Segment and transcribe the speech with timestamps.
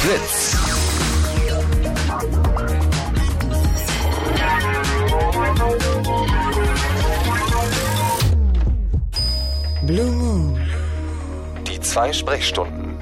[0.00, 0.56] Fritz.
[9.82, 10.60] Blue Moon.
[11.66, 12.97] Die zwei Sprechstunden.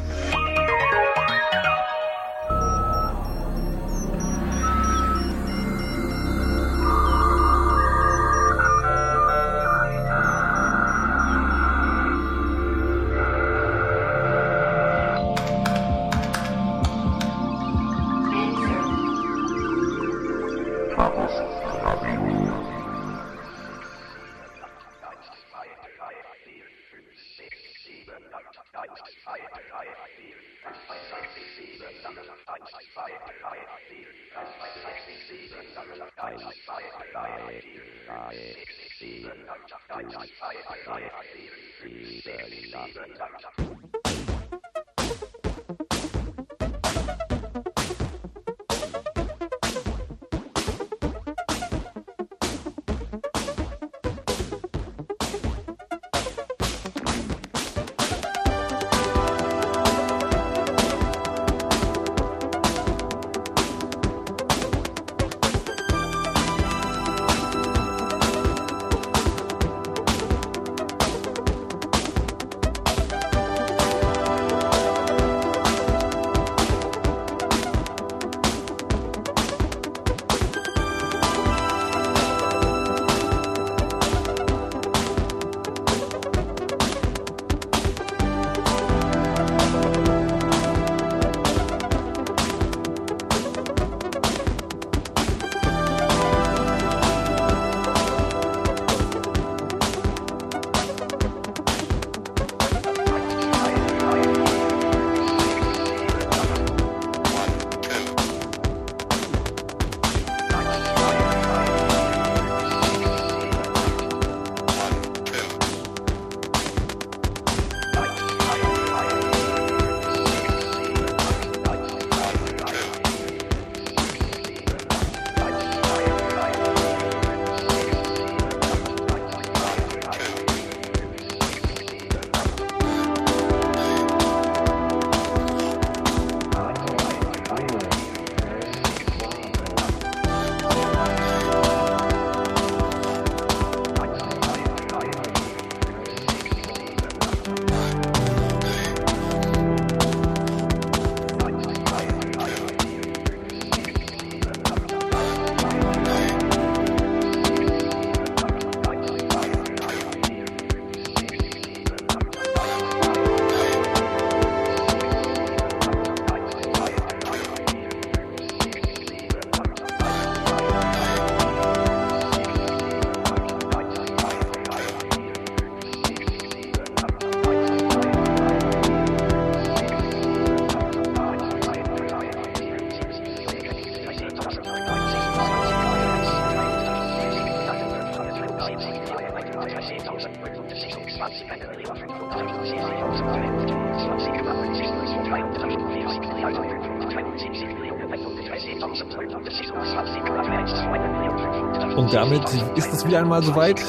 [202.07, 202.45] Und damit
[202.77, 203.83] ist es wieder einmal soweit.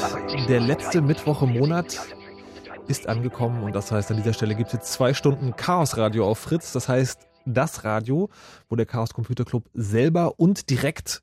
[0.48, 2.00] Der letzte Mittwoch im Monat
[2.88, 6.26] ist angekommen und das heißt, an dieser Stelle gibt es jetzt zwei Stunden Chaos Radio
[6.28, 6.72] auf Fritz.
[6.72, 8.28] Das heißt, das Radio,
[8.68, 11.22] wo der Chaos Computer Club selber und direkt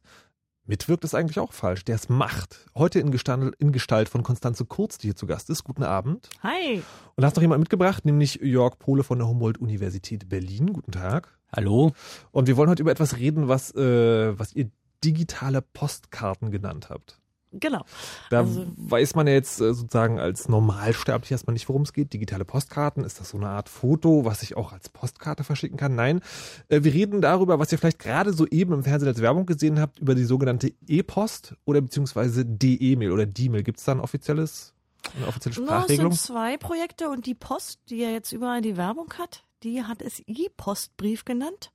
[0.68, 1.84] mitwirkt, ist eigentlich auch falsch.
[1.84, 2.66] Der es macht.
[2.76, 5.66] Heute in Gestalt, in Gestalt von Konstanze Kurz, die hier zu Gast ist.
[5.66, 6.30] Guten Abend.
[6.44, 6.82] Hi.
[7.16, 10.72] Und hast noch jemand mitgebracht, nämlich Jörg Pohle von der Humboldt-Universität Berlin.
[10.72, 11.38] Guten Tag.
[11.54, 11.92] Hallo.
[12.32, 14.72] Und wir wollen heute über etwas reden, was, äh, was ihr
[15.04, 17.20] digitale Postkarten genannt habt.
[17.58, 17.86] Genau.
[18.32, 22.12] Da Also- weiß man ja jetzt äh, sozusagen als Normalsterblich erstmal nicht, worum es geht.
[22.12, 25.96] Digitale Postkarten, ist das so eine Art Foto, was ich auch als Postkarte verschicken kann?
[25.96, 26.20] Nein.
[26.68, 30.00] Äh, Wir reden darüber, was ihr vielleicht gerade soeben im Fernsehen als Werbung gesehen habt,
[30.00, 33.64] über die sogenannte E-Post oder beziehungsweise DE-Mail oder D-Mail.
[33.64, 34.74] Gibt es da ein offizielles,
[35.16, 36.12] eine offizielle Na, es Sprachregelung?
[36.12, 40.02] sind zwei Projekte und die Post, die ja jetzt überall die Werbung hat, die hat
[40.02, 41.72] es E-Postbrief genannt.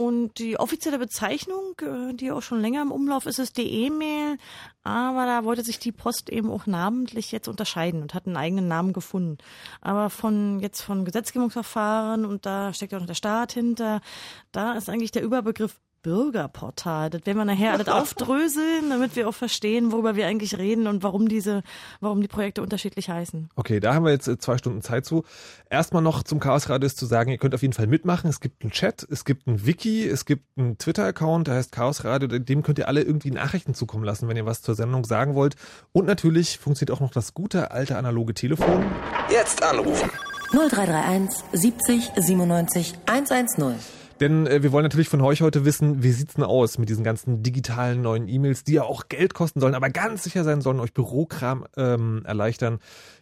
[0.00, 4.38] Und die offizielle Bezeichnung, äh, die auch schon länger im Umlauf ist, ist DE-Mail.
[4.84, 8.68] Aber da wollte sich die Post eben auch namentlich jetzt unterscheiden und hat einen eigenen
[8.68, 9.38] Namen gefunden.
[9.80, 14.00] Aber von jetzt von Gesetzgebungsverfahren und da steckt ja auch noch der Staat hinter,
[14.52, 17.10] da ist eigentlich der Überbegriff Bürgerportal.
[17.10, 21.02] Das werden wir nachher alles aufdröseln, damit wir auch verstehen, worüber wir eigentlich reden und
[21.02, 21.62] warum diese,
[22.00, 23.48] warum die Projekte unterschiedlich heißen.
[23.56, 25.24] Okay, da haben wir jetzt äh, zwei Stunden Zeit zu.
[25.70, 28.30] Erstmal noch zum Chaos Radio ist zu sagen, ihr könnt auf jeden Fall mitmachen.
[28.30, 32.04] Es gibt einen Chat, es gibt ein Wiki, es gibt einen Twitter-Account, der heißt Chaos
[32.04, 32.28] Radio.
[32.28, 35.56] Dem könnt ihr alle irgendwie Nachrichten zukommen lassen, wenn ihr was zur Sendung sagen wollt.
[35.92, 38.84] Und natürlich funktioniert auch noch das gute alte analoge Telefon.
[39.30, 40.10] Jetzt anrufen.
[40.52, 43.74] 0331 70 97 110.
[44.20, 47.04] Denn äh, wir wollen natürlich von euch heute wissen, wie sieht's denn aus mit diesen
[47.04, 50.80] ganzen digitalen neuen E-Mails, die ja auch Geld kosten sollen, aber ganz sicher sein sollen,
[50.80, 52.80] euch Bürokram ähm, erleichtern.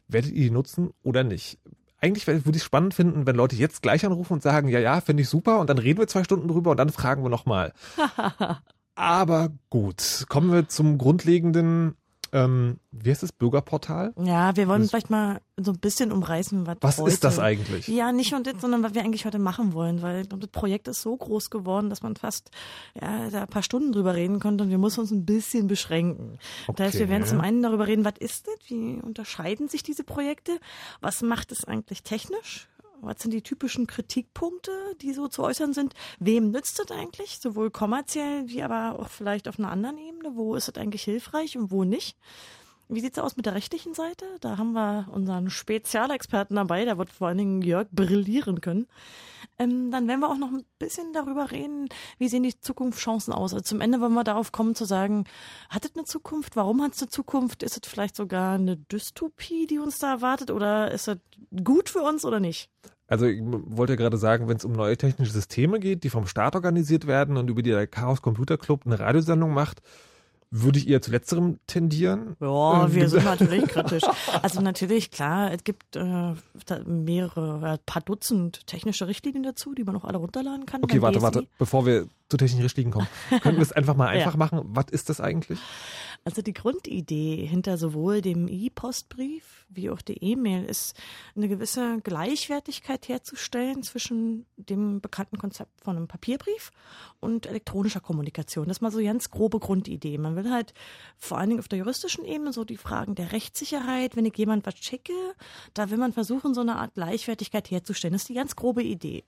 [0.08, 1.58] Werdet ihr die nutzen oder nicht?
[2.00, 5.00] Eigentlich würde ich es spannend finden, wenn Leute jetzt gleich anrufen und sagen, ja, ja,
[5.00, 7.72] finde ich super und dann reden wir zwei Stunden drüber und dann fragen wir nochmal.
[8.94, 11.96] aber gut, kommen wir zum grundlegenden
[12.37, 14.12] ähm, wie heißt das, Bürgerportal?
[14.23, 17.38] Ja, wir wollen das vielleicht mal so ein bisschen umreißen, was Was heute, ist das
[17.38, 17.88] eigentlich?
[17.88, 21.00] Ja, nicht und jetzt, sondern was wir eigentlich heute machen wollen, weil das Projekt ist
[21.00, 22.50] so groß geworden, dass man fast
[23.00, 26.38] ja, da ein paar Stunden drüber reden konnte und wir müssen uns ein bisschen beschränken.
[26.67, 26.77] Okay.
[26.77, 30.05] Das heißt, wir werden zum einen darüber reden, was ist das, wie unterscheiden sich diese
[30.05, 30.53] Projekte,
[31.00, 32.69] was macht es eigentlich technisch,
[33.00, 34.70] was sind die typischen Kritikpunkte,
[35.00, 35.94] die so zu äußern sind?
[36.19, 37.38] Wem nützt das eigentlich?
[37.38, 40.37] Sowohl kommerziell wie aber auch vielleicht auf einer anderen Ebene.
[40.37, 42.16] Wo ist es eigentlich hilfreich und wo nicht?
[42.88, 44.25] Wie sieht's aus mit der rechtlichen Seite?
[44.41, 48.87] Da haben wir unseren Spezialexperten dabei, der wird vor allen Dingen Jörg brillieren können.
[49.59, 51.88] Ähm, dann werden wir auch noch ein bisschen darüber reden,
[52.19, 53.55] wie sehen die Zukunftschancen aus.
[53.55, 55.25] Also zum Ende wollen wir darauf kommen zu sagen,
[55.69, 56.55] hat es eine Zukunft?
[56.55, 57.62] Warum hat es eine Zukunft?
[57.62, 60.50] Ist es vielleicht sogar eine Dystopie, die uns da erwartet?
[60.50, 61.19] Oder ist es
[61.65, 62.71] gut für uns oder nicht?
[63.09, 66.55] Also ich wollte gerade sagen, wenn es um neue technische Systeme geht, die vom Staat
[66.55, 69.81] organisiert werden und über die der Chaos Computer Club eine Radiosendung macht,
[70.50, 72.37] würde ich eher zu letzterem tendieren.
[72.40, 74.04] Ja, ähm, wir sind natürlich kritisch.
[74.43, 76.34] Also natürlich, klar, es gibt äh,
[76.84, 80.82] mehrere, ein paar Dutzend technische Richtlinien dazu, die man auch alle runterladen kann.
[80.84, 83.08] Okay, warte, warte, bevor wir zu technischen Richtlinien kommen.
[83.40, 84.38] Können wir es einfach mal einfach ja.
[84.38, 84.60] machen?
[84.64, 85.58] Was ist das eigentlich?
[86.26, 90.96] Also die Grundidee hinter sowohl dem E-Postbrief wie auch der E-Mail ist,
[91.37, 96.73] eine gewisse Gleichwertigkeit herzustellen zwischen dem bekannten Konzept von einem Papierbrief
[97.20, 98.67] und elektronischer Kommunikation.
[98.67, 100.19] Das ist mal so ganz grobe Grundidee.
[100.19, 100.75] Man will halt
[101.17, 104.67] vor allen Dingen auf der juristischen Ebene so die Fragen der Rechtssicherheit, wenn ich jemand
[104.67, 105.12] was schicke,
[105.75, 108.14] da will man versuchen, so eine Art Gleichwertigkeit herzustellen.
[108.14, 109.22] Das ist die ganz grobe Idee.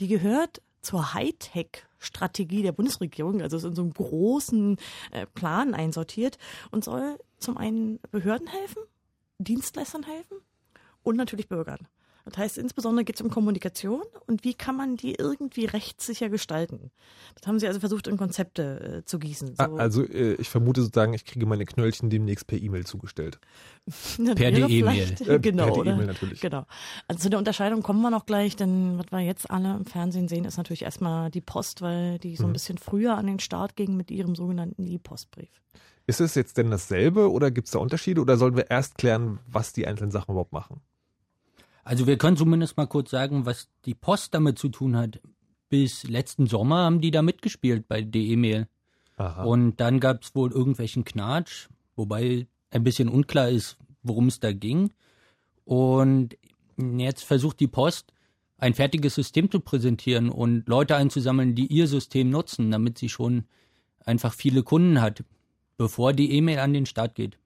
[0.00, 4.76] Die gehört zur Hightech-Strategie der Bundesregierung, also ist in so einem großen
[5.10, 6.38] äh, Plan einsortiert
[6.70, 8.82] und soll zum einen Behörden helfen,
[9.38, 10.38] Dienstleistern helfen
[11.02, 11.88] und natürlich Bürgern.
[12.30, 16.90] Das heißt, insbesondere geht es um Kommunikation und wie kann man die irgendwie rechtssicher gestalten.
[17.34, 19.54] Das haben sie also versucht, in Konzepte äh, zu gießen.
[19.58, 19.76] Ah, so.
[19.76, 23.40] Also äh, ich vermute sozusagen, ich kriege meine Knöllchen demnächst per E-Mail zugestellt.
[24.36, 25.14] per E-Mail.
[25.26, 26.40] Äh, genau, per E-Mail natürlich.
[26.40, 26.66] Genau.
[27.08, 30.28] Also zu der Unterscheidung kommen wir noch gleich, denn was wir jetzt alle im Fernsehen
[30.28, 32.54] sehen, ist natürlich erstmal die Post, weil die so ein mhm.
[32.54, 35.50] bisschen früher an den Start ging mit ihrem sogenannten E-Postbrief.
[36.06, 39.38] Ist es jetzt denn dasselbe oder gibt es da Unterschiede oder sollen wir erst klären,
[39.46, 40.80] was die einzelnen Sachen überhaupt machen?
[41.90, 45.18] Also wir können zumindest mal kurz sagen, was die Post damit zu tun hat.
[45.70, 48.68] Bis letzten Sommer haben die da mitgespielt bei DE-Mail.
[49.44, 51.66] Und dann gab es wohl irgendwelchen Knatsch,
[51.96, 54.92] wobei ein bisschen unklar ist, worum es da ging.
[55.64, 56.36] Und
[56.76, 58.12] jetzt versucht die Post,
[58.56, 63.46] ein fertiges System zu präsentieren und Leute einzusammeln, die ihr System nutzen, damit sie schon
[64.04, 65.24] einfach viele Kunden hat,
[65.76, 67.36] bevor die E-Mail an den Start geht.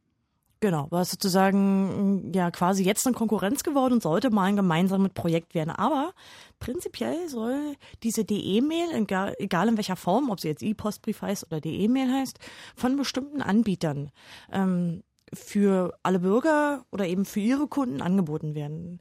[0.64, 5.54] Genau, war sozusagen ja quasi jetzt eine Konkurrenz geworden und sollte mal ein gemeinsames Projekt
[5.54, 5.68] werden.
[5.68, 6.14] Aber
[6.58, 11.60] prinzipiell soll diese DE-Mail, egal, egal in welcher Form, ob sie jetzt E-Postbrief heißt oder
[11.60, 12.38] DE-Mail heißt,
[12.76, 14.10] von bestimmten Anbietern
[14.50, 15.02] ähm,
[15.34, 19.00] für alle Bürger oder eben für ihre Kunden angeboten werden.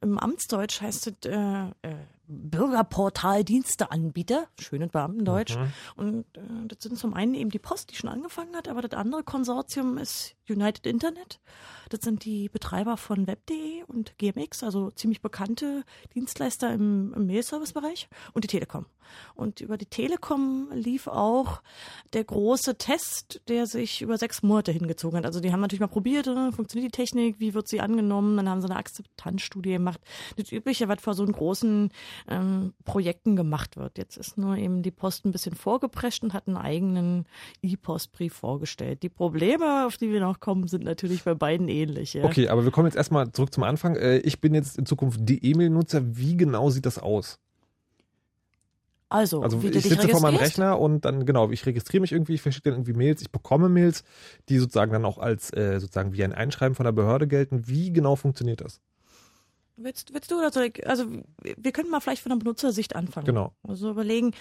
[0.00, 1.96] Im Amtsdeutsch heißt es äh, äh,
[2.30, 5.56] Bürgerportaldiensteanbieter, schönes Beamtendeutsch.
[5.56, 5.72] Mhm.
[5.96, 8.92] Und äh, das sind zum einen eben die Post, die schon angefangen hat, aber das
[8.98, 11.40] andere Konsortium ist United Internet.
[11.88, 15.82] Das sind die Betreiber von Web.de und GMX, also ziemlich bekannte
[16.14, 18.86] Dienstleister im, im Mail-Service-Bereich und die Telekom.
[19.34, 21.62] Und über die Telekom lief auch
[22.12, 25.26] der große Test, der sich über sechs Monate hingezogen hat.
[25.26, 28.48] Also die haben natürlich mal probiert, äh, funktioniert die Technik, wie wird sie angenommen, dann
[28.48, 30.00] haben sie eine Akzeptanzstudie gemacht.
[30.36, 31.90] Das Übliche, was vor so einem großen
[32.28, 33.98] ähm, Projekten gemacht wird.
[33.98, 37.26] Jetzt ist nur eben die Post ein bisschen vorgeprescht und hat einen eigenen
[37.62, 39.02] E-Postbrief vorgestellt.
[39.02, 42.14] Die Probleme, auf die wir noch kommen, sind natürlich bei beiden ähnlich.
[42.14, 42.24] Ja.
[42.24, 43.96] Okay, aber wir kommen jetzt erstmal zurück zum Anfang.
[43.96, 46.16] Äh, ich bin jetzt in Zukunft die E-Mail-Nutzer.
[46.16, 47.38] Wie genau sieht das aus?
[49.10, 52.42] Also, also ich sitze vor meinem Rechner und dann, genau, ich registriere mich irgendwie, ich
[52.42, 54.04] verschicke dann irgendwie Mails, ich bekomme Mails,
[54.48, 57.66] die sozusagen dann auch als äh, sozusagen wie ein Einschreiben von der Behörde gelten.
[57.66, 58.80] Wie genau funktioniert das?
[59.82, 61.06] Willst, willst du oder soll ich, also
[61.42, 63.26] wir können mal vielleicht von der Benutzersicht anfangen.
[63.26, 63.52] Genau.
[63.62, 64.32] Also überlegen,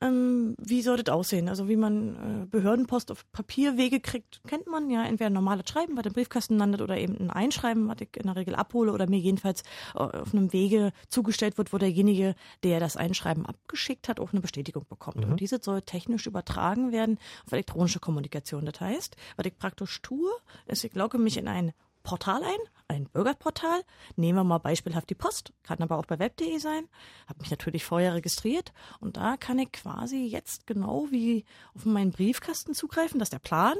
[0.00, 1.48] ähm, wie soll das aussehen?
[1.48, 5.96] Also wie man äh, Behördenpost auf Papierwege kriegt, kennt man ja entweder ein normales Schreiben,
[5.96, 9.08] was im Briefkasten landet, oder eben ein Einschreiben, was ich in der Regel abhole oder
[9.08, 9.62] mir jedenfalls
[9.94, 14.42] äh, auf einem Wege zugestellt wird, wo derjenige, der das Einschreiben abgeschickt hat, auch eine
[14.42, 15.24] Bestätigung bekommt.
[15.24, 15.32] Mhm.
[15.32, 18.66] Und diese soll technisch übertragen werden auf elektronische Kommunikation.
[18.66, 20.30] Das heißt, was ich praktisch tue,
[20.66, 21.72] ist, ich logge mich in ein
[22.06, 23.82] Portal ein, ein Bürgerportal.
[24.14, 26.88] Nehmen wir mal beispielhaft die Post, kann aber auch bei web.de sein.
[27.26, 31.44] Habe mich natürlich vorher registriert und da kann ich quasi jetzt genau wie
[31.74, 33.18] auf meinen Briefkasten zugreifen.
[33.18, 33.76] Das ist der Plan.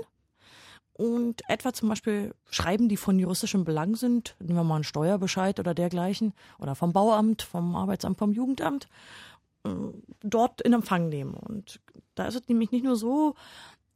[0.92, 5.60] Und etwa zum Beispiel Schreiben, die von juristischem Belang sind, nehmen wir mal einen Steuerbescheid
[5.60, 8.88] oder dergleichen, oder vom Bauamt, vom Arbeitsamt, vom Jugendamt,
[9.64, 9.70] äh,
[10.22, 11.34] dort in Empfang nehmen.
[11.34, 11.80] Und
[12.16, 13.34] da ist es nämlich nicht nur so,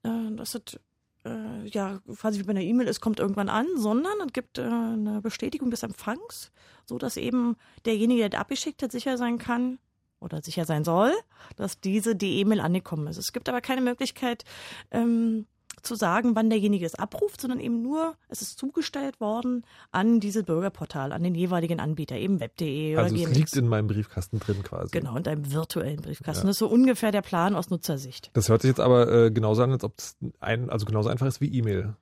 [0.05, 0.79] äh, dass es
[1.25, 4.62] äh, ja quasi wie bei einer E-Mail es kommt irgendwann an, sondern es gibt äh,
[4.62, 6.53] eine Bestätigung des Empfangs,
[6.87, 9.79] so dass eben derjenige, der abgeschickt hat, sicher sein kann
[10.21, 11.12] oder sicher sein soll,
[11.57, 13.17] dass diese die E-Mail angekommen ist.
[13.17, 14.45] Es gibt aber keine Möglichkeit,
[14.91, 15.47] ähm,
[15.83, 20.45] zu sagen, wann derjenige es abruft, sondern eben nur, es ist zugestellt worden an dieses
[20.45, 24.63] Bürgerportal, an den jeweiligen Anbieter, eben web.de oder Also es liegt in meinem Briefkasten drin
[24.63, 24.91] quasi.
[24.91, 26.47] Genau, in deinem virtuellen Briefkasten.
[26.47, 26.49] Ja.
[26.49, 28.31] Das ist so ungefähr der Plan aus Nutzersicht.
[28.33, 31.27] Das hört sich jetzt aber äh, genauso an, als ob es ein, also genauso einfach
[31.27, 31.97] ist wie E-Mail.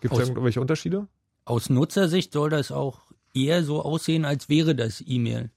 [0.00, 1.06] Gibt es irgendwelche Unterschiede?
[1.44, 5.50] Aus Nutzersicht soll das auch eher so aussehen, als wäre das E-Mail.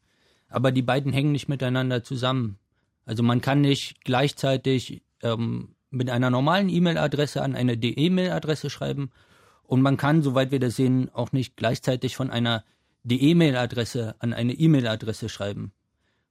[0.49, 2.59] Aber die beiden hängen nicht miteinander zusammen.
[3.05, 9.11] Also man kann nicht gleichzeitig ähm, mit einer normalen E-Mail-Adresse an eine DE-Mail-Adresse schreiben
[9.63, 12.63] und man kann, soweit wir das sehen, auch nicht gleichzeitig von einer
[13.03, 15.71] DE-Mail-Adresse an eine E-Mail-Adresse schreiben.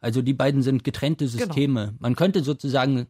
[0.00, 1.38] Also die beiden sind getrennte genau.
[1.38, 1.87] Systeme.
[1.87, 1.97] Genau.
[2.00, 3.06] Man könnte sozusagen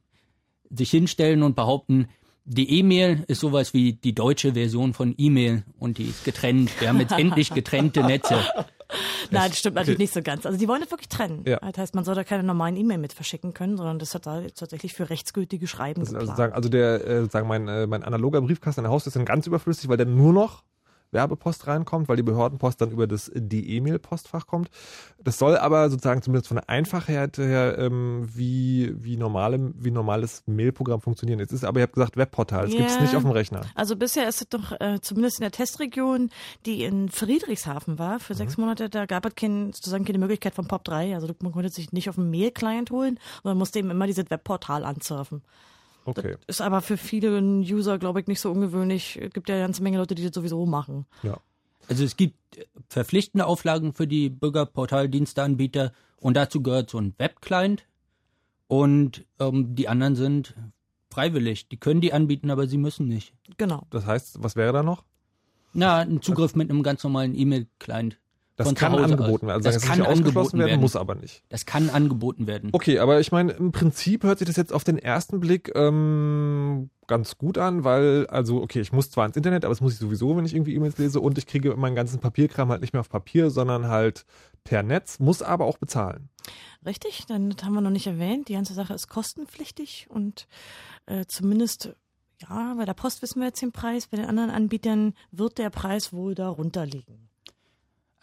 [0.71, 2.09] sich hinstellen und behaupten,
[2.47, 6.71] die E-Mail ist sowas wie die deutsche Version von E-Mail und die ist getrennt.
[6.79, 8.45] Wir haben jetzt endlich getrennte Netze.
[9.31, 10.47] Nein, das stimmt natürlich nicht so ganz.
[10.47, 11.45] Also die wollen das wirklich trennen.
[11.47, 11.59] Ja.
[11.59, 14.43] Das heißt, man soll da keine normalen E-Mail mit verschicken können, sondern das hat da
[14.55, 18.41] tatsächlich für rechtsgültige Schreiben also, also, sagen, also der, äh, sagen mein, äh, mein analoger
[18.41, 20.63] Briefkasten in der Haus ist dann ganz überflüssig, weil der nur noch
[21.15, 24.69] Werbepost reinkommt, weil die Behördenpost dann über das die E-Mail-Postfach kommt.
[25.23, 30.43] Das soll aber sozusagen zumindest von der Einfachheit her ähm, wie, wie, normale, wie normales
[30.47, 31.39] Mailprogramm funktionieren.
[31.39, 32.65] Jetzt ist aber, ihr habt gesagt, Webportal.
[32.65, 32.81] Das yeah.
[32.81, 33.63] gibt es nicht auf dem Rechner.
[33.75, 36.31] Also bisher ist es doch äh, zumindest in der Testregion,
[36.67, 38.39] die in Friedrichshafen war, für mhm.
[38.39, 41.15] sechs Monate, da gab es kein, sozusagen keine Möglichkeit von POP 3.
[41.15, 44.85] Also man konnte sich nicht auf dem Mail-Client holen, sondern musste eben immer dieses Webportal
[44.85, 45.43] ansurfen.
[46.05, 46.37] Okay.
[46.47, 49.19] Das ist aber für viele User, glaube ich, nicht so ungewöhnlich.
[49.21, 51.07] Es gibt ja eine ganze Menge Leute, die das sowieso machen.
[51.23, 51.39] Ja.
[51.89, 52.37] Also es gibt
[52.89, 57.87] verpflichtende Auflagen für die Bürgerportaldiensteanbieter und dazu gehört so ein Webclient
[58.67, 60.55] und ähm, die anderen sind
[61.11, 61.69] freiwillig.
[61.69, 63.35] Die können die anbieten, aber sie müssen nicht.
[63.57, 63.87] Genau.
[63.91, 65.05] Das heißt, was wäre da noch?
[65.73, 68.19] Na, ein Zugriff mit einem ganz normalen E-Mail-Client.
[68.57, 69.57] Das kann angeboten werden.
[69.57, 71.43] Also das, das kann angeboten werden, muss aber nicht.
[71.49, 72.71] Das kann angeboten werden.
[72.73, 76.91] Okay, aber ich meine, im Prinzip hört sich das jetzt auf den ersten Blick ähm,
[77.09, 79.99] ganz gut an, weil, also, okay, ich muss zwar ins Internet, aber das muss ich
[79.99, 83.01] sowieso, wenn ich irgendwie E-Mails lese und ich kriege meinen ganzen Papierkram halt nicht mehr
[83.01, 84.25] auf Papier, sondern halt
[84.63, 86.29] per Netz, muss aber auch bezahlen.
[86.87, 90.47] Richtig, dann haben wir noch nicht erwähnt, die ganze Sache ist kostenpflichtig und
[91.07, 91.97] äh, zumindest
[92.41, 95.71] ja, bei der Post wissen wir jetzt den Preis, bei den anderen Anbietern wird der
[95.71, 97.24] Preis wohl darunter liegen.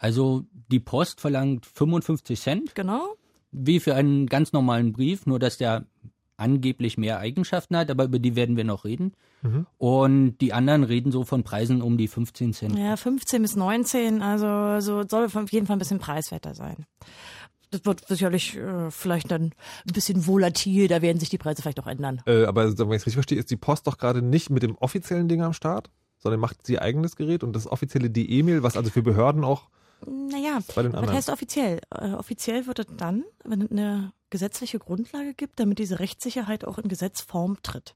[0.02, 2.74] Also die Post verlangt 55 Cent.
[2.74, 3.14] Genau.
[3.52, 5.84] Wie für einen ganz normalen Brief, nur dass der
[6.36, 9.12] angeblich mehr Eigenschaften hat, aber über die werden wir noch reden.
[9.42, 9.66] Mhm.
[9.78, 12.76] Und die anderen reden so von Preisen um die 15 Cent.
[12.76, 16.84] Ja, 15 bis 19, also, also soll auf jeden Fall ein bisschen preiswerter sein.
[17.70, 19.52] Das wird sicherlich äh, vielleicht dann
[19.86, 22.22] ein bisschen volatil, da werden sich die Preise vielleicht auch ändern.
[22.26, 24.74] Äh, aber wenn ich es richtig verstehe, ist die Post doch gerade nicht mit dem
[24.78, 28.90] offiziellen Ding am Start, sondern macht sie eigenes Gerät und das offizielle D-E-Mail, was also
[28.90, 29.68] für Behörden auch
[30.06, 31.80] naja, was heißt offiziell?
[31.90, 36.78] Äh, offiziell wird es dann, wenn es eine gesetzliche Grundlage gibt, damit diese Rechtssicherheit auch
[36.78, 37.94] in Gesetzform tritt.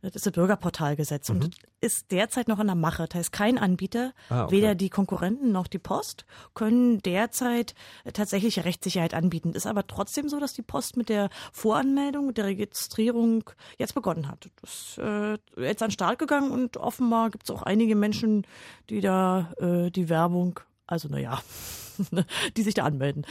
[0.00, 1.36] Das ist das Bürgerportalgesetz mhm.
[1.36, 3.06] und ist derzeit noch in der Mache.
[3.08, 4.56] Das heißt, kein Anbieter, ah, okay.
[4.56, 7.74] weder die Konkurrenten noch die Post, können derzeit
[8.12, 9.52] tatsächliche Rechtssicherheit anbieten.
[9.52, 13.44] Ist aber trotzdem so, dass die Post mit der Voranmeldung, mit der Registrierung
[13.78, 14.50] jetzt begonnen hat.
[14.60, 18.46] Das ist äh, jetzt an den Start gegangen und offenbar gibt es auch einige Menschen,
[18.90, 20.60] die da äh, die Werbung
[20.92, 21.42] also naja,
[22.56, 23.26] die sich da anmelden.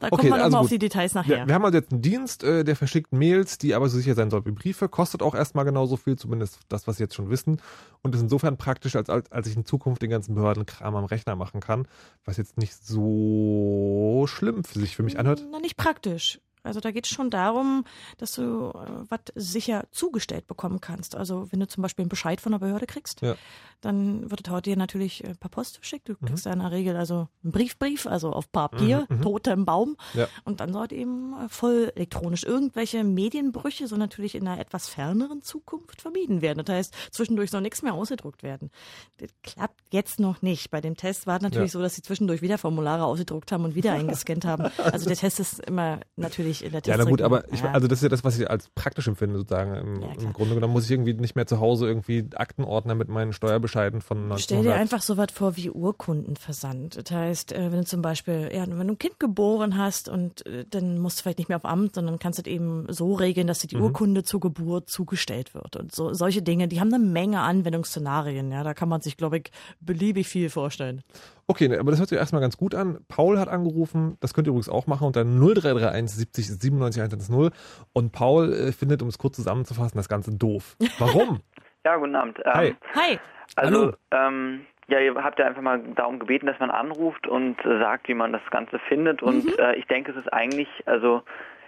[0.00, 1.38] Da kommt okay, man also auf die Details nachher.
[1.38, 4.14] Wir, wir, haben also jetzt einen Dienst, äh, der verschickt Mails, die aber so sicher
[4.14, 4.88] sein soll wie Briefe.
[4.88, 7.60] Kostet auch erstmal genauso viel, zumindest das, was Sie jetzt schon wissen.
[8.02, 11.34] Und ist insofern praktisch, als, als, als ich in Zukunft den ganzen Behördenkram am Rechner
[11.34, 11.88] machen kann,
[12.24, 15.44] was jetzt nicht so schlimm für sich für mich anhört.
[15.50, 16.38] Na, nicht praktisch.
[16.62, 17.84] Also da geht es schon darum,
[18.18, 21.16] dass du äh, was sicher zugestellt bekommen kannst.
[21.16, 23.36] Also wenn du zum Beispiel einen Bescheid von der Behörde kriegst, ja.
[23.80, 26.08] dann wird es dir natürlich äh, per Post geschickt.
[26.08, 26.26] Du mhm.
[26.26, 29.22] kriegst ja in der Regel also einen Briefbrief, also auf Papier, mhm, mhm.
[29.22, 29.96] Tote im Baum.
[30.14, 30.28] Ja.
[30.44, 35.42] Und dann sollte eben äh, voll elektronisch irgendwelche Medienbrüche so natürlich in einer etwas ferneren
[35.42, 36.64] Zukunft vermieden werden.
[36.64, 38.70] Das heißt, zwischendurch soll nichts mehr ausgedruckt werden.
[39.18, 40.70] Das klappt jetzt noch nicht.
[40.70, 41.78] Bei dem Test war es natürlich ja.
[41.78, 44.70] so, dass sie zwischendurch wieder Formulare ausgedruckt haben und wieder eingescannt haben.
[44.88, 46.98] Also der Test ist immer natürlich in der Test.
[46.98, 49.38] Ja, na gut, aber ich, also das ist ja das, was ich als praktisch empfinde
[49.38, 49.74] sozusagen.
[49.74, 53.08] Im, ja, Im Grunde genommen muss ich irgendwie nicht mehr zu Hause irgendwie Aktenordner mit
[53.08, 54.42] meinen Steuerbescheiden von 1900.
[54.42, 56.96] Stell dir einfach so was vor wie Urkundenversand.
[56.96, 60.44] Das heißt, äh, wenn du zum Beispiel, ja, wenn du ein Kind geboren hast und
[60.46, 63.46] äh, dann musst du vielleicht nicht mehr auf Amt, sondern kannst du eben so regeln,
[63.46, 63.84] dass dir die mhm.
[63.84, 65.76] Urkunde zur Geburt zugestellt wird.
[65.76, 68.50] Und so solche Dinge, die haben eine Menge Anwendungsszenarien.
[68.50, 69.50] Ja, da kann man sich, glaube ich,
[69.80, 71.02] beliebig viel vorstellen.
[71.50, 72.98] Okay, aber das hört sich erstmal ganz gut an.
[73.08, 77.50] Paul hat angerufen, das könnt ihr übrigens auch machen unter 0331 70 97 110.
[77.94, 80.76] Und Paul äh, findet, um es kurz zusammenzufassen, das Ganze doof.
[80.98, 81.40] Warum?
[81.86, 82.38] ja, guten Abend.
[82.44, 82.76] Ähm, Hi.
[82.94, 83.18] Hi.
[83.56, 87.78] Also, ähm, ja, ihr habt ja einfach mal darum gebeten, dass man anruft und äh,
[87.78, 89.22] sagt, wie man das Ganze findet.
[89.22, 89.54] Und mhm.
[89.58, 91.22] äh, ich denke, es ist eigentlich, also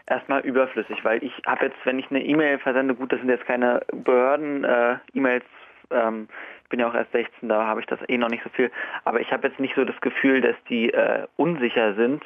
[0.07, 3.47] erstmal überflüssig, weil ich habe jetzt, wenn ich eine E-Mail versende, gut, das sind jetzt
[3.47, 5.45] keine Behörden-E-Mails,
[5.91, 6.29] äh, ähm,
[6.71, 8.71] bin ja auch erst 16, da habe ich das eh noch nicht so viel.
[9.05, 12.23] Aber ich habe jetzt nicht so das Gefühl, dass die äh, unsicher sind.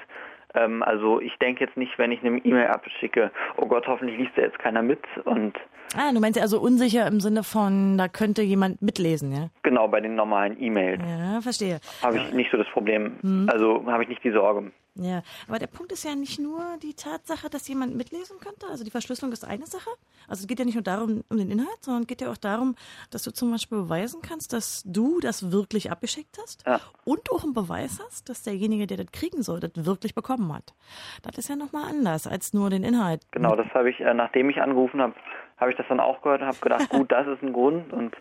[0.54, 4.32] Ähm, also ich denke jetzt nicht, wenn ich eine E-Mail abschicke, oh Gott, hoffentlich liest
[4.36, 5.58] da jetzt keiner mit und
[5.96, 9.48] Ah, du meinst also unsicher im Sinne von, da könnte jemand mitlesen, ja?
[9.62, 11.00] Genau, bei den normalen E-Mails.
[11.06, 11.78] Ja, verstehe.
[12.02, 13.16] Habe ich nicht so das Problem.
[13.20, 13.48] Hm.
[13.52, 14.72] Also habe ich nicht die Sorge.
[14.96, 18.66] Ja, aber der Punkt ist ja nicht nur die Tatsache, dass jemand mitlesen könnte.
[18.70, 19.90] Also die Verschlüsselung ist eine Sache.
[20.28, 22.36] Also es geht ja nicht nur darum, um den Inhalt, sondern es geht ja auch
[22.36, 22.76] darum,
[23.10, 26.78] dass du zum Beispiel beweisen kannst, dass du das wirklich abgeschickt hast ja.
[27.04, 30.74] und auch einen Beweis hast, dass derjenige, der das kriegen soll, das wirklich bekommen hat.
[31.22, 33.22] Das ist ja nochmal anders als nur den Inhalt.
[33.32, 35.14] Genau, das habe ich, äh, nachdem ich angerufen habe,
[35.56, 37.92] habe ich das dann auch gehört und habe gedacht, gut, das ist ein Grund.
[37.92, 38.14] Und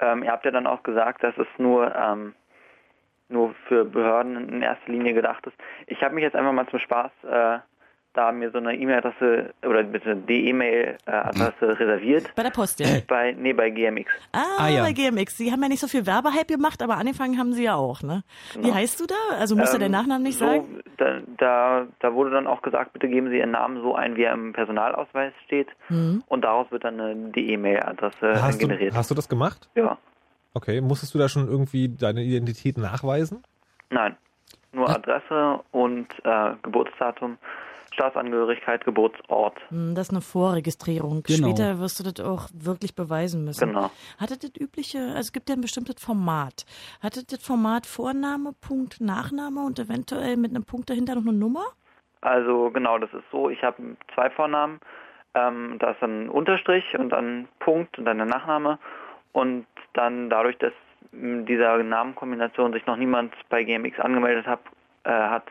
[0.00, 2.34] ähm, ihr habt ja dann auch gesagt, dass es nur ähm,
[3.30, 5.56] nur für Behörden in erster Linie gedacht ist.
[5.86, 7.58] Ich habe mich jetzt einfach mal zum Spaß äh,
[8.12, 11.70] da mir so eine E-Mail-Adresse oder bitte die E-Mail-Adresse mhm.
[11.70, 12.34] reserviert.
[12.34, 12.86] Bei der Post, ja?
[13.08, 14.10] Bei, nee, bei GMX.
[14.32, 14.82] Ah, ah ja.
[14.82, 15.36] bei GMX.
[15.36, 18.22] Sie haben ja nicht so viel Werbehype gemacht, aber angefangen haben Sie ja auch, ne?
[18.52, 18.66] Genau.
[18.66, 19.14] Wie heißt du da?
[19.38, 20.82] Also musst ähm, du den Nachnamen nicht so, sagen?
[20.96, 24.24] Da, da, da, wurde dann auch gesagt, bitte geben Sie Ihren Namen so ein, wie
[24.24, 25.68] er im Personalausweis steht.
[25.88, 26.24] Mhm.
[26.26, 28.92] Und daraus wird dann eine, die E-Mail-Adresse generiert.
[28.92, 29.68] Du, hast du das gemacht?
[29.74, 29.98] Ja.
[30.54, 33.42] Okay, musstest du da schon irgendwie deine Identität nachweisen?
[33.90, 34.16] Nein,
[34.72, 37.38] nur Adresse und äh, Geburtsdatum.
[37.92, 39.58] Staatsangehörigkeit, Geburtsort.
[39.68, 41.22] Hm, das ist eine Vorregistrierung.
[41.24, 41.48] Genau.
[41.48, 43.68] Später wirst du das auch wirklich beweisen müssen.
[43.68, 43.90] Genau.
[44.18, 46.64] Hattet das übliche, also es gibt ja ein bestimmtes Format.
[47.02, 51.64] Hattet das Format Vorname, Punkt, Nachname und eventuell mit einem Punkt dahinter noch eine Nummer?
[52.20, 53.50] Also genau, das ist so.
[53.50, 54.80] Ich habe zwei Vornamen.
[55.34, 58.78] Ähm, da ist dann ein Unterstrich und dann Punkt und dann der Nachname.
[59.32, 60.72] Und dann dadurch, dass
[61.12, 64.60] in dieser Namenkombination sich noch niemand bei GMX angemeldet hat,
[65.04, 65.44] äh, hat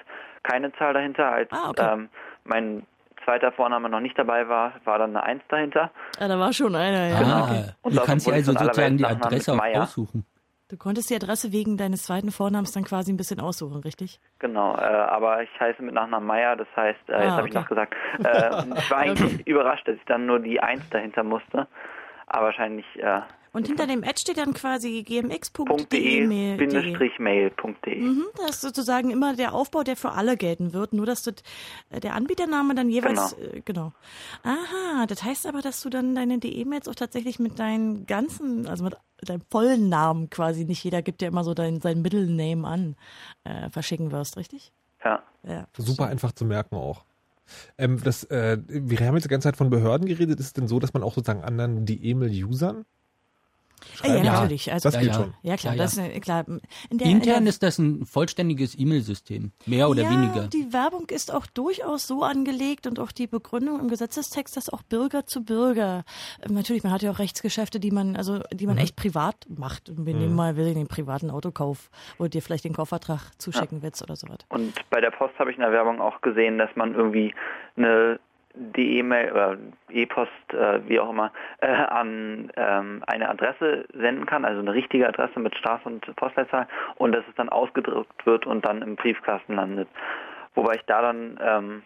[0.44, 1.32] keine Zahl dahinter.
[1.32, 1.94] Als ah, okay.
[1.94, 2.10] ähm,
[2.46, 2.86] mein
[3.26, 5.92] zweiter Vorname noch nicht dabei war, war dann eine Eins dahinter.
[6.20, 7.22] Ja, da war schon einer, ja.
[7.22, 7.63] Ah, okay.
[7.82, 10.26] Und du kannst dir also sozusagen die Adresse auch aussuchen.
[10.70, 14.20] Du konntest die Adresse wegen deines zweiten Vornamens dann quasi ein bisschen aussuchen, richtig?
[14.38, 17.50] Genau, äh, aber ich heiße mit Nachnamen Meier, das heißt, äh, ah, jetzt habe okay.
[17.50, 19.50] ich noch gesagt, äh, ich war eigentlich okay.
[19.50, 21.68] überrascht, dass ich dann nur die Eins dahinter musste,
[22.28, 26.27] aber wahrscheinlich äh, und hinter dem Ad steht dann quasi gmx.de
[27.19, 27.99] mail.de.
[27.99, 31.35] Mhm, das ist sozusagen immer der Aufbau, der für alle gelten wird, nur dass das,
[31.89, 33.51] äh, der Anbietername dann jeweils genau.
[33.51, 33.93] Äh, genau.
[34.43, 38.83] Aha, das heißt aber, dass du dann deine DE-Mails auch tatsächlich mit deinen ganzen, also
[38.83, 42.67] mit deinem vollen Namen quasi, nicht jeder gibt ja immer so dein, sein Middle Name
[42.67, 42.95] an,
[43.43, 44.71] äh, verschicken wirst, richtig?
[45.03, 45.23] Ja.
[45.43, 47.03] ja Super einfach zu merken auch.
[47.77, 50.39] Ähm, das, äh, wir haben jetzt die ganze Zeit von Behörden geredet.
[50.39, 52.12] Ist es denn so, dass man auch sozusagen anderen die
[54.04, 54.72] E-Mail-Usern ja, ja, natürlich.
[54.72, 55.34] Also, das geht ja, schon.
[55.42, 55.76] Ja, klar.
[55.76, 56.46] Ja, das, klar.
[56.92, 60.48] Der, Intern der, ist das ein vollständiges E-Mail-System, mehr oder weniger.
[60.48, 64.84] Die Werbung ist auch durchaus so angelegt und auch die Begründung im Gesetzestext, dass auch
[64.84, 66.04] Bürger zu Bürger,
[66.46, 68.82] ähm, natürlich, man hat ja auch Rechtsgeschäfte, die man, also die man mhm.
[68.82, 69.89] echt privat macht.
[69.89, 70.20] Und wir mhm.
[70.22, 74.15] nehmen mal will den privaten Autokauf, wo du dir vielleicht den Kaufvertrag zuschicken willst oder
[74.15, 74.39] sowas.
[74.50, 77.34] Und bei der Post habe ich in der Werbung auch gesehen, dass man irgendwie
[77.76, 78.20] eine
[78.60, 79.58] die E-Mail oder
[79.89, 85.08] E-Post, äh, wie auch immer, äh, an ähm, eine Adresse senden kann, also eine richtige
[85.08, 89.56] Adresse mit Straße und Postleitzahl und dass es dann ausgedruckt wird und dann im Briefkasten
[89.56, 89.88] landet.
[90.56, 91.84] Wobei ich da dann, ähm,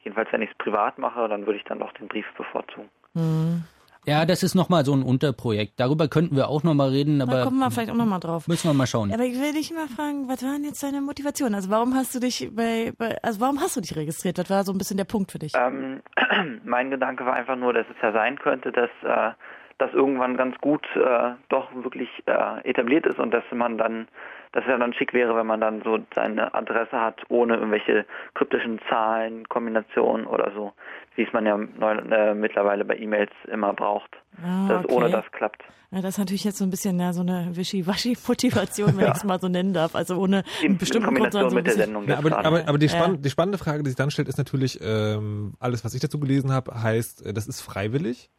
[0.00, 2.88] jedenfalls wenn ich es privat mache, dann würde ich dann doch den Brief bevorzugen.
[3.14, 3.64] Mhm.
[4.06, 5.80] Ja, das ist nochmal so ein Unterprojekt.
[5.80, 7.32] Darüber könnten wir auch nochmal reden, aber.
[7.32, 8.46] Da kommen wir vielleicht auch nochmal drauf.
[8.48, 9.12] Müssen wir mal schauen.
[9.12, 11.54] Aber ich will dich mal fragen, was war denn jetzt deine Motivation?
[11.54, 14.38] Also warum hast du dich bei, bei also warum hast du dich registriert?
[14.38, 15.52] Was war so ein bisschen der Punkt für dich?
[15.56, 16.02] Ähm,
[16.64, 19.32] mein Gedanke war einfach nur, dass es ja sein könnte, dass äh,
[19.78, 24.08] das irgendwann ganz gut äh, doch wirklich äh, etabliert ist und dass man dann,
[24.52, 28.04] dass es ja dann schick wäre, wenn man dann so seine Adresse hat, ohne irgendwelche
[28.34, 30.72] kryptischen Zahlen, Kombinationen oder so,
[31.16, 34.10] wie es man ja neu, äh, mittlerweile bei E-Mails immer braucht.
[34.42, 34.94] Ah, dass okay.
[34.94, 35.62] ohne das klappt.
[35.90, 39.10] Ja, das ist natürlich jetzt so ein bisschen ja, so eine Wischi-Waschi-Motivation, wenn Ja.
[39.12, 39.94] ich es mal so nennen darf.
[39.94, 42.08] Also ohne In, einen bestimmten Grund, Kombination so mit der Sendung.
[42.08, 42.92] Ja, aber, aber, aber die, Ja.
[42.92, 46.18] spann die spannende Frage, die sich dann stellt, ist natürlich, ähm, alles, was ich dazu
[46.18, 48.30] gelesen habe, heißt, äh, das ist freiwillig.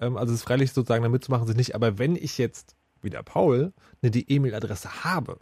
[0.00, 1.74] Ähm, also es ist freiwillig sozusagen, da mitzumachen sie nicht.
[1.74, 5.38] Aber wenn ich jetzt, wie der Paul, eine die E-Mail-Adresse habe,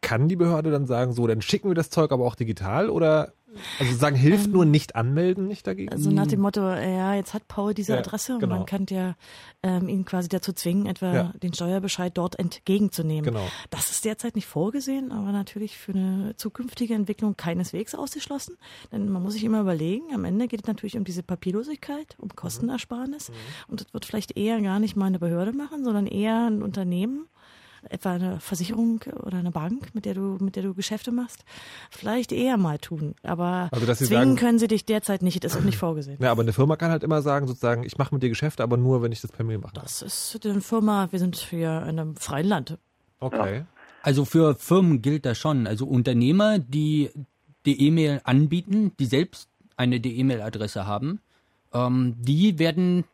[0.00, 3.34] kann die Behörde dann sagen, so, dann schicken wir das Zeug aber auch digital oder
[3.78, 5.90] also sagen, hilft nur nicht anmelden, nicht dagegen?
[5.90, 8.56] Also nach dem Motto, ja, jetzt hat Paul diese Ja, Adresse und genau.
[8.56, 9.16] man kann ja
[9.62, 11.32] ähm, ihn quasi dazu zwingen, etwa Ja.
[11.42, 13.24] den Steuerbescheid dort entgegenzunehmen.
[13.24, 13.46] Genau.
[13.70, 18.56] Das ist derzeit nicht vorgesehen, aber natürlich für eine zukünftige Entwicklung keineswegs ausgeschlossen.
[18.92, 22.28] Denn man muss sich immer überlegen, am Ende geht es natürlich um diese Papierlosigkeit, um
[22.28, 23.30] Kostenersparnis.
[23.68, 27.26] Und das wird vielleicht eher gar nicht mal eine Behörde machen, sondern eher ein Unternehmen,
[27.88, 31.44] etwa eine Versicherung oder eine Bank, mit der du, mit der du Geschäfte machst,
[31.90, 33.14] vielleicht eher mal tun.
[33.22, 35.78] Aber Also, dass sie zwingen sagen- können sie dich derzeit nicht, das ist auch nicht
[35.78, 36.18] vorgesehen.
[36.20, 38.76] Ja, aber eine Firma kann halt immer sagen, sozusagen, ich mache mit dir Geschäfte, aber
[38.76, 39.74] nur, wenn ich das per Mail mache.
[39.74, 42.78] Das ist eine Firma, wir sind hier in einem freien Land.
[43.20, 43.64] Okay.
[44.02, 45.66] Also für Firmen gilt das schon.
[45.66, 47.10] Also Unternehmer, die
[47.66, 51.20] die E-Mail anbieten, die selbst eine die E-Mail-Adresse haben,
[51.74, 53.04] ähm, die werden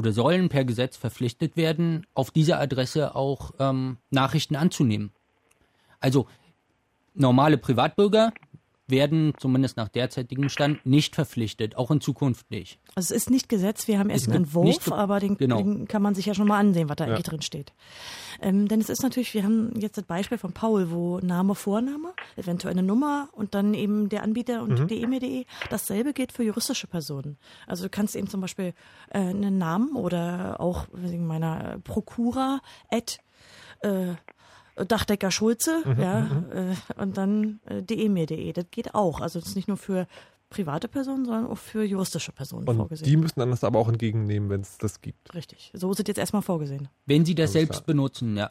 [0.00, 5.12] oder sollen per Gesetz verpflichtet werden, auf dieser Adresse auch ähm, Nachrichten anzunehmen.
[6.00, 6.26] Also
[7.12, 8.32] normale Privatbürger
[8.90, 12.78] werden zumindest nach derzeitigem Stand nicht verpflichtet, auch in Zukunft nicht.
[12.94, 15.58] Also es ist nicht Gesetz, wir haben erst Es einen Entwurf, aber den, genau.
[15.58, 17.72] den kann man sich ja schon mal ansehen, was da eigentlich drin steht.
[18.40, 22.12] Ähm, denn es ist natürlich, wir haben jetzt das Beispiel von Paul, wo Name, Vorname,
[22.36, 25.44] eventuell eine Nummer und dann eben der Anbieter und die e-mail.de.
[25.68, 27.36] Dasselbe gilt für juristische Personen.
[27.66, 28.74] Also du kannst eben zum Beispiel
[29.10, 33.20] äh, einen Namen oder auch wegen meiner Prokura at
[33.82, 34.14] äh,
[34.86, 38.52] Dachdecker Schulze, ja, äh, und dann äh, de.mail.de.
[38.52, 39.20] Das geht auch.
[39.20, 40.06] Also das ist nicht nur für
[40.50, 43.08] private Personen, sondern auch für juristische Personen Und vorgesehen.
[43.08, 45.32] die müssen dann das aber auch entgegennehmen, wenn es das gibt.
[45.34, 45.70] Richtig.
[45.74, 46.88] So ist es jetzt erstmal vorgesehen.
[47.06, 47.86] Wenn sie das Alles selbst klar.
[47.86, 48.50] benutzen, ja.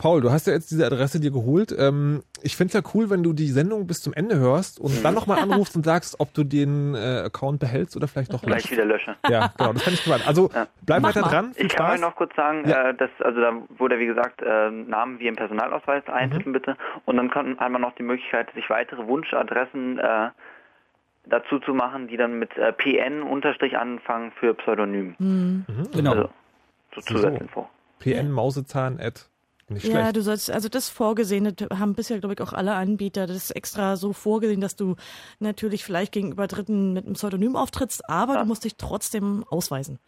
[0.00, 1.74] Paul, du hast ja jetzt diese Adresse dir geholt.
[1.78, 5.12] Ähm, ich find's ja cool, wenn du die Sendung bis zum Ende hörst und dann
[5.14, 8.72] nochmal anrufst und sagst, ob du den äh, Account behältst oder vielleicht doch Gleich löscht.
[8.72, 9.14] wieder lösche.
[9.28, 10.26] Ja, genau, das fand ich spannend.
[10.26, 10.48] Also
[10.86, 11.28] bleib Mach weiter mal.
[11.28, 11.52] dran.
[11.54, 11.94] Viel Ich kann Spaß.
[11.96, 12.88] euch noch kurz sagen, Ja.
[12.88, 16.12] äh, dass, also da wurde wie gesagt äh, Namen wie im Personalausweis Mhm.
[16.14, 20.30] eintippen bitte und dann kann, hat man noch die Möglichkeit, sich weitere Wunschadressen äh,
[21.26, 25.14] dazu zu machen, die dann mit äh, PN unterstrich anfangen für Pseudonym.
[25.94, 26.10] Genau.
[26.12, 26.30] Also
[26.94, 27.68] so Zusatzinfo.
[28.00, 29.28] PN Mausezahn at
[29.70, 33.26] nicht Ja, du sollst, also das Vorgesehene haben bisher, glaube ich, auch alle Anbieter.
[33.26, 34.96] Das ist extra so vorgesehen, dass du
[35.38, 39.98] natürlich vielleicht gegenüber Dritten mit einem Pseudonym auftrittst, aber du musst dich trotzdem ausweisen.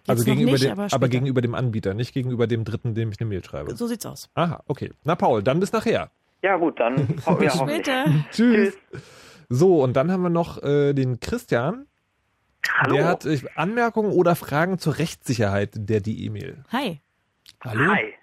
[0.00, 3.10] Jetzt also gegenüber nicht, dem, aber, aber, gegenüber dem Anbieter, nicht gegenüber dem Dritten, dem
[3.10, 3.74] ich eine Mail schreibe.
[3.74, 4.30] So sieht's aus.
[4.34, 4.92] Aha, okay.
[5.02, 6.10] Na Paul, dann bis nachher.
[6.42, 7.52] Ja gut, dann ja, hoffentlich.
[7.52, 8.04] Später.
[8.30, 8.78] Tschüss.
[9.48, 11.86] So, und dann haben wir noch äh, den Christian.
[12.72, 12.94] Hallo.
[12.94, 16.64] Der hat äh, Anmerkungen oder Fragen zur Rechtssicherheit der die E-Mail.
[16.70, 17.00] Hi.
[17.64, 17.92] Hallo?
[17.92, 18.14] Hi.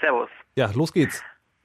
[0.00, 0.30] Servus.
[0.56, 1.22] Ja, los geht's.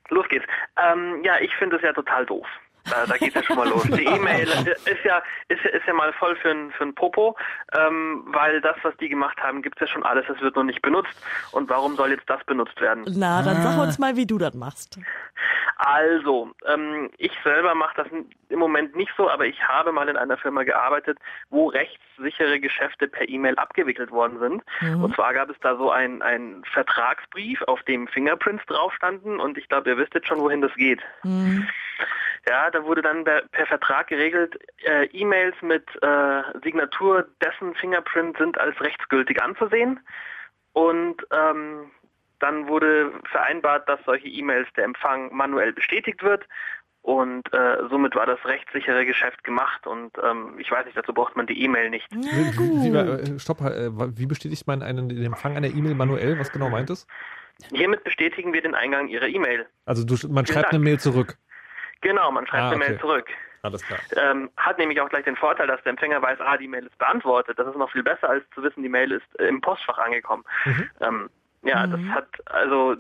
[0.10, 0.46] Los geht's.
[0.78, 2.48] Ähm, ja, ich finde es ja total doof.
[2.90, 3.84] Da, da geht ja schon mal los.
[3.84, 4.44] Die E-Mail
[4.86, 7.36] ist ja, ist, ja- ist ja mal voll für ein, für ein Popo,
[7.78, 10.82] ähm, weil das, was die gemacht haben, gibt's ja schon alles, es wird noch nicht
[10.82, 11.14] benutzt.
[11.52, 13.06] Und warum soll jetzt das benutzt werden?
[13.08, 13.62] Na, dann Ah.
[13.62, 15.00] sag uns mal, wie du das machst.
[15.78, 18.08] Also, ähm, ich selber mache das
[18.50, 21.18] im Moment nicht so, aber ich habe mal in einer Firma gearbeitet,
[21.50, 24.64] wo rechtssichere Geschäfte per E-Mail abgewickelt worden sind.
[25.02, 29.58] Und zwar gab es da so ein, ein Vertragsbrief, auf dem Fingerprints drauf standen und
[29.58, 31.02] ich glaube, ihr wisst jetzt schon, wohin das geht.
[32.48, 38.38] Ja, da wurde dann per, per Vertrag geregelt, äh, E-Mails mit äh, Signatur dessen Fingerprint
[38.38, 40.00] sind als rechtsgültig anzusehen.
[40.74, 41.92] Und ähm,
[42.40, 46.46] dann wurde vereinbart, dass solche E-Mails der Empfang manuell bestätigt wird.
[47.04, 49.86] Und äh, somit war das rechtssichere Geschäft gemacht.
[49.86, 52.08] Und ähm, ich weiß nicht, dazu braucht man die E-Mail nicht.
[52.12, 56.40] Wie, äh, stopp, äh, wie bestätigt man einen den Empfang einer E-Mail manuell?
[56.40, 57.06] Was genau meint es?
[57.72, 59.68] Hiermit bestätigen wir den Eingang Ihrer E-Mail.
[59.86, 60.74] Also du, man schreibt Dank.
[60.74, 61.38] eine Mail zurück.
[62.04, 63.02] Genau, man schreibt Ah, eine Mail okay.
[63.02, 63.28] zurück.
[63.64, 64.00] Alles klar.
[64.18, 66.98] Ähm, hat nämlich auch gleich den Vorteil, dass der Empfänger weiß, ah, die Mail ist
[66.98, 67.58] beantwortet.
[67.58, 70.44] Das ist noch viel besser, als zu wissen, die Mail ist äh, im Postfach angekommen.
[71.00, 71.30] Ähm,
[71.66, 71.92] Ja, mhm.
[71.92, 72.96] das hat, also,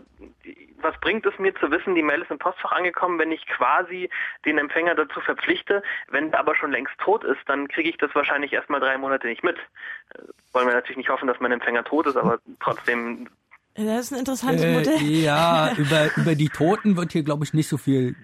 [0.81, 4.09] was bringt es mir zu wissen, die Mail ist im Postfach angekommen, wenn ich quasi
[4.45, 8.15] den Empfänger dazu verpflichte, wenn er aber schon längst tot ist, dann kriege ich das
[8.15, 9.57] wahrscheinlich erstmal drei Monate nicht mit.
[9.57, 10.19] Äh,
[10.53, 13.27] wollen wir natürlich nicht hoffen, dass mein Empfänger tot ist, aber trotzdem.
[13.75, 15.01] Das ist ein interessantes äh, Modell.
[15.01, 18.15] Ja, über, über die Toten wird hier, glaube ich, nicht so viel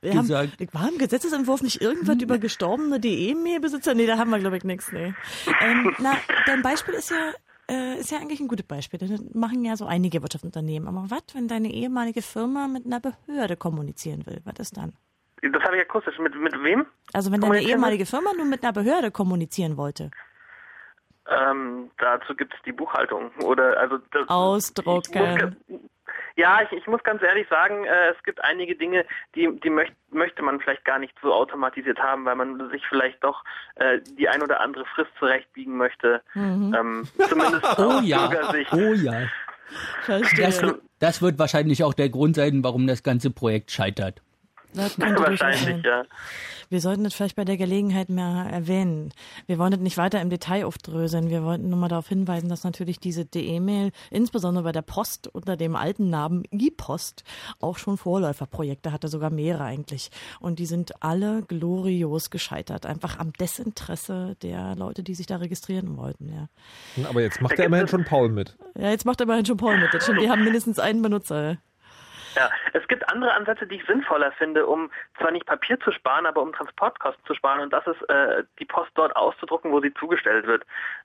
[0.00, 0.60] wir gesagt.
[0.60, 3.94] Haben, war im Gesetzesentwurf nicht irgendwas über gestorbene DE-Mail-Besitzer?
[3.94, 4.92] Nee, da haben wir, glaube ich, nichts.
[4.92, 5.14] Nee.
[5.60, 7.32] Ähm, na, dein Beispiel ist ja
[7.68, 8.98] äh, ist ja eigentlich ein gutes Beispiel.
[8.98, 10.88] Das machen ja so einige Wirtschaftsunternehmen.
[10.88, 14.40] Aber was, wenn deine ehemalige Firma mit einer Behörde kommunizieren will?
[14.44, 14.92] Was ist dann?
[15.42, 16.18] Das habe ich akustisch.
[16.18, 16.86] Mit, mit wem?
[17.12, 20.10] Also wenn deine ehemalige Firma nur mit einer Behörde kommunizieren wollte.
[21.28, 23.30] Ähm, dazu gibt es die Buchhaltung.
[23.42, 25.56] Oder also das, Ausdrucken.
[26.36, 29.94] Ja, ich, ich muss ganz ehrlich sagen, äh, es gibt einige Dinge, die, die möcht,
[30.10, 33.42] möchte man vielleicht gar nicht so automatisiert haben, weil man sich vielleicht doch
[33.76, 36.20] äh, die ein oder andere Frist zurechtbiegen möchte.
[36.34, 36.76] Mhm.
[36.78, 38.26] Ähm, zumindest oh, ja.
[38.26, 38.72] Bürgersicht.
[38.72, 39.22] Oh ja.
[40.06, 40.62] Das,
[41.00, 44.22] das wird wahrscheinlich auch der Grund sein, warum das ganze Projekt scheitert.
[44.96, 46.04] Wahrscheinlich, ja.
[46.68, 49.12] Wir sollten das vielleicht bei der Gelegenheit mehr erwähnen.
[49.46, 51.30] Wir wollen das nicht weiter im Detail aufdröseln.
[51.30, 55.56] Wir wollten nur mal darauf hinweisen, dass natürlich diese DE-Mail, insbesondere bei der Post unter
[55.56, 57.22] dem alten Namen E-Post,
[57.60, 60.10] auch schon Vorläuferprojekte hatte, sogar mehrere eigentlich.
[60.40, 62.84] Und die sind alle glorios gescheitert.
[62.84, 66.32] Einfach am Desinteresse der Leute, die sich da registrieren wollten.
[66.32, 67.08] Ja.
[67.08, 68.56] Aber jetzt macht er immerhin schon Paul mit.
[68.74, 69.94] Ja, jetzt macht er immerhin schon Paul mit.
[69.94, 71.58] Das stimmt, die haben mindestens einen Benutzer.
[72.36, 76.26] Ja, es gibt andere Ansätze, die ich sinnvoller finde, um zwar nicht Papier zu sparen,
[76.26, 79.92] aber um Transportkosten zu sparen und das ist äh, die Post dort auszudrucken, wo sie
[79.94, 80.64] zugestellt wird.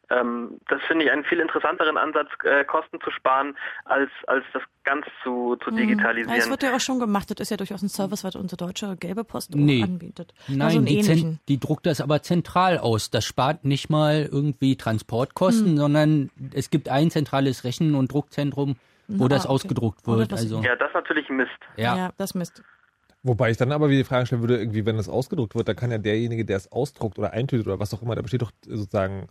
[0.10, 4.62] Ähm, das finde ich einen viel interessanteren Ansatz, äh, Kosten zu sparen, als, als das
[4.84, 5.78] ganz zu, zu mhm.
[5.78, 6.36] digitalisieren.
[6.36, 8.58] Ja, es wird ja auch schon gemacht, das ist ja durchaus ein Service, was unsere
[8.58, 9.84] deutsche gelbe Post nee.
[9.84, 10.34] anbietet.
[10.48, 13.10] Nein, also die, die, druckt das aber zentral aus.
[13.10, 15.78] Das spart nicht mal irgendwie Transportkosten, mhm.
[15.78, 18.76] sondern es gibt ein zentrales Rechen- und Druckzentrum,
[19.18, 19.54] wo ah, das okay.
[19.54, 20.34] ausgedruckt wird.
[20.34, 20.62] Also.
[20.62, 21.50] Ja, das ist natürlich Mist.
[21.78, 21.96] Ja.
[21.96, 22.64] ja, das Mist.
[23.24, 25.76] Wobei ich dann aber wieder die Frage stellen würde, irgendwie, wenn das ausgedruckt wird, dann
[25.76, 28.52] kann ja derjenige, der es ausdruckt oder eintütet oder was auch immer, da besteht doch
[28.66, 29.28] sozusagen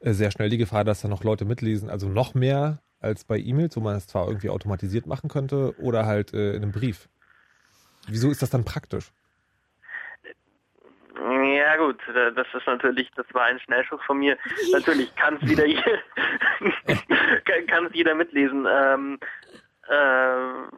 [0.00, 1.90] äh, sehr schnell die Gefahr, dass da noch Leute mitlesen.
[1.90, 6.06] Also noch mehr als bei E-Mails, wo man es zwar irgendwie automatisiert machen könnte oder
[6.06, 7.08] halt äh, in einem Brief.
[8.06, 9.12] Wieso ist das dann praktisch?
[11.20, 14.36] Ja gut, das ist natürlich, das war ein Schnellschuss von mir.
[14.72, 15.64] Natürlich kann es wieder
[17.66, 18.66] kann es jeder mitlesen.
[18.70, 19.18] Ähm,
[19.88, 20.76] äh,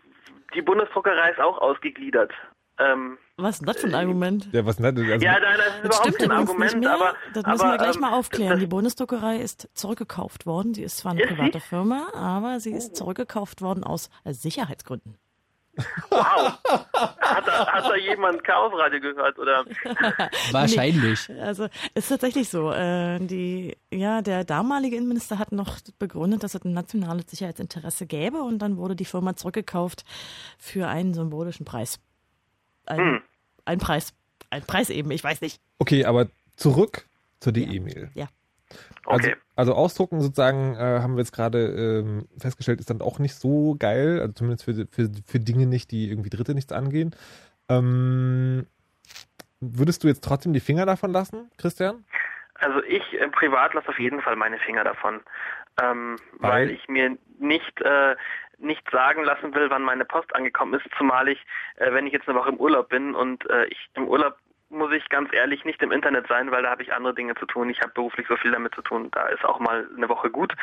[0.54, 2.32] die Bundesdruckerei ist auch ausgegliedert.
[2.78, 4.48] Ähm, was ist das für ein Argument?
[4.52, 6.94] Ja, was nicht, also ja, nein, das ist das überhaupt kein Argument, mehr.
[6.94, 8.58] aber das müssen aber, wir gleich ähm, mal aufklären.
[8.58, 10.72] Die Bundesdruckerei ist zurückgekauft worden.
[10.72, 15.18] Sie ist zwar eine private Firma, aber sie ist zurückgekauft worden aus Sicherheitsgründen.
[16.10, 16.58] Wow.
[17.20, 19.64] Hat da, hat da jemand Chaosradio gehört, oder?
[20.52, 21.28] Wahrscheinlich.
[21.28, 22.72] Nee, also ist tatsächlich so.
[22.72, 28.42] Äh, die, ja, der damalige Innenminister hat noch begründet, dass es ein nationales Sicherheitsinteresse gäbe
[28.42, 30.04] und dann wurde die Firma zurückgekauft
[30.58, 32.00] für einen symbolischen Preis.
[32.86, 33.22] Ein, hm.
[33.64, 34.12] ein Preis.
[34.50, 35.60] Ein Preis eben, ich weiß nicht.
[35.78, 37.06] Okay, aber zurück
[37.38, 38.10] zur E-Mail.
[38.14, 38.24] Ja.
[38.24, 38.39] Also,
[39.04, 39.36] okay.
[39.56, 43.76] also ausdrucken sozusagen, äh, haben wir jetzt gerade ähm, festgestellt, ist dann auch nicht so
[43.78, 47.14] geil, also zumindest für, für, für Dinge nicht, die irgendwie Dritte nichts angehen.
[47.68, 48.66] Ähm,
[49.60, 52.04] würdest du jetzt trotzdem die Finger davon lassen, Christian?
[52.54, 55.20] Also ich äh, privat lasse auf jeden Fall meine Finger davon,
[55.82, 56.68] ähm, weil?
[56.68, 56.70] weil?
[56.70, 58.16] ich mir nicht äh,
[58.60, 61.38] nicht sagen lassen will, wann meine Post angekommen ist, zumal ich,
[61.76, 64.36] äh, wenn ich jetzt eine Woche im Urlaub bin und äh, ich im Urlaub
[64.70, 67.46] muss ich ganz ehrlich nicht im Internet sein, weil da habe ich andere Dinge zu
[67.46, 67.68] tun.
[67.70, 69.10] Ich habe beruflich so viel damit zu tun.
[69.12, 70.54] Da ist auch mal eine Woche gut.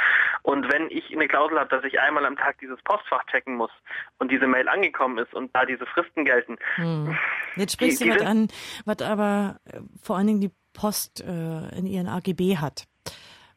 [0.44, 3.72] Und wenn ich eine Klausel habe, dass ich einmal am Tag dieses Postfach checken muss
[4.18, 6.58] und diese Mail angekommen ist und da diese Fristen gelten.
[6.76, 7.18] Hm.
[7.56, 8.48] Jetzt sprichst die, du was an,
[8.86, 12.88] was aber äh, vor allen Dingen die Post äh, in ihren AGB hat.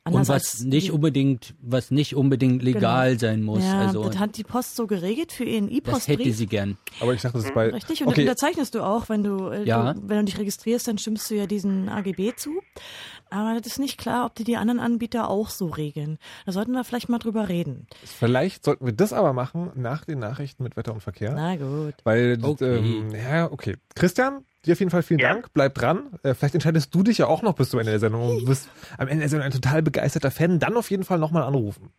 [0.02, 3.20] Anders und was nicht unbedingt, was nicht unbedingt legal genau.
[3.20, 3.62] sein muss.
[3.62, 5.96] Ja, also das hat die Post so geregelt für ihren E-Post.
[5.96, 6.78] Das hätte sie gern.
[7.00, 8.24] Aber ich dachte, das ist bei richtig und okay.
[8.24, 9.92] das unterzeichnest du auch, wenn du, äh, ja.
[9.92, 12.62] du, wenn du dich registrierst, dann stimmst du ja diesen AGB zu.
[13.30, 16.18] Aber das ist nicht klar, ob die die anderen Anbieter auch so regeln.
[16.46, 17.86] Da sollten wir vielleicht mal drüber reden.
[18.04, 21.32] Vielleicht sollten wir das aber machen nach den Nachrichten mit Wetter und Verkehr.
[21.34, 21.94] Na gut.
[22.04, 22.78] Weil, okay.
[22.78, 23.76] ähm, ja, okay.
[23.94, 25.32] Christian, Dir auf jeden Fall vielen ja.
[25.32, 25.52] Dank.
[25.54, 26.10] Bleib dran.
[26.22, 28.68] Äh, vielleicht entscheidest du dich ja auch noch bis zum Ende der Sendung und bist
[28.98, 30.58] am Ende der Sendung ein total begeisterter Fan.
[30.58, 31.90] Dann auf jeden Fall nochmal anrufen.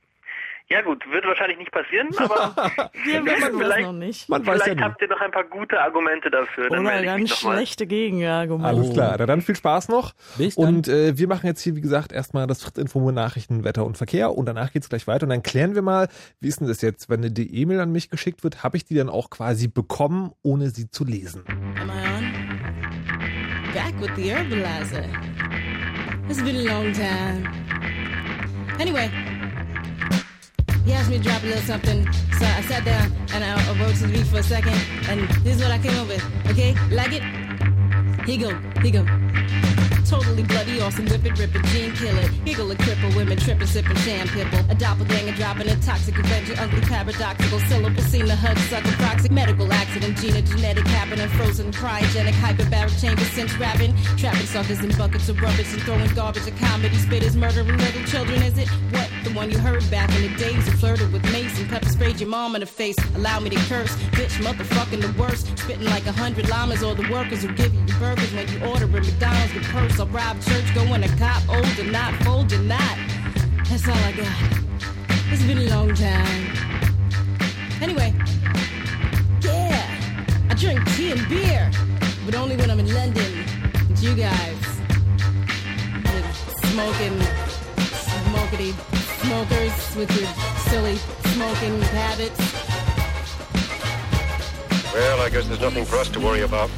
[0.70, 2.72] Ja gut, wird wahrscheinlich nicht passieren, aber
[3.04, 4.30] wir wissen vielleicht, noch nicht.
[4.30, 6.70] Man vielleicht ja habt ihr noch ein paar gute Argumente dafür.
[6.70, 8.70] Dann Oder ganz schlechte Gegenargumente.
[8.70, 10.14] Alles klar, dann viel Spaß noch.
[10.56, 13.98] Und äh, wir machen jetzt hier, wie gesagt, erstmal das Fritz-Info mit Nachrichten, Wetter und
[13.98, 16.08] Verkehr und danach geht's gleich weiter und dann klären wir mal,
[16.40, 18.96] wie ist denn das jetzt, wenn eine E-Mail an mich geschickt wird, habe ich die
[18.96, 21.44] dann auch quasi bekommen, ohne sie zu lesen.
[21.80, 22.52] Am I on?
[23.74, 25.06] Back with the Herbalizer.
[26.30, 27.48] It's been a long time.
[28.80, 29.10] Anyway.
[30.86, 33.80] He asked me to drop a little something, so I sat down and I, I
[33.80, 34.74] wrote to the beat for a second,
[35.08, 36.24] and this is what I came up with.
[36.48, 37.24] Okay, like it?
[38.26, 39.61] Here go, here go.
[40.12, 42.30] Totally bloody, awesome, whip it, rip it, gene kill it.
[42.44, 44.60] Giggle a cripple, women tripping, sipping sham pipple.
[44.70, 48.04] A doppelganger dropping a toxic avenger, ugly paradoxical syllable.
[48.04, 49.30] Seen the hud sucker proxy.
[49.30, 53.96] Medical accident, Gina genetic happening, frozen, cryogenic, hyperbaric chamber, sense rapping.
[54.18, 56.46] Trapping suckers in buckets of rubbish and throwing garbage.
[56.46, 58.68] A comedy spitters, murdering little children, is it?
[58.92, 59.10] What?
[59.24, 61.70] The one you heard back in the days who flirted with Mason.
[61.70, 62.98] Pepper sprayed your mom in the face.
[63.16, 63.96] Allow me to curse.
[64.12, 65.58] Bitch, motherfucking the worst.
[65.58, 68.60] Spitting like a hundred llamas or the workers who give you your burgers when you
[68.66, 70.01] order at McDonald's with purse.
[70.02, 72.98] I'll rob church, going to cop, old or not, fold or not.
[73.70, 74.36] That's all I got.
[75.32, 76.48] It's been a long time.
[77.80, 78.12] Anyway,
[79.42, 81.70] yeah, I drink tea and beer,
[82.26, 83.46] but only when I'm in London.
[83.90, 84.64] With you guys.
[86.02, 86.36] With
[86.66, 87.20] smoking,
[87.78, 88.74] smokity
[89.22, 90.30] smokers with your
[90.66, 90.96] silly
[91.32, 92.40] smoking habits.
[94.96, 96.72] Well, I guess there's nothing for us to worry about.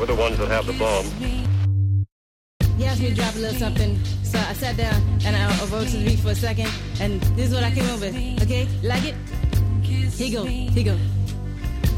[0.00, 1.51] We're the ones that have the bomb.
[2.76, 5.88] He asked me to drop a little something, so I sat down and I, wrote
[5.88, 8.14] to the beat for a second, and this is what I came up with.
[8.42, 9.14] Okay, like it?
[9.84, 11.21] Here go, here go.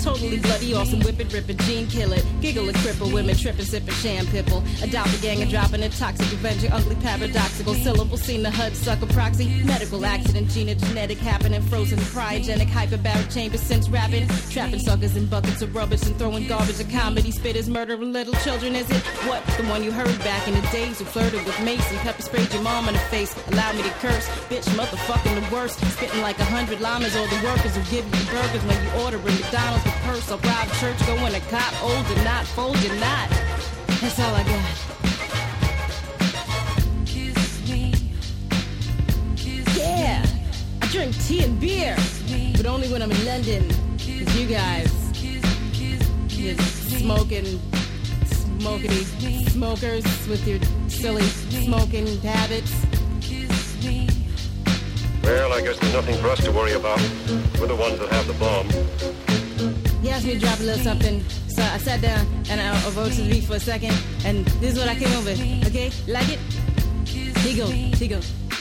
[0.04, 2.22] Totally bloody, awesome, whip it, gene kill it.
[2.42, 4.58] Giggle and cripple, women tripping, sipping sham pipple.
[4.82, 8.18] Adopt a doppelganger dropping a toxic avenger, ugly paradoxical syllable.
[8.18, 9.62] Seen the HUD sucker proxy.
[9.64, 11.62] Medical accident, Gina genetic happening.
[11.62, 14.28] Frozen cryogenic, hyperbaric chamber since rapping.
[14.50, 16.78] Trapping suckers in buckets of rubbish and throwing garbage.
[16.80, 18.76] A comedy spitters, murdering little children.
[18.76, 19.42] Is it what?
[19.56, 21.96] The one you heard back in the days who flirted with Mason.
[22.00, 23.34] Pepper sprayed your mom in the face.
[23.48, 24.28] Allow me to curse.
[24.50, 25.80] Bitch, motherfucking the worst.
[25.96, 29.16] Spitting like a hundred llamas or the workers who give you burgers when you order
[29.16, 30.30] at McDonald's purse.
[30.30, 33.28] I'll rob church, going to cop, old or not, fold or not.
[34.00, 34.94] That's all I got.
[39.76, 40.24] Yeah,
[40.82, 41.96] I drink tea and beer,
[42.56, 43.68] but only when I'm in London.
[43.98, 44.92] Cause you guys,
[46.30, 47.44] you're smoking,
[48.24, 52.72] smokity smokers with your silly smoking habits.
[55.22, 57.00] Well, I guess there's nothing for us to worry about.
[57.58, 59.23] We're the ones that have the bomb.
[60.04, 62.90] He asked me to drop a little something, so I sat down and I, I
[62.90, 65.40] wrote to the beat for a second, and this is what I came up with.
[65.68, 66.38] Okay, like it?
[67.08, 68.53] Here go, here go.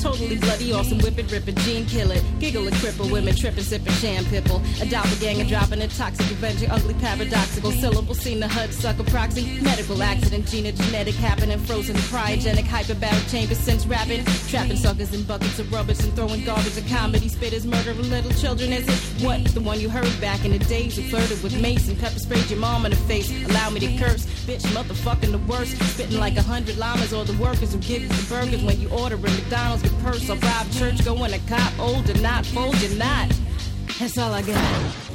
[0.00, 2.24] Totally bloody, awesome, whip it, rip it, gene kill it.
[2.40, 4.62] Giggle and cripple, women tripping, sipping sham pipple.
[4.80, 8.14] A doppelganger dropping a toxic avenger, ugly paradoxical syllable.
[8.14, 9.60] Seen the HUD sucker proxy.
[9.60, 11.58] Medical accident, Gina genetic happening.
[11.58, 14.24] Frozen cryogenic, hyperbaric chamber sense rapping.
[14.48, 16.78] Trapping suckers in buckets of rubbish and throwing garbage.
[16.78, 18.72] at comedy spitters, murdering little children.
[18.72, 19.44] Is it what?
[19.52, 21.94] The one you heard back in the days who flirted with Mason.
[21.96, 23.30] Pepper sprayed your mom in the face.
[23.50, 24.24] Allow me to curse.
[24.46, 25.76] Bitch, motherfucking the worst.
[25.92, 28.88] Spitting like a hundred llamas or the workers who give you the burgers when you
[28.88, 30.30] order at McDonald's with purse.
[30.30, 33.28] I'll rob church, going to cop, old not, fold not.
[33.98, 35.10] That's all I got.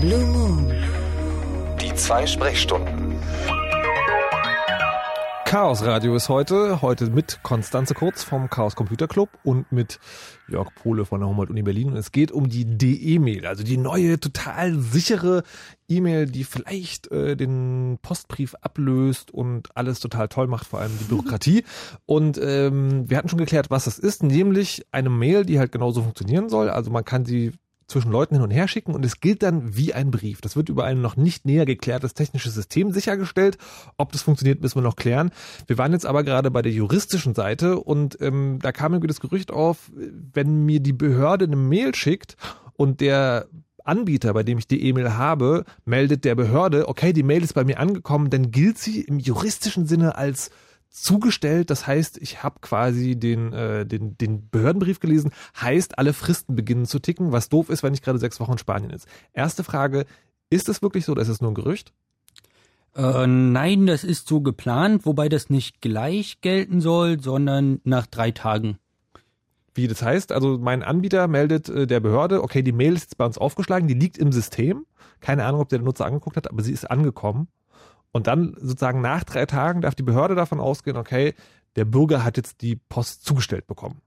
[0.00, 0.72] Blue Moon.
[1.80, 3.01] Die zwei Sprechstunden.
[5.52, 10.00] Chaos Radio ist heute, heute mit Konstanze Kurz vom Chaos Computer Club und mit
[10.48, 11.90] Jörg Pohle von der Humboldt-Uni Berlin.
[11.90, 15.42] Und es geht um die DE-Mail, also die neue, total sichere
[15.90, 21.04] E-Mail, die vielleicht äh, den Postbrief ablöst und alles total toll macht, vor allem die
[21.04, 21.64] Bürokratie.
[22.06, 26.02] Und ähm, wir hatten schon geklärt, was das ist, nämlich eine Mail, die halt genauso
[26.02, 26.70] funktionieren soll.
[26.70, 27.52] Also man kann sie
[27.92, 30.40] zwischen Leuten hin und her schicken und es gilt dann wie ein Brief.
[30.40, 33.58] Das wird über ein noch nicht näher geklärtes technisches System sichergestellt.
[33.96, 35.30] Ob das funktioniert, müssen wir noch klären.
[35.66, 39.20] Wir waren jetzt aber gerade bei der juristischen Seite und ähm, da kam irgendwie das
[39.20, 42.36] Gerücht auf, wenn mir die Behörde eine Mail schickt
[42.74, 43.46] und der
[43.84, 47.64] Anbieter, bei dem ich die E-Mail habe, meldet der Behörde, okay, die Mail ist bei
[47.64, 50.50] mir angekommen, dann gilt sie im juristischen Sinne als
[50.92, 51.70] zugestellt.
[51.70, 55.32] Das heißt, ich habe quasi den, äh, den, den Behördenbrief gelesen.
[55.60, 58.58] Heißt, alle Fristen beginnen zu ticken, was doof ist, wenn ich gerade sechs Wochen in
[58.58, 59.08] Spanien ist.
[59.32, 60.04] Erste Frage,
[60.50, 61.92] ist es wirklich so oder ist es nur ein Gerücht?
[62.94, 68.30] Äh, nein, das ist so geplant, wobei das nicht gleich gelten soll, sondern nach drei
[68.30, 68.76] Tagen.
[69.74, 73.16] Wie das heißt, also mein Anbieter meldet äh, der Behörde, okay, die Mail ist jetzt
[73.16, 74.84] bei uns aufgeschlagen, die liegt im System.
[75.20, 77.48] Keine Ahnung, ob der Nutzer angeguckt hat, aber sie ist angekommen.
[78.12, 81.34] Und dann sozusagen nach drei Tagen darf die Behörde davon ausgehen, okay,
[81.76, 84.02] der Bürger hat jetzt die Post zugestellt bekommen.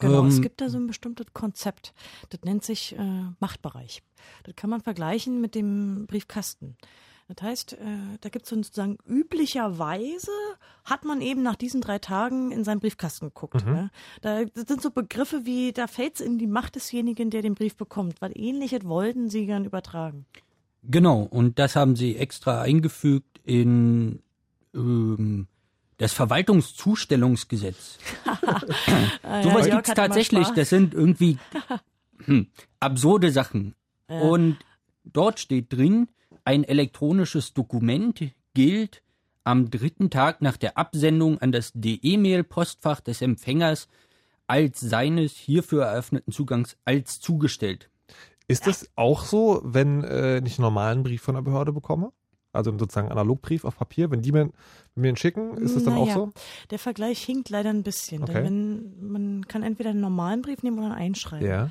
[0.00, 1.92] Genau, es Ähm, gibt da so ein bestimmtes Konzept.
[2.30, 4.02] Das nennt sich äh, Machtbereich.
[4.44, 6.76] Das kann man vergleichen mit dem Briefkasten.
[7.28, 7.76] Das heißt, äh,
[8.20, 10.30] da gibt es sozusagen üblicherweise
[10.84, 13.66] hat man eben nach diesen drei Tagen in seinen Briefkasten geguckt.
[13.66, 13.90] Ne?
[14.22, 17.54] Da das sind so Begriffe wie, da fällt es in die Macht desjenigen, der den
[17.54, 20.24] Brief bekommt, weil ähnliches wollten sie gern übertragen.
[20.82, 24.20] Genau, und das haben sie extra eingefügt in
[24.74, 25.48] ähm,
[25.98, 27.98] das Verwaltungszustellungsgesetz.
[29.42, 30.48] Sowas gibt's hat immer tatsächlich.
[30.48, 31.38] Das sind irgendwie
[32.24, 32.46] hm,
[32.80, 33.74] absurde Sachen.
[34.08, 34.20] Ja.
[34.20, 34.58] Und
[35.04, 36.08] dort steht drin,
[36.44, 39.02] ein elektronisches Dokument gilt
[39.44, 43.88] am dritten Tag nach der Absendung an das D-E-Mail-Postfach des Empfängers
[44.46, 47.90] als seines hierfür eröffneten Zugangs als zugestellt.
[48.48, 52.12] Ist das auch so, wenn äh, ich einen normalen Brief von der Behörde bekomme?
[52.52, 54.50] Also sozusagen Analogbrief auf Papier, wenn die mir,
[54.94, 56.32] mir einen schicken, ist das dann auch Naja, so?
[56.70, 58.22] Der Vergleich hinkt leider ein bisschen.
[58.22, 58.42] Okay.
[58.42, 61.46] Denn wenn, man kann entweder einen normalen Brief nehmen oder ein Einschreiben.
[61.46, 61.70] Ja.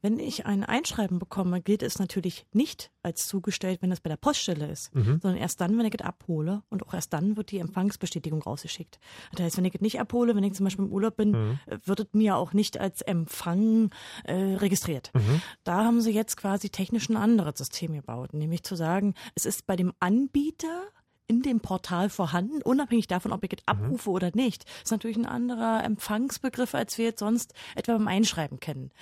[0.00, 4.16] Wenn ich ein Einschreiben bekomme, gilt es natürlich nicht als zugestellt, wenn es bei der
[4.16, 5.18] Poststelle ist, Mhm.
[5.20, 9.00] sondern erst dann, wenn ich es abhole und auch erst dann wird die Empfangsbestätigung rausgeschickt.
[9.32, 11.58] Das heißt, wenn ich es nicht abhole, wenn ich zum Beispiel im Urlaub bin, Mhm.
[11.84, 13.90] wird es mir auch nicht als Empfang
[14.24, 15.10] äh, registriert.
[15.14, 15.42] Mhm.
[15.64, 19.66] Da haben sie jetzt quasi technisch ein anderes System gebaut, nämlich zu sagen, es ist
[19.66, 20.82] bei dem Anbieter
[21.26, 24.64] in dem Portal vorhanden, unabhängig davon, ob ich es abrufe oder nicht.
[24.64, 28.92] Das ist natürlich ein anderer Empfangsbegriff, als wir jetzt sonst etwa beim Einschreiben kennen.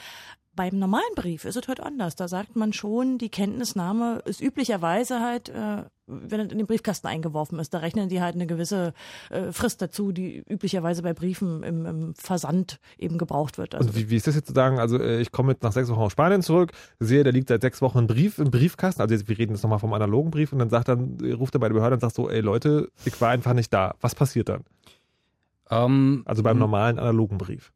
[0.57, 2.17] Beim normalen Brief ist es heute anders.
[2.17, 7.07] Da sagt man schon, die Kenntnisnahme ist üblicherweise halt, äh, wenn es in den Briefkasten
[7.09, 8.95] eingeworfen ist, da rechnen die halt eine gewisse
[9.29, 13.75] äh, Frist dazu, die üblicherweise bei Briefen im, im Versand eben gebraucht wird.
[13.75, 14.79] Also Und wie, wie ist das jetzt zu sagen?
[14.79, 17.61] Also äh, ich komme jetzt nach sechs Wochen aus Spanien zurück, sehe, da liegt seit
[17.61, 19.03] sechs Wochen ein Brief im Briefkasten.
[19.03, 21.55] Also jetzt, wir reden jetzt nochmal vom analogen Brief und dann sagt dann, äh, ruft
[21.55, 23.95] er bei der Behörde und sagt so, ey Leute, ich war einfach nicht da.
[24.01, 24.65] Was passiert dann?
[25.71, 27.73] Ähm, Also beim normalen analogen Brief.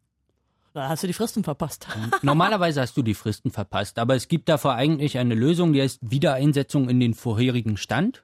[0.72, 1.86] Da hast du die Fristen verpasst.
[2.22, 5.98] Normalerweise hast du die Fristen verpasst, aber es gibt dafür eigentlich eine Lösung, die heißt
[6.02, 8.22] Wiedereinsetzung in den vorherigen Stand.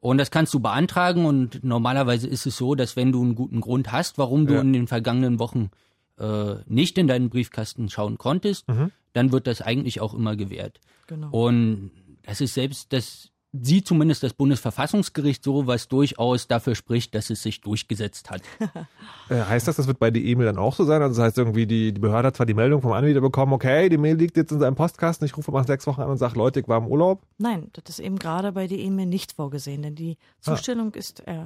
[0.00, 3.60] Und das kannst du beantragen und normalerweise ist es so, dass wenn du einen guten
[3.60, 4.60] Grund hast, warum du Ja.
[4.60, 5.70] in den vergangenen Wochen
[6.18, 8.92] äh, nicht in deinen Briefkasten schauen konntest, Mhm.
[9.12, 10.78] dann wird das eigentlich auch immer gewährt.
[11.08, 11.30] Genau.
[11.30, 11.90] Und
[12.22, 17.42] das ist selbst, das sieht zumindest das Bundesverfassungsgericht so, was durchaus dafür spricht, dass es
[17.42, 18.42] sich durchgesetzt hat.
[19.28, 21.00] Äh, heißt das, das wird bei der E-Mail dann auch so sein?
[21.00, 23.88] Also das heißt irgendwie, die, die Behörde hat zwar die Meldung vom Anbieter bekommen, okay,
[23.88, 26.36] die Mail liegt jetzt in seinem Postkasten, ich rufe nach sechs Wochen an und sage,
[26.36, 27.22] Leute, ich war im Urlaub.
[27.38, 30.54] Nein, das ist eben gerade bei der E-Mail nicht vorgesehen, denn die Ah.
[30.54, 31.44] Zustellung ist äh,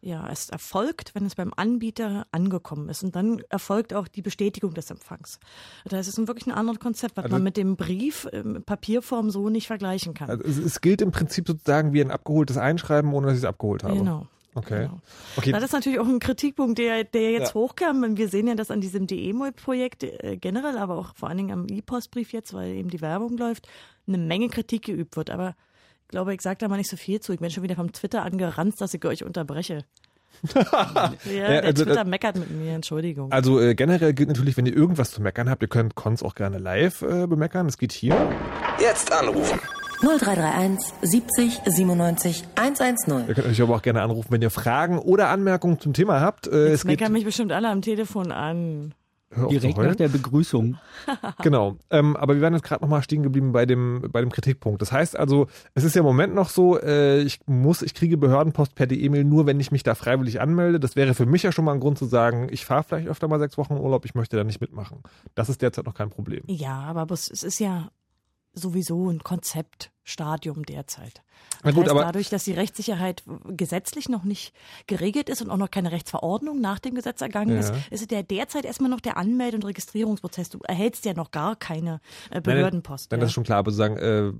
[0.00, 4.74] ja es erfolgt, wenn es beim Anbieter angekommen ist und dann erfolgt auch die Bestätigung
[4.74, 5.40] des Empfangs.
[5.84, 9.30] Das ist ein wirklich ein anderes Konzept, was Also- man mit dem Brief in Papierform
[9.30, 10.30] so nicht vergleichen kann.
[10.30, 13.48] Also es, es gilt im Prinzip sozusagen wie ein abgeholtes Einschreiben, ohne dass ich es
[13.48, 13.96] abgeholt habe.
[13.96, 14.26] Genau.
[14.54, 14.86] Okay.
[14.86, 15.00] Genau.
[15.36, 15.52] Okay.
[15.52, 17.54] Das ist natürlich auch ein Kritikpunkt, der, der jetzt Ja.
[17.54, 18.16] hochkam.
[18.16, 21.66] Wir sehen ja das an diesem DE-Projekt äh, generell, aber auch vor allen Dingen am
[21.68, 23.68] E-Postbrief jetzt, weil eben die Werbung läuft,
[24.06, 25.30] eine Menge Kritik geübt wird.
[25.30, 25.54] Aber
[26.08, 27.32] glaube, ich sage da mal nicht so viel zu.
[27.32, 29.84] Ich bin schon wieder vom Twitter angeranzt, dass ich euch unterbreche.
[30.54, 33.32] ja, der also, Twitter äh, meckert mit mir, Entschuldigung.
[33.32, 36.34] Also äh, generell gilt natürlich, wenn ihr irgendwas zu meckern habt, ihr könnt Cons auch
[36.34, 37.66] gerne live äh, bemeckern.
[37.66, 38.14] Es geht hier.
[38.78, 39.58] Jetzt anrufen.
[40.00, 43.28] 0331 70 97 110.
[43.28, 46.46] Ihr könnt euch aber auch gerne anrufen, wenn ihr Fragen oder Anmerkungen zum Thema habt.
[46.46, 48.94] Äh, Jetzt es geht meckern mich bestimmt alle am Telefon an.
[49.36, 50.76] Direkt nach der Begrüßung.
[51.42, 51.76] Genau.
[51.90, 54.82] Ähm, aber wir waren jetzt gerade nochmal stehen geblieben bei dem, bei dem Kritikpunkt.
[54.82, 58.16] Das heißt also, es ist ja im Moment noch so, äh, ich muss, ich kriege
[58.16, 60.80] Behördenpost per E-Mail nur, wenn ich mich da freiwillig anmelde.
[60.80, 63.28] Das wäre für mich ja schon mal ein Grund zu sagen, ich fahre vielleicht öfter
[63.28, 65.02] mal sechs Wochen Urlaub, ich möchte da nicht mitmachen.
[65.34, 66.42] Das ist derzeit noch kein Problem.
[66.46, 67.90] Ja, aber es es ist ja
[68.54, 69.22] sowieso ein
[70.08, 71.22] Konzeptstadium derzeit.
[71.62, 74.52] Das gut, heißt, aber- dadurch, dass die Rechtssicherheit gesetzlich noch nicht
[74.86, 77.60] geregelt ist und auch noch keine Rechtsverordnung nach dem Gesetz ergangen Ja.
[77.60, 80.50] ist, ist es ja derzeit erstmal noch der Anmelde- und Registrierungsprozess.
[80.50, 82.00] Du erhältst ja noch gar keine
[82.30, 83.10] äh, Behördenpost.
[83.10, 83.22] Nein, ja.
[83.22, 84.32] das ist schon klar, aber sozusagen, äh,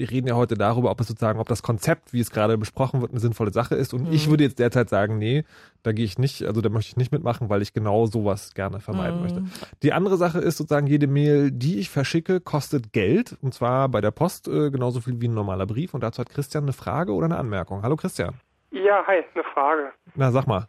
[0.00, 3.02] wir reden ja heute darüber, ob es sozusagen, ob das Konzept, wie es gerade besprochen
[3.02, 3.92] wird, eine sinnvolle Sache ist.
[3.92, 4.30] Und ich Mhm.
[4.30, 5.44] würde jetzt derzeit sagen, nee,
[5.82, 8.80] da gehe ich nicht, also da möchte ich nicht mitmachen, weil ich genau sowas gerne
[8.80, 9.22] vermeiden Mhm.
[9.22, 9.42] möchte.
[9.82, 13.36] Die andere Sache ist sozusagen, jede Mail, die ich verschicke, kostet Geld.
[13.42, 15.92] Und zwar bei der Post äh, genauso viel wie ein normaler Brief.
[15.92, 17.82] Und dazu hat Christian eine Frage oder eine Anmerkung.
[17.82, 18.34] Hallo Christian.
[18.70, 19.92] Ja, hi, eine Frage.
[20.14, 20.66] Na, sag mal.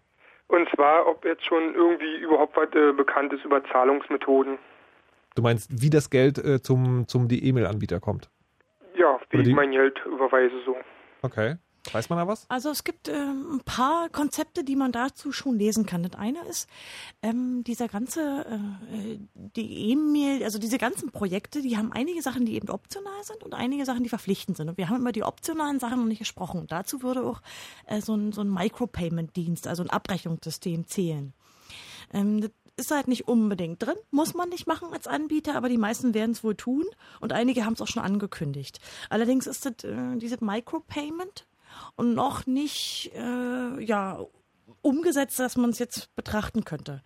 [0.47, 4.57] Und zwar, ob jetzt schon irgendwie überhaupt was äh, bekannt ist über Zahlungsmethoden.
[5.35, 8.29] Du meinst, wie das Geld äh, zum, zum die E-Mail-Anbieter kommt?
[9.31, 10.75] Wie ich mein Geld überweise so.
[11.21, 11.55] Okay.
[11.91, 12.45] Weiß man da was?
[12.47, 16.03] Also es gibt ähm, ein paar Konzepte, die man dazu schon lesen kann.
[16.03, 16.69] Das eine ist
[17.23, 22.55] ähm, dieser ganze äh, die E-Mail, also diese ganzen Projekte, die haben einige Sachen, die
[22.55, 24.69] eben optional sind und einige Sachen, die verpflichtend sind.
[24.69, 26.61] Und wir haben über die optionalen Sachen noch nicht gesprochen.
[26.61, 27.41] Und dazu würde auch
[27.87, 31.33] äh, so ein, so ein Micropayment-Dienst, also ein Abrechnungssystem zählen.
[32.13, 32.51] Ähm, das
[32.81, 36.31] ist halt nicht unbedingt drin, muss man nicht machen als Anbieter, aber die meisten werden
[36.31, 36.85] es wohl tun
[37.19, 38.79] und einige haben es auch schon angekündigt.
[39.09, 41.47] Allerdings ist das äh, dieses Micropayment
[41.95, 44.19] und noch nicht äh, ja
[44.81, 47.03] umgesetzt, dass man es jetzt betrachten könnte.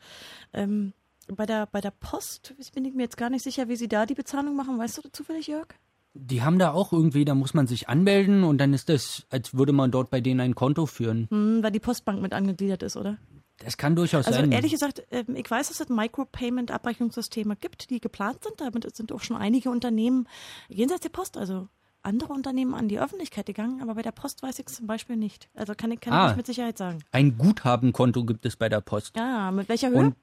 [0.53, 0.93] Ähm,
[1.28, 4.05] bei der bei der Post bin ich mir jetzt gar nicht sicher, wie sie da
[4.05, 4.78] die Bezahlung machen.
[4.78, 5.67] Weißt du das zufällig, Jörg?
[6.13, 9.53] Die haben da auch irgendwie, da muss man sich anmelden und dann ist das, als
[9.53, 11.28] würde man dort bei denen ein Konto führen.
[11.30, 13.17] Hm, weil die Postbank mit angegliedert ist, oder?
[13.60, 14.51] Das kann durchaus Also sein.
[14.51, 18.60] ehrlich gesagt, ähm, ich weiß, dass es Micropayment-Abrechnungssysteme gibt, die geplant sind.
[18.60, 20.28] Damit sind auch schon einige Unternehmen
[20.68, 21.68] jenseits der Post, also
[22.01, 25.16] andere Unternehmen an die Öffentlichkeit gegangen, aber bei der Post weiß ich es zum Beispiel
[25.16, 25.49] nicht.
[25.56, 26.28] Also kann ich, kann ich Ah.
[26.28, 26.99] nicht mit Sicherheit sagen.
[27.12, 29.16] Ein Guthabenkonto gibt es bei der Post.
[29.18, 29.97] Ja, mit welcher Höhe?
[29.97, 30.16] Und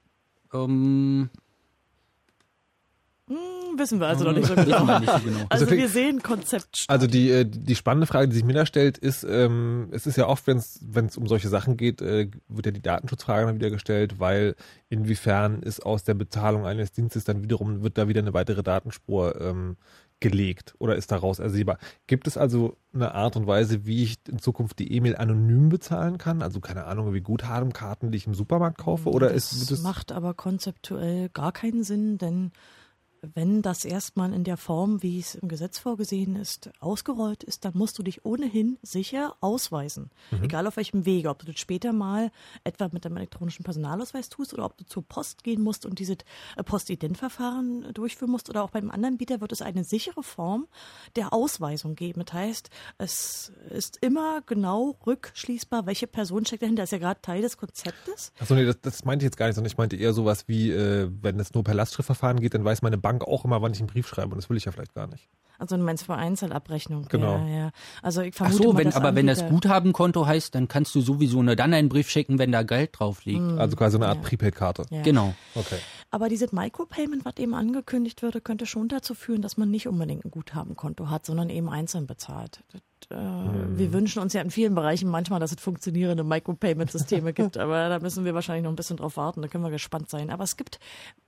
[0.53, 1.29] ähm,
[3.29, 4.99] Hm, wissen wir also noch nicht so genau.
[4.99, 5.45] nicht so genau.
[5.49, 6.85] Also Also wir sehen Konzept.
[6.87, 10.17] Also die, äh, die spannende Frage, die sich mir da stellt, ist, ähm, es ist
[10.17, 13.69] ja oft, wenn es um solche Sachen geht, äh, wird ja die Datenschutzfrage dann wieder
[13.69, 14.55] gestellt, weil
[14.89, 19.39] inwiefern ist aus der Bezahlung eines Dienstes dann wiederum, wird da wieder eine weitere Datenspur
[19.39, 19.77] ähm,
[20.19, 21.77] gelegt oder ist daraus ersehbar.
[22.07, 26.17] Gibt es also eine Art und Weise, wie ich in Zukunft die E-Mail anonym bezahlen
[26.17, 26.41] kann?
[26.41, 29.09] Also keine Ahnung, wie Guthabenkarten, die ich im Supermarkt kaufe?
[29.09, 32.51] Oder das ist es macht aber konzeptuell gar keinen Sinn, denn
[33.33, 37.73] wenn das erstmal in der Form, wie es im Gesetz vorgesehen ist, ausgerollt ist, dann
[37.75, 40.11] musst du dich ohnehin sicher ausweisen.
[40.31, 40.43] Mhm.
[40.43, 42.31] Egal auf welchem Wege, ob du das später mal
[42.63, 46.17] etwa mit dem elektronischen Personalausweis tust oder ob du zur Post gehen musst und dieses
[46.57, 50.67] äh, Postident-Verfahren durchführen musst oder auch beim anderen Bieter wird es eine sichere Form
[51.15, 52.23] der Ausweisung geben.
[52.25, 56.83] Das heißt, es ist immer genau rückschließbar, welche Person steckt dahinter.
[56.83, 58.33] Das ist ja gerade Teil des Konzeptes.
[58.39, 60.71] Achso, nee, das, das meinte ich jetzt gar nicht, sondern ich meinte eher sowas wie,
[60.71, 63.79] äh, wenn es nur per Lastschriftverfahren geht, dann weiß meine Bank auch immer, wann ich
[63.79, 65.29] einen Brief schreibe und das will ich ja vielleicht gar nicht.
[65.59, 67.05] Also du meinst für Einzelabrechnung.
[67.09, 67.37] Genau.
[67.37, 67.71] Ja, ja.
[68.01, 70.93] Also ich ach vermute so, mal, wenn, dass aber wenn das Guthabenkonto heißt, dann kannst
[70.95, 73.41] du sowieso nur dann einen Brief schicken, wenn da Geld drauf liegt.
[73.59, 74.23] Also quasi eine Art Ja.
[74.23, 74.85] Prepaid-Karte.
[74.89, 75.03] Ja.
[75.03, 75.33] Genau.
[75.55, 75.77] Okay.
[76.11, 80.25] Aber dieses Micropayment, was eben angekündigt würde, könnte schon dazu führen, dass man nicht unbedingt
[80.25, 82.63] ein Guthabenkonto hat, sondern eben einzeln bezahlt.
[83.11, 83.77] Äh, Hm.
[83.77, 87.99] Wir wünschen uns ja in vielen Bereichen manchmal, dass es funktionierende Micropayment-Systeme gibt, aber da
[87.99, 90.29] müssen wir wahrscheinlich noch ein bisschen drauf warten, da können wir gespannt sein.
[90.29, 90.79] Aber es gibt,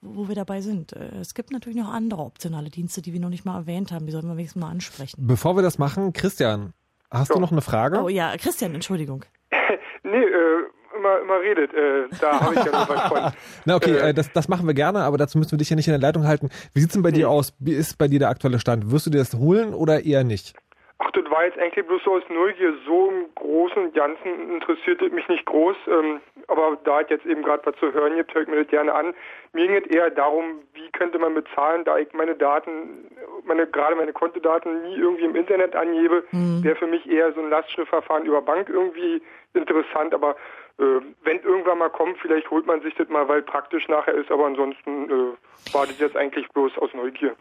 [0.02, 3.30] wo wir dabei sind, äh, es gibt natürlich noch andere optionale Dienste, die wir noch
[3.30, 5.16] nicht mal erwähnt haben, die sollten wir wenigstens mal ansprechen.
[5.26, 6.74] Bevor wir das machen, Christian,
[7.12, 8.02] hast du noch eine Frage?
[8.04, 9.26] Oh ja, Christian, Entschuldigung.
[10.04, 11.74] Nee, äh, immer, immer redet.
[11.74, 13.32] Äh, da habe ich ja noch was von.
[13.66, 15.76] Na okay, Äh, äh, das, das machen wir gerne, aber dazu müssen wir dich ja
[15.76, 16.50] nicht in der Leitung halten.
[16.76, 17.54] Wie sieht's denn bei dir aus?
[17.58, 18.92] Wie ist bei dir der aktuelle Stand?
[18.92, 20.54] Wirst du dir das holen oder eher nicht?
[21.00, 22.74] Ach, das war jetzt eigentlich bloß so aus Neugier.
[22.86, 25.76] So im Großen und Ganzen interessiert es mich nicht groß.
[25.88, 28.68] Ähm, aber da es jetzt eben gerade was zu hören gibt, höre ich mir das
[28.68, 29.14] gerne an.
[29.52, 33.10] Mir ging es eher darum, wie könnte man bezahlen, da ich meine Daten,
[33.44, 37.50] meine gerade meine Kontodaten nie irgendwie im Internet angebe, wäre für mich eher so ein
[37.50, 39.22] Lastschriftverfahren über Bank irgendwie
[39.54, 40.14] interessant.
[40.14, 40.36] Aber
[40.78, 44.30] wenn irgendwann mal kommt, vielleicht holt man sich das mal, weil praktisch nachher ist.
[44.30, 47.36] Aber ansonsten äh, war das jetzt eigentlich bloß aus Neugier.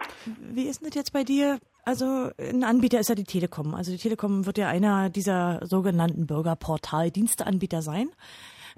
[0.52, 1.58] Wie ist denn das jetzt bei dir?
[1.84, 3.74] Also ein Anbieter ist ja die Telekom.
[3.74, 8.08] Also die Telekom wird ja einer dieser sogenannten Bürgerportal-Diensteanbieter sein.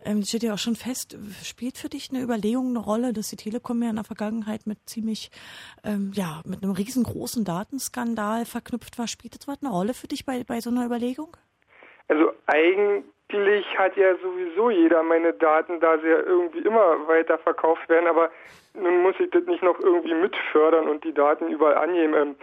[0.04, 1.16] Ähm, steht ja auch schon fest.
[1.42, 4.78] Spielt für dich eine Überlegung eine Rolle, dass die Telekom ja in der Vergangenheit mit
[4.86, 5.30] ziemlich,
[5.84, 9.06] ähm, ja, mit einem riesengroßen Datenskandal verknüpft war?
[9.06, 11.36] Spielt das was eine Rolle für dich bei, bei so einer Überlegung?
[12.08, 12.30] Also
[13.36, 18.06] eigentlich hat ja sowieso jeder meine Daten, da sie ja irgendwie immer weiter verkauft werden,
[18.06, 18.30] aber
[18.74, 22.14] nun muss ich das nicht noch irgendwie mitfördern und die Daten überall annehmen.
[22.14, 22.36] Ähm,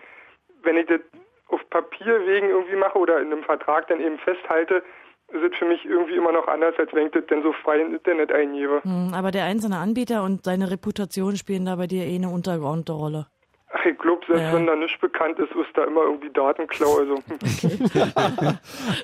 [0.64, 1.02] wenn ich das
[1.48, 4.84] auf Papier wegen irgendwie mache oder in einem Vertrag dann eben festhalte,
[5.30, 7.80] ist es für mich irgendwie immer noch anders, als wenn ich das dann so frei
[7.80, 8.82] im Internet eingebe.
[8.84, 12.94] Hm, aber der einzelne Anbieter und seine Reputation spielen da bei dir eh eine untergeordnete
[12.94, 13.28] Rolle.
[13.86, 14.54] Ich glaube, selbst Ja.
[14.54, 17.00] wenn da nichts bekannt ist, ist da immer irgendwie Datenklau.
[17.00, 17.18] Also,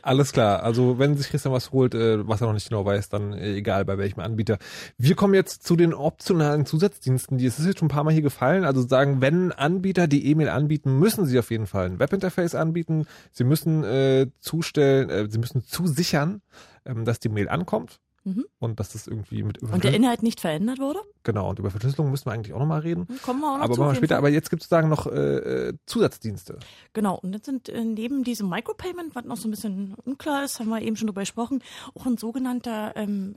[0.03, 0.63] Alles klar.
[0.63, 3.55] Also wenn sich Christian was holt, äh, was er noch nicht genau weiß, dann äh,
[3.55, 4.57] egal bei welchem Anbieter.
[4.97, 8.13] Wir kommen jetzt zu den optionalen Zusatzdiensten, die es ist jetzt schon ein paar Mal
[8.13, 8.63] hier gefallen.
[8.63, 13.07] Also sagen, wenn Anbieter die E-Mail anbieten, müssen sie auf jeden Fall ein Webinterface anbieten.
[13.31, 16.41] Sie müssen äh, zustellen, äh, sie müssen zusichern,
[16.85, 17.99] ähm, dass die Mail ankommt.
[18.23, 18.45] Mhm.
[18.59, 20.99] Und dass das irgendwie mit Und der Inhalt nicht verändert wurde?
[21.23, 23.07] Genau, und über Verschlüsselung müssen wir eigentlich auch nochmal reden.
[23.23, 24.15] Kommen wir auch noch Aber zu, jeden später.
[24.15, 24.17] Fall.
[24.19, 26.59] Aber jetzt gibt es sozusagen noch äh, äh, Zusatzdienste.
[26.93, 30.59] Genau, und das sind äh, neben diesem Micropayment, was noch so ein bisschen unklar ist,
[30.59, 31.63] haben wir eben schon drüber gesprochen,
[31.95, 33.35] auch ein sogenannter ähm,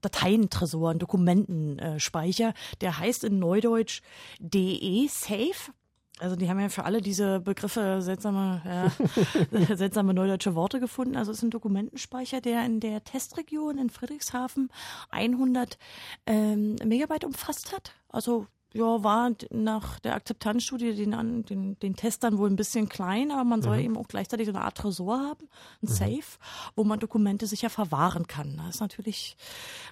[0.00, 4.02] Dateientresor, ein Dokumentenspeicher, der heißt in Neudeutsch
[4.38, 5.72] DE Safe.
[6.20, 11.16] Also die haben ja für alle diese Begriffe seltsame, ja, seltsame neudeutsche Worte gefunden.
[11.16, 14.70] Also es ist ein Dokumentenspeicher, der in der Testregion in Friedrichshafen
[15.10, 15.78] 100
[16.26, 17.94] ähm, Megabyte umfasst hat.
[18.08, 23.44] Also ja, war nach der Akzeptanzstudie den, den, den Testern wohl ein bisschen klein, aber
[23.44, 23.84] man soll Mhm.
[23.84, 25.48] eben auch gleichzeitig so eine Art Tresor haben,
[25.82, 26.38] ein Safe,
[26.76, 28.56] wo man Dokumente sicher verwahren kann.
[28.56, 29.36] Da ist natürlich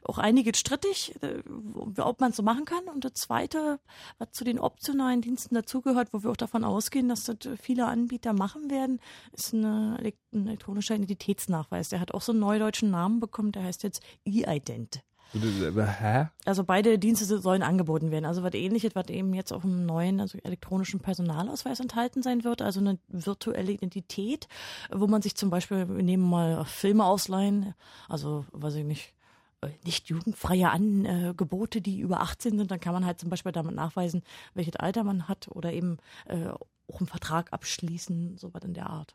[0.04, 1.42] auch einige strittig, äh,
[1.98, 2.84] ob man es so machen kann.
[2.84, 3.80] Und das Zweite,
[4.18, 8.32] was zu den optionalen Diensten dazugehört, wo wir auch davon ausgehen, dass das viele Anbieter
[8.32, 9.00] machen werden,
[9.32, 9.98] ist eine,
[10.32, 11.88] ein elektronischer Identitätsnachweis.
[11.88, 15.02] Der hat auch so einen neudeutschen Namen bekommen, der heißt jetzt E-Ident.
[15.32, 16.28] Hä?
[16.44, 18.24] Also beide Dienste sollen angeboten werden.
[18.24, 22.62] Also was ähnliches, was eben jetzt auch im neuen, also elektronischen Personalausweis enthalten sein wird,
[22.62, 24.48] also eine virtuelle Identität,
[24.90, 27.74] wo man sich zum Beispiel, wir nehmen mal Filme ausleihen,
[28.08, 29.14] also weiß ich nicht,
[29.60, 33.74] äh, nicht jugendfreie Angebote, die über 18 sind, dann kann man halt zum Beispiel damit
[33.74, 34.22] nachweisen,
[34.54, 38.88] welches Alter man hat oder eben äh, auch einen Vertrag abschließen, so was in der
[38.88, 39.14] Art.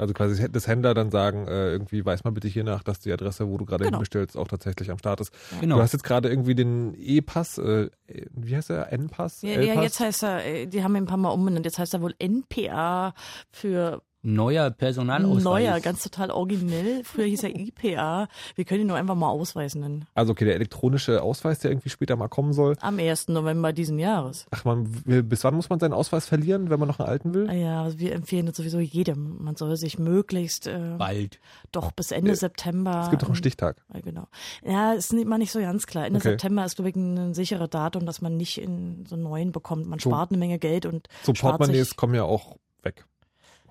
[0.00, 3.12] Also quasi das Händler dann sagen, äh, irgendwie weiß mal bitte hier nach, dass die
[3.12, 3.98] Adresse, wo du gerade genau.
[3.98, 5.32] hinbestellst, auch tatsächlich am Start ist.
[5.60, 5.76] Genau.
[5.76, 7.90] Du hast jetzt gerade irgendwie den E-Pass, äh,
[8.30, 8.92] wie heißt der?
[8.92, 9.42] N-Pass?
[9.42, 11.92] Ja, ja, jetzt heißt er, äh, die haben ihn ein paar Mal umbenannt, jetzt heißt
[11.92, 13.14] er wohl NPA
[13.50, 15.44] für Neuer Personalausweis.
[15.44, 17.02] Neuer, ganz total originell.
[17.04, 18.28] Früher hieß er IPA.
[18.54, 20.04] Wir können ihn nur einfach mal Ausweis nennen.
[20.14, 22.76] Also okay, der elektronische Ausweis, der irgendwie später mal kommen soll.
[22.80, 23.28] Am 1.
[23.28, 24.46] November diesen Jahres.
[24.50, 27.50] Ach man, bis wann muss man seinen Ausweis verlieren, wenn man noch einen alten will?
[27.50, 29.42] Ja, wir empfehlen das sowieso jedem.
[29.42, 31.40] Man soll sich möglichst äh, bald.
[31.72, 33.00] Doch bis Ende äh, September.
[33.04, 33.82] Es gibt doch einen Stichtag.
[33.94, 34.26] Ja, genau.
[34.62, 36.04] Ja, ist nicht mal nicht so ganz klar.
[36.04, 36.30] Ende okay.
[36.30, 39.86] September ist glaube ich ein sicheres Datum, dass man nicht in so einen neuen bekommt.
[39.86, 42.56] Man so, spart eine Menge Geld und so Portemonnaies kommen ja auch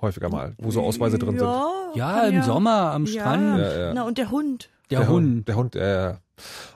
[0.02, 1.98] häufiger mal, wo so Ausweise drin ja, sind.
[1.98, 2.44] Ja, im ja.
[2.44, 3.60] Sommer am Strand.
[3.60, 3.94] Ja, ja.
[3.94, 4.70] Na, und der Hund.
[4.90, 5.28] Der, der Hund.
[5.28, 5.48] Hund.
[5.48, 6.14] Der Hund, äh,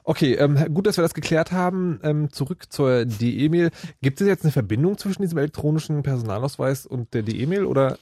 [0.04, 2.00] Okay, ähm, gut, dass wir das geklärt haben.
[2.04, 3.72] Ähm, zurück zur DE-Mail.
[4.02, 7.98] Gibt es jetzt eine Verbindung zwischen diesem elektronischen Personalausweis und der DE-Mail oder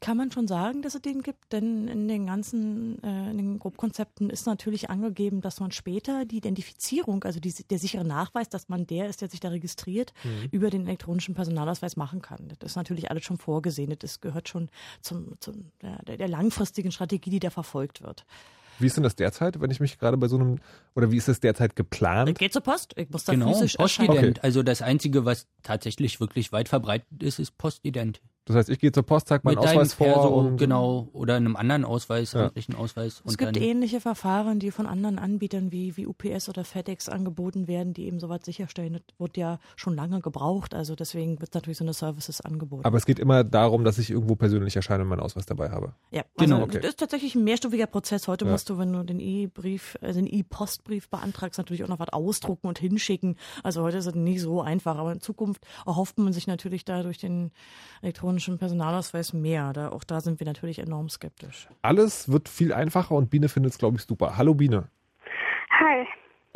[0.00, 3.58] kann man schon sagen, dass es den gibt, denn in den ganzen, äh, in den
[3.58, 8.68] Grobkonzepten ist natürlich angegeben, dass man später die Identifizierung, also die, der sichere Nachweis, dass
[8.68, 10.48] man der ist, der sich da registriert, mhm.
[10.50, 12.52] über den elektronischen Personalausweis machen kann.
[12.58, 13.94] Das ist natürlich alles schon vorgesehen.
[13.98, 14.68] Das gehört schon
[15.00, 18.24] zum, zum der, der langfristigen Strategie, die da verfolgt wird.
[18.78, 20.60] Wie ist denn das derzeit, wenn ich mich gerade bei so einem,
[20.94, 22.38] oder wie ist das derzeit geplant?
[22.38, 22.94] Geht zur Post.
[22.96, 24.38] Ich muss da genau, physisch Postident.
[24.38, 24.40] Okay.
[24.40, 28.20] Also das Einzige, was tatsächlich wirklich weit verbreitet ist, ist Postident.
[28.48, 30.06] Das heißt, ich gehe zur Post, zeige meinen Ausweis vor.
[30.06, 32.46] Perso, und genau, oder einem anderen Ausweis, ja.
[32.46, 33.22] amtlichen Ausweis.
[33.26, 37.92] es gibt ähnliche Verfahren, die von anderen Anbietern wie, wie UPS oder FedEx angeboten werden,
[37.92, 38.94] die eben sowas sicherstellen.
[38.94, 42.86] Das wird ja schon lange gebraucht, also deswegen wird natürlich so eine Services angeboten.
[42.86, 45.92] Aber es geht immer darum, dass ich irgendwo persönlich erscheine und meinen Ausweis dabei habe.
[46.10, 46.64] Ja, also genau.
[46.64, 46.80] Okay.
[46.80, 48.28] Das ist tatsächlich ein mehrstufiger Prozess.
[48.28, 48.50] Heute ja.
[48.50, 52.66] musst du, wenn du den E-Brief, also den E-Postbrief beantragst, natürlich auch noch was ausdrucken
[52.66, 53.36] und hinschicken.
[53.62, 57.02] Also heute ist es nicht so einfach, aber in Zukunft erhofft man sich natürlich da
[57.02, 57.50] durch den
[58.00, 59.72] elektronischen Personalausweis weiß mehr.
[59.72, 61.68] Da, auch da sind wir natürlich enorm skeptisch.
[61.82, 64.36] Alles wird viel einfacher und Biene findet es, glaube ich, super.
[64.36, 64.88] Hallo Biene.
[65.70, 66.06] Hi.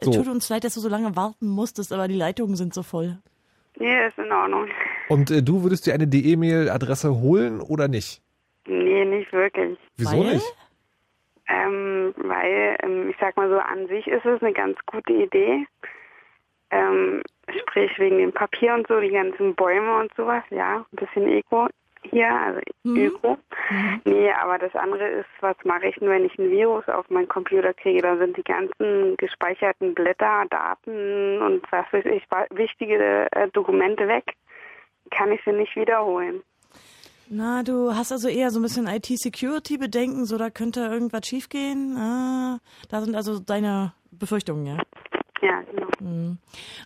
[0.01, 0.13] So.
[0.13, 3.19] Tut uns leid, dass du so lange warten musstest, aber die Leitungen sind so voll.
[3.79, 4.69] Nee, ist in Ordnung.
[5.09, 8.23] Und äh, du würdest dir eine DE-Mail-Adresse holen oder nicht?
[8.67, 9.79] Nee, nicht wirklich.
[9.97, 10.35] Wieso weil?
[10.35, 10.57] nicht?
[11.49, 15.67] Ähm, weil, ähm, ich sag mal so, an sich ist es eine ganz gute Idee.
[16.71, 17.23] Ähm,
[17.61, 21.69] sprich wegen dem Papier und so, die ganzen Bäume und sowas, ja, ein bisschen Eco
[22.11, 22.97] hier, also mhm.
[22.97, 23.39] Öko.
[23.71, 24.01] Mhm.
[24.05, 27.29] Nee, aber das andere ist, was mache ich denn, wenn ich ein Virus auf meinen
[27.29, 28.03] Computer kriege?
[28.03, 34.35] Dann sind die ganzen gespeicherten Blätter, Daten und was weiß ich, wichtige äh, Dokumente weg.
[35.11, 36.43] Kann ich sie nicht wiederholen.
[37.29, 41.97] Na, du hast also eher so ein bisschen IT-Security-Bedenken, so da könnte irgendwas schiefgehen.
[41.97, 42.59] Ah,
[42.91, 44.79] da sind also deine Befürchtungen, ja?
[45.41, 45.63] Ja.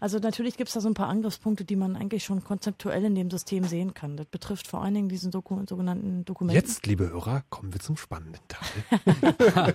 [0.00, 3.14] Also natürlich gibt es da so ein paar Angriffspunkte, die man eigentlich schon konzeptuell in
[3.14, 4.16] dem System sehen kann.
[4.16, 6.56] Das betrifft vor allen Dingen diesen Doku sogenannten Dokumenten.
[6.56, 9.74] Jetzt, liebe Hörer, kommen wir zum spannenden Teil.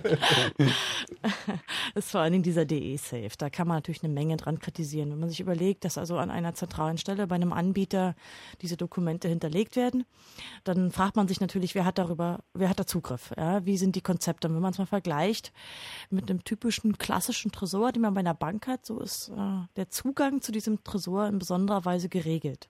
[1.94, 3.30] das ist vor allen Dingen dieser DE-Safe.
[3.38, 5.10] Da kann man natürlich eine Menge dran kritisieren.
[5.10, 8.16] Wenn man sich überlegt, dass also an einer zentralen Stelle bei einem Anbieter
[8.60, 10.04] diese Dokumente hinterlegt werden,
[10.64, 13.32] dann fragt man sich natürlich, wer hat darüber, wer hat da Zugriff?
[13.36, 13.64] Ja?
[13.64, 14.48] Wie sind die Konzepte?
[14.48, 15.52] Und wenn man es mal vergleicht
[16.10, 19.66] mit einem typischen klassischen Tresor, den man bei einer Bank hat, hat, so ist äh,
[19.76, 22.68] der Zugang zu diesem Tresor in besonderer Weise geregelt.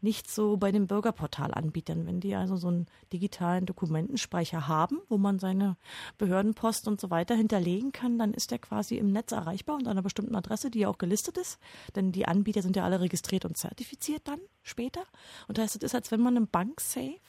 [0.00, 5.38] Nicht so bei den Bürgerportalanbietern, wenn die also so einen digitalen Dokumentenspeicher haben, wo man
[5.38, 5.78] seine
[6.18, 10.02] Behördenpost und so weiter hinterlegen kann, dann ist der quasi im Netz erreichbar unter einer
[10.02, 11.58] bestimmten Adresse, die ja auch gelistet ist.
[11.96, 15.04] Denn die Anbieter sind ja alle registriert und zertifiziert dann später.
[15.48, 17.20] Und das heißt, es ist, als wenn man einen Banksafe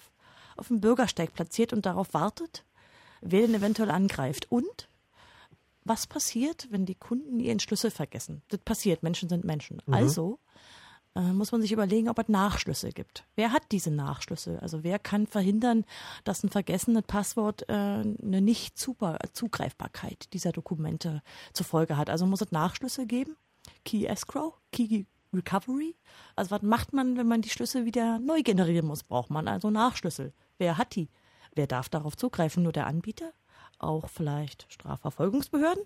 [0.58, 2.66] auf dem Bürgersteig platziert und darauf wartet,
[3.22, 4.52] wer den eventuell angreift.
[4.52, 4.90] Und
[5.86, 8.42] was passiert, wenn die Kunden ihren Schlüssel vergessen?
[8.50, 9.82] Das passiert, Menschen sind Menschen.
[9.86, 9.94] Mhm.
[9.94, 10.40] Also
[11.16, 13.24] äh, muss man sich überlegen, ob es Nachschlüssel gibt.
[13.36, 14.60] Wer hat diese Nachschlüssel?
[14.60, 15.86] Also wer kann verhindern,
[16.24, 21.22] dass ein vergessenes Passwort äh, eine nicht super Zugreifbarkeit dieser Dokumente
[21.54, 22.10] zur Folge hat?
[22.10, 23.38] Also muss es Nachschlüssel geben?
[23.86, 24.54] Key Escrow?
[24.72, 25.96] Key Recovery?
[26.36, 29.04] Also was macht man, wenn man die Schlüssel wieder neu generieren muss?
[29.04, 30.34] Braucht man also Nachschlüssel.
[30.58, 31.10] Wer hat die?
[31.54, 32.64] Wer darf darauf zugreifen?
[32.64, 33.32] Nur der Anbieter?
[33.80, 35.84] Auch vielleicht Strafverfolgungsbehörden?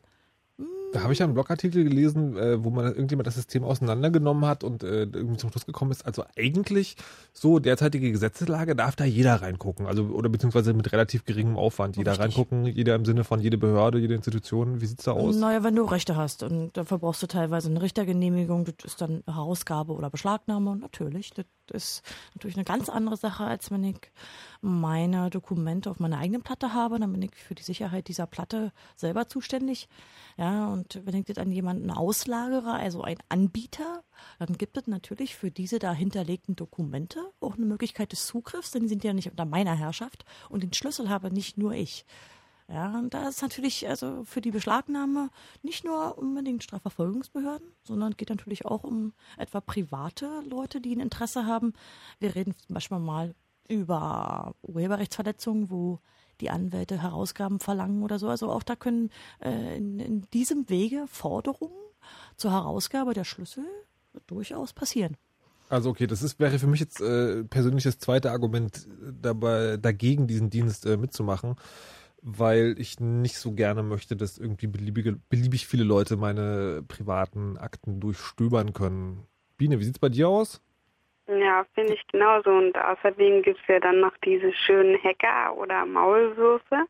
[0.91, 4.63] Da habe ich ja einen Blogartikel gelesen, äh, wo man irgendjemand das System auseinandergenommen hat
[4.63, 6.03] und äh, irgendwie zum Schluss gekommen ist.
[6.05, 6.97] Also eigentlich
[7.31, 9.85] so derzeitige Gesetzeslage darf da jeder reingucken.
[9.85, 12.25] Also oder beziehungsweise mit relativ geringem Aufwand jeder Richtig.
[12.25, 12.65] reingucken.
[12.65, 14.81] Jeder im Sinne von jede Behörde, jede Institution.
[14.81, 15.35] Wie sieht's da aus?
[15.35, 19.21] Naja, wenn du Rechte hast und dafür brauchst du teilweise eine Richtergenehmigung, das ist dann
[19.27, 22.03] Herausgabe oder Beschlagnahme und natürlich, das ist
[22.36, 24.11] natürlich eine ganz andere Sache, als wenn ich
[24.61, 28.72] meine Dokumente auf meiner eigenen Platte habe, dann bin ich für die Sicherheit dieser Platte
[28.95, 29.88] selber zuständig.
[30.38, 34.03] Ja, und wenn ich das an jemanden auslagere, also ein Anbieter,
[34.38, 38.84] dann gibt es natürlich für diese da hinterlegten Dokumente auch eine Möglichkeit des Zugriffs, denn
[38.84, 42.05] die sind ja nicht unter meiner Herrschaft und den Schlüssel habe nicht nur ich.
[42.72, 45.32] Ja, und da ist natürlich also für die Beschlagnahme
[45.63, 51.47] nicht nur unbedingt Strafverfolgungsbehörden, sondern geht natürlich auch um etwa private Leute, die ein Interesse
[51.47, 51.74] haben.
[52.20, 53.34] Wir reden zum Beispiel mal
[53.67, 55.99] über Urheberrechtsverletzungen, wo
[56.41, 58.30] die Anwälte Herausgaben verlangen oder so.
[58.30, 59.09] Also auch da können
[59.39, 61.74] äh, in, in diesem Wege Forderungen
[62.38, 63.65] zur Herausgabe der Schlüssel
[64.28, 65.17] durchaus passieren.
[65.70, 68.88] Also okay, das ist, wäre für mich jetzt äh, persönlich das zweite Argument
[69.22, 71.55] dabei, dagegen, diesen Dienst äh, mitzumachen,
[72.22, 77.99] weil ich nicht so gerne möchte, dass irgendwie beliebige, beliebig viele Leute meine privaten Akten
[77.99, 79.26] durchstöbern können.
[79.57, 80.61] Biene, wie sieht's bei dir aus?
[81.28, 82.49] Ja, finde ich genauso.
[82.49, 86.86] Und außerdem gibt es ja dann noch diese schönen Hacker oder Maulwürfe.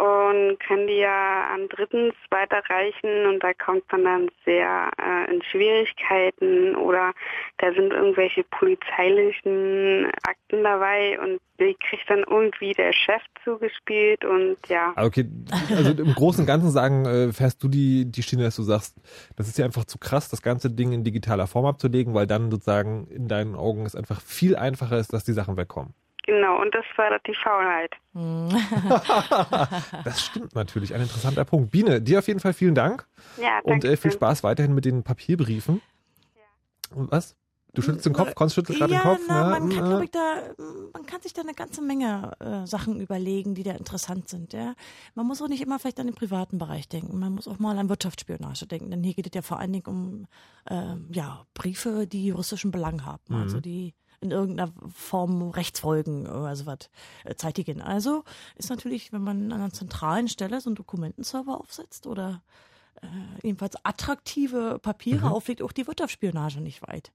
[0.00, 5.42] Und kann die ja an Drittens weiterreichen und da kommt man dann sehr äh, in
[5.42, 7.12] Schwierigkeiten oder
[7.58, 14.56] da sind irgendwelche polizeilichen Akten dabei und die kriegt dann irgendwie der Chef zugespielt und
[14.68, 14.94] ja.
[14.96, 15.28] Ah, Okay,
[15.68, 18.96] also im Großen und Ganzen sagen, äh, fährst du die, die Schiene, dass du sagst,
[19.36, 22.50] das ist ja einfach zu krass, das ganze Ding in digitaler Form abzulegen, weil dann
[22.50, 25.92] sozusagen in deinen Augen es einfach viel einfacher ist, dass die Sachen wegkommen.
[26.26, 27.92] Genau, und das fördert die Faulheit.
[30.04, 31.70] Das stimmt natürlich, ein interessanter Punkt.
[31.70, 33.06] Biene, dir auf jeden Fall vielen Dank
[33.40, 34.12] Ja, und danke äh, viel.
[34.12, 35.80] Spaß weiterhin mit den Papierbriefen.
[36.94, 37.36] Und was?
[37.72, 39.20] Du schüttelst den Kopf, Konst schüttelt gerade ja, den Kopf.
[39.28, 39.50] na, ne?
[39.50, 40.34] man, kann, Äh, glaub ich, da,
[40.92, 44.52] man kann sich da eine ganze Menge äh, Sachen überlegen, die da interessant sind.
[44.52, 44.74] Ja?
[45.14, 47.18] Man muss auch nicht immer vielleicht an den privaten Bereich denken.
[47.18, 48.90] Man muss auch mal an Wirtschaftsspionage denken.
[48.90, 50.26] Denn hier geht es ja vor allen Dingen um
[50.68, 53.22] ähm, ja, Briefe, die juristischen Belang haben.
[53.28, 53.36] Mhm.
[53.36, 56.90] Also die in irgendeiner Form Rechtsfolgen oder so was
[57.24, 57.80] äh, zeitigen.
[57.80, 58.24] Also
[58.56, 62.42] ist natürlich, wenn man an einer zentralen Stelle so einen Dokumentenserver aufsetzt oder
[63.00, 63.06] äh,
[63.42, 65.32] jedenfalls attraktive Papiere Mhm.
[65.32, 67.12] auflegt, auch die Wirtschaftsspionage nicht weit.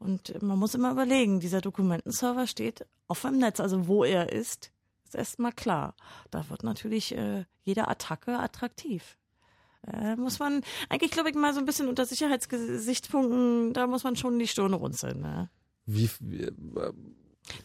[0.00, 4.72] Und man muss immer überlegen, dieser Dokumentenserver steht offen im Netz, also wo er ist,
[5.04, 5.94] ist erstmal klar.
[6.32, 9.16] Da wird natürlich äh, jede Attacke attraktiv.
[9.86, 14.16] Äh, muss man eigentlich, glaube ich, mal so ein bisschen unter Sicherheitsgesichtspunkten, da muss man
[14.16, 15.20] schon die Stirn runzeln.
[15.20, 15.48] Ne?
[15.88, 16.50] Wie, wie,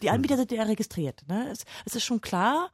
[0.02, 1.22] Die Anbieter sind ja registriert.
[1.28, 1.48] Ne?
[1.50, 2.70] Es, es ist schon klar,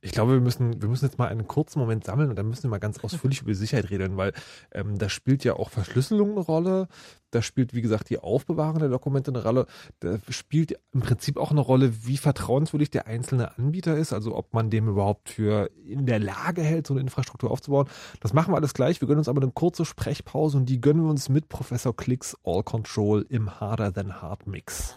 [0.00, 2.64] Ich glaube, wir müssen, wir müssen jetzt mal einen kurzen Moment sammeln und dann müssen
[2.64, 4.32] wir mal ganz ausführlich über Sicherheit reden, weil
[4.72, 6.88] ähm, da spielt ja auch Verschlüsselung eine Rolle,
[7.30, 9.66] da spielt, wie gesagt, die Aufbewahrung der Dokumente eine Rolle,
[10.00, 14.54] da spielt im Prinzip auch eine Rolle, wie vertrauenswürdig der einzelne Anbieter ist, also ob
[14.54, 17.88] man dem überhaupt für in der Lage hält, so eine Infrastruktur aufzubauen.
[18.20, 19.00] Das machen wir alles gleich.
[19.00, 22.36] Wir gönnen uns aber eine kurze Sprechpause und die gönnen wir uns mit Professor Klicks
[22.44, 24.94] All Control im Harder Than Hard Mix.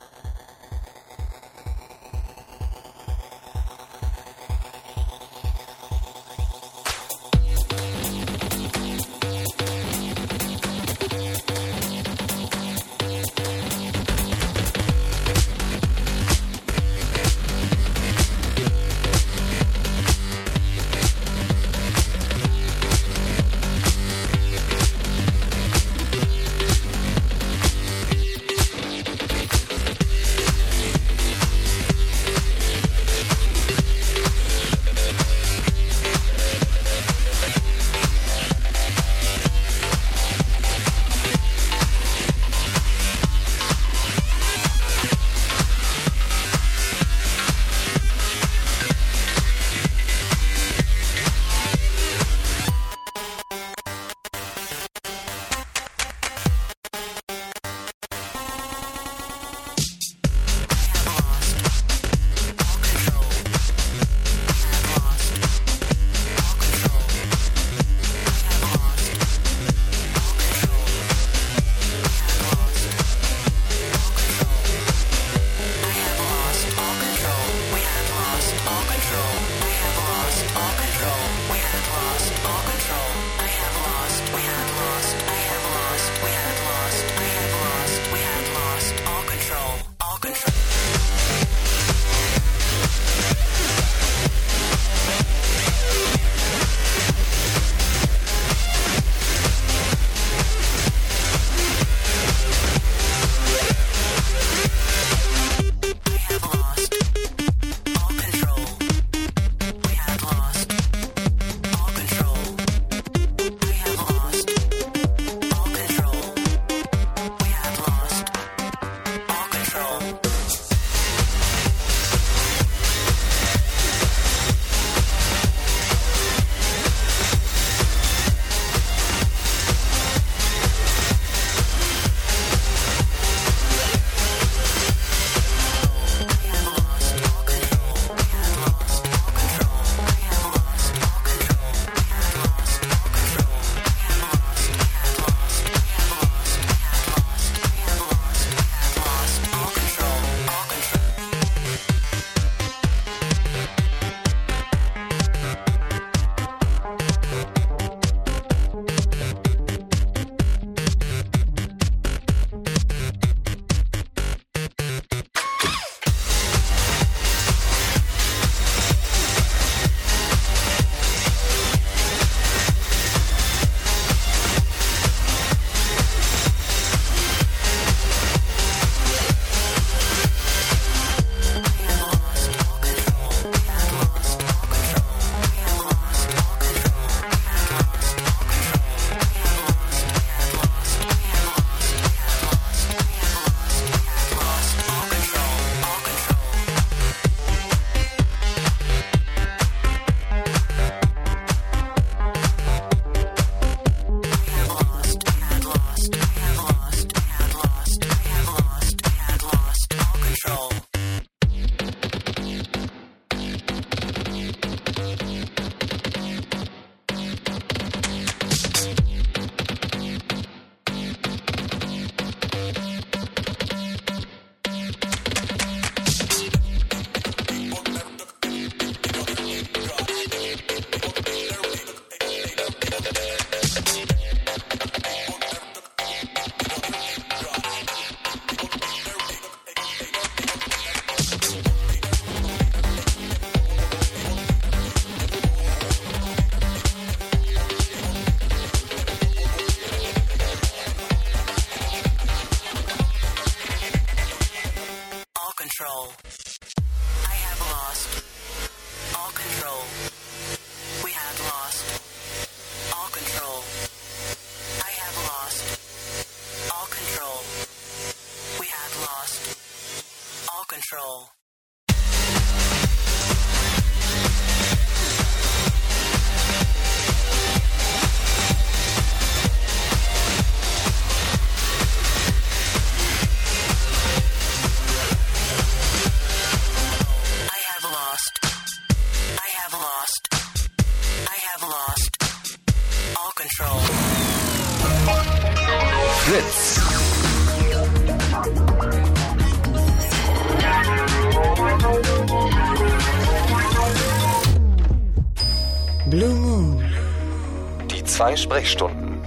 [308.48, 309.22] Sprechstunden.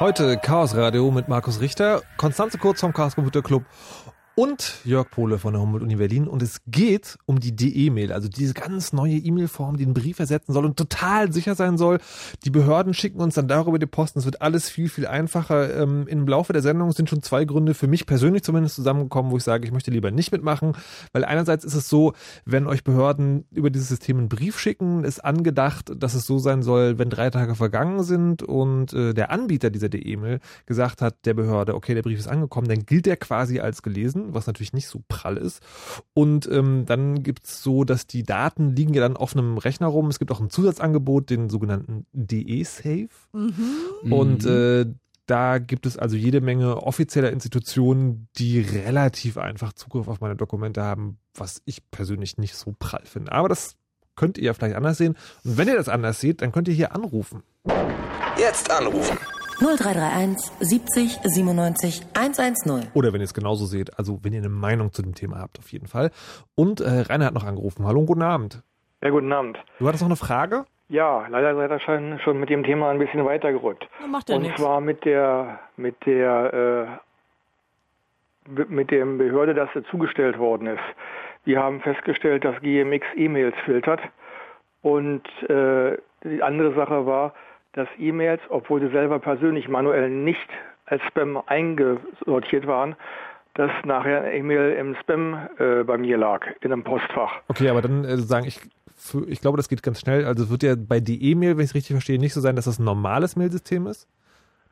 [0.00, 3.64] Heute Chaos Radio mit Markus Richter, Konstanze Kurz vom Chaos Computer Club
[4.36, 6.26] und Jörg Pohle von der Humboldt-Uni Berlin.
[6.26, 10.52] Und es geht um die DE-Mail, also diese ganz neue E-Mail-Form, die einen Brief ersetzen
[10.52, 11.98] soll und total sicher sein soll.
[12.44, 14.18] Die Behörden schicken uns dann darüber die Posten.
[14.18, 15.80] Es wird alles viel, viel einfacher.
[15.80, 19.36] Ähm, Im Laufe der Sendung sind schon zwei Gründe für mich persönlich zumindest zusammengekommen, wo
[19.36, 20.72] ich sage, ich möchte lieber nicht mitmachen.
[21.12, 22.12] Weil einerseits ist es so,
[22.44, 26.62] wenn euch Behörden über dieses System einen Brief schicken, ist angedacht, dass es so sein
[26.62, 31.34] soll, wenn drei Tage vergangen sind und äh, der Anbieter dieser DE-Mail gesagt hat, der
[31.34, 34.88] Behörde, okay, der Brief ist angekommen, dann gilt der quasi als gelesen, was natürlich nicht
[34.88, 35.60] so prall ist.
[36.14, 40.08] Und ähm, dann gibt's so, dass die Daten liegen ja dann auf einem Rechner rum.
[40.08, 43.08] Es gibt auch ein Zusatzangebot, den sogenannten DE-Safe.
[43.32, 44.12] Mhm.
[44.12, 44.86] Und äh,
[45.26, 50.82] da gibt es also jede Menge offizieller Institutionen, die relativ einfach Zugriff auf meine Dokumente
[50.82, 53.32] haben, was ich persönlich nicht so prall finde.
[53.32, 53.76] Aber das
[54.16, 55.16] könnt ihr ja vielleicht anders sehen.
[55.44, 57.42] Und wenn ihr das anders seht, dann könnt ihr hier anrufen.
[58.38, 59.18] Jetzt anrufen.
[59.60, 62.90] 0331 70 97 110.
[62.94, 65.58] Oder wenn ihr es genauso seht, also wenn ihr eine Meinung zu dem Thema habt,
[65.58, 66.10] auf jeden Fall.
[66.54, 67.86] Und äh, Rainer hat noch angerufen.
[67.86, 68.62] Hallo und guten Abend.
[69.02, 69.58] Ja, guten Abend.
[69.78, 70.64] Du hattest noch eine Frage?
[70.88, 73.88] Ja, leider seid ihr schon, schon mit dem Thema ein bisschen weitergerückt.
[74.00, 74.60] Na, macht ja Und nichts.
[74.60, 76.98] zwar mit der mit der
[78.50, 80.82] äh, mit dem Behörde, dass sie zugestellt worden ist.
[81.44, 84.00] Wir haben festgestellt, dass GMX E-Mails filtert.
[84.82, 87.32] Und äh, die andere Sache war,
[87.74, 90.48] dass E-Mails, obwohl sie selber persönlich manuell nicht
[90.86, 92.96] als Spam eingesortiert waren,
[93.54, 97.32] dass nachher eine E-Mail im Spam äh, bei mir lag, in einem Postfach.
[97.48, 98.60] Okay, aber dann äh, sagen, ich,
[98.96, 100.24] für, ich glaube, das geht ganz schnell.
[100.24, 102.64] Also es wird ja bei DE-Mail, wenn ich es richtig verstehe, nicht so sein, dass
[102.64, 104.08] das ein normales Mailsystem ist?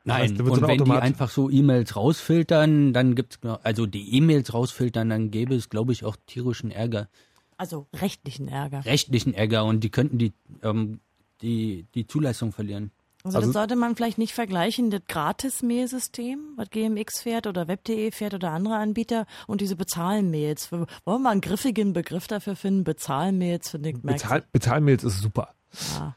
[0.05, 3.39] Das Nein, heißt, da wird so und wenn die einfach so E-Mails rausfiltern, dann gibt's
[3.63, 7.09] also die E-Mails rausfiltern, dann gäbe es, glaube ich, auch tierischen Ärger,
[7.57, 8.85] Also rechtlichen Ärger.
[8.85, 10.33] rechtlichen Ärger und die könnten die
[10.65, 10.99] ähm,
[11.43, 12.91] die die Zulassung verlieren.
[13.25, 18.11] Also, Also- das sollte man vielleicht nicht vergleichen, das Gratis-Mail-System, was GMX fährt oder Web.de
[18.11, 20.73] fährt oder andere Anbieter und diese Bezahlmails.
[20.73, 22.85] Wollen wir mal einen griffigen Begriff dafür finden?
[22.85, 24.03] Bezahlmails finde ich.
[24.03, 25.55] Bezahl, Bezahlmails ist super.
[25.99, 26.17] Ja.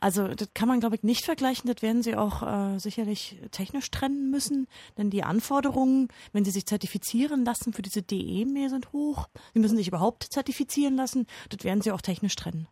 [0.00, 1.70] Also das kann man, glaube ich, nicht vergleichen.
[1.72, 6.64] Das werden sie auch äh, sicherlich technisch trennen müssen, denn die Anforderungen, wenn sie sich
[6.66, 9.28] zertifizieren lassen für diese DE-Mail sind hoch.
[9.52, 11.26] Sie müssen sich überhaupt zertifizieren lassen.
[11.50, 12.66] Das werden sie auch technisch trennen.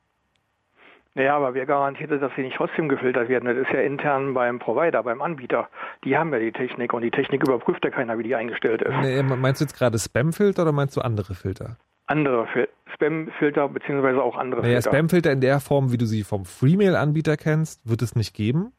[1.14, 3.46] Naja, aber wer garantiert, dass sie nicht trotzdem gefiltert werden?
[3.46, 5.68] Das ist ja intern beim Provider, beim Anbieter.
[6.04, 8.94] Die haben ja die Technik und die Technik überprüft ja keiner, wie die eingestellt ist.
[9.00, 11.76] Nee, meinst du jetzt gerade Spam-Filter oder meinst du andere Filter?
[12.06, 14.90] Andere Fil Spam-Filter beziehungsweise auch andere Naja, Filter.
[14.90, 18.72] Spam-Filter in der Form, wie du sie vom Freemail-Anbieter kennst, wird es nicht geben.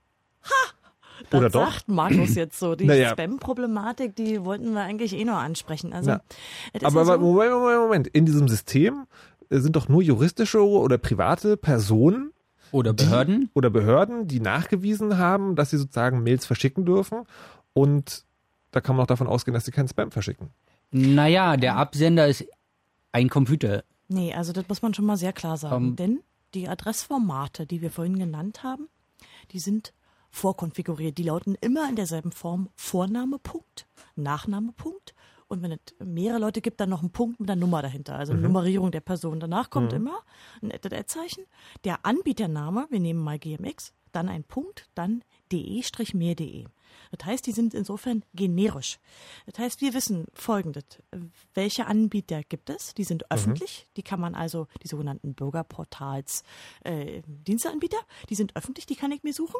[1.29, 1.71] Das Oder doch?
[1.73, 2.75] sagt Markus jetzt so.
[2.75, 3.09] Die Naja.
[3.09, 5.91] Spam-Problematik, die wollten wir eigentlich eh noch ansprechen.
[5.93, 6.21] Also, Na,
[6.87, 8.07] Aber ja so, Moment, Moment, Moment.
[8.07, 9.05] In diesem System
[9.49, 12.31] sind doch nur juristische oder private Personen
[12.71, 13.49] Oder Behörden?
[13.53, 17.23] oder Behörden, die nachgewiesen haben, dass sie sozusagen Mails verschicken dürfen.
[17.73, 18.25] Und
[18.71, 20.49] da kann man auch davon ausgehen, dass sie keinen Spam verschicken.
[20.91, 22.45] Naja, der Absender ist
[23.11, 23.83] ein Computer.
[24.07, 25.89] Nee, also das muss man schon mal sehr klar sagen.
[25.89, 25.95] Ähm.
[25.95, 26.19] Denn
[26.53, 28.87] die Adressformate, die wir vorhin genannt haben,
[29.51, 29.93] die sind
[30.31, 31.17] vorkonfiguriert.
[31.17, 35.13] Die lauten immer in derselben Form Vorname, Punkt, Nachname, Punkt.
[35.49, 38.33] Und wenn es mehrere Leute gibt, dann noch ein Punkt mit einer Nummer dahinter, also
[38.33, 39.39] eine Nummerierung der Person.
[39.39, 40.21] Danach kommt immer
[40.61, 41.43] ein Ad-Zeichen,
[41.83, 46.65] der Anbietername, wir nehmen mal GMX, dann ein Punkt, dann de-mehr.de.
[47.11, 48.99] Das heißt, die sind insofern generisch.
[49.47, 50.83] Das heißt, wir wissen folgendes.
[51.55, 52.93] Welche Anbieter gibt es?
[52.93, 53.87] Die sind öffentlich.
[53.97, 56.43] Die kann man also, die sogenannten Bürgerportals,
[56.83, 59.59] äh, Diensteanbieter, die sind öffentlich, die kann ich mir suchen.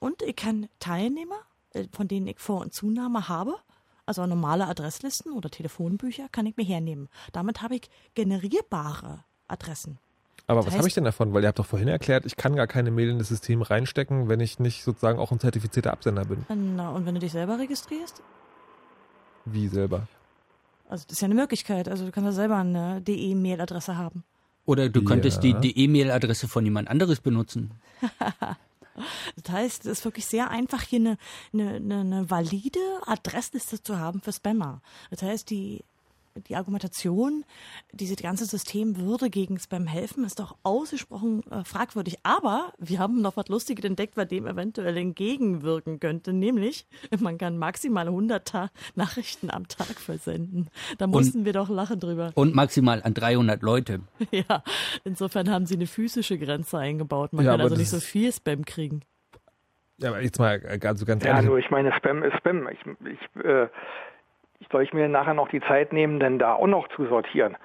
[0.00, 1.38] Und ich kann Teilnehmer,
[1.70, 3.56] äh, von denen ich Vor- und Zunahme habe,
[4.10, 7.08] also normale Adresslisten oder Telefonbücher, kann ich mir hernehmen.
[7.32, 7.82] Damit habe ich
[8.14, 9.98] generierbare Adressen.
[10.46, 11.32] Aber Das was habe ich denn davon?
[11.32, 14.28] Weil ihr habt doch vorhin erklärt, ich kann gar keine Mail in das System reinstecken,
[14.28, 16.44] wenn ich nicht sozusagen auch ein zertifizierter Absender bin.
[16.76, 18.20] Na, und wenn du dich selber registrierst?
[19.44, 20.08] Wie selber?
[20.88, 21.88] Also das ist ja eine Möglichkeit.
[21.88, 24.24] Also du kannst ja selber eine DE-Mail-Adresse haben.
[24.66, 25.52] Oder du könntest Ja.
[25.60, 27.72] die, die E-Mail-Adresse von jemand anderes benutzen.
[29.36, 31.18] Das heißt, es ist wirklich sehr einfach, hier eine,
[31.52, 34.82] eine, eine, valide Adressliste zu haben für Spammer.
[35.10, 35.84] Das heißt, die,
[36.48, 37.44] die Argumentation,
[37.92, 42.18] dieses ganze System würde gegen Spam helfen, ist doch ausgesprochen äh, fragwürdig.
[42.22, 46.32] Aber wir haben noch was Lustiges entdeckt, was dem eventuell entgegenwirken könnte.
[46.32, 46.86] Nämlich,
[47.20, 50.68] man kann maximal 100 Ta Nachrichten am Tag versenden.
[50.98, 52.32] Da mussten wir doch lachen drüber.
[52.34, 54.00] Und maximal an 300 Leute.
[54.30, 54.62] Ja,
[55.04, 57.32] insofern haben sie eine physische Grenze eingebaut.
[57.32, 59.00] Man Ja, kann also nicht so viel Spam kriegen.
[59.98, 61.46] Ja, aber jetzt mal also ganz Ja, ehrlich.
[61.46, 62.68] nur ich meine, Spam ist Spam.
[62.68, 63.68] Ich, ich, äh,
[64.70, 67.56] soll ich mir nachher noch die Zeit nehmen, denn da auch noch zu sortieren?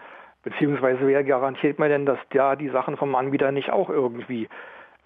[0.43, 4.47] Beziehungsweise wer garantiert mir denn, dass da die Sachen vom Anbieter nicht auch irgendwie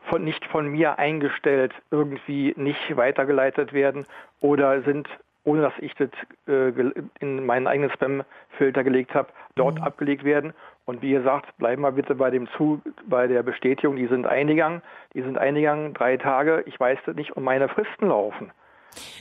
[0.10, 4.06] von, nicht von mir eingestellt, irgendwie nicht weitergeleitet werden
[4.42, 5.08] oder sind,
[5.46, 6.10] ohne dass ich das
[6.48, 6.74] äh,
[7.20, 10.54] in meinen eigenen Spam-Filter gelegt habe, dort abgelegt werden.
[10.86, 14.82] Und wie gesagt, bleiben wir bitte bei dem zu, bei der Bestätigung, die sind eingegangen,
[15.14, 18.52] die sind eingegangen, drei Tage, ich weiß das nicht, und meine Fristen laufen.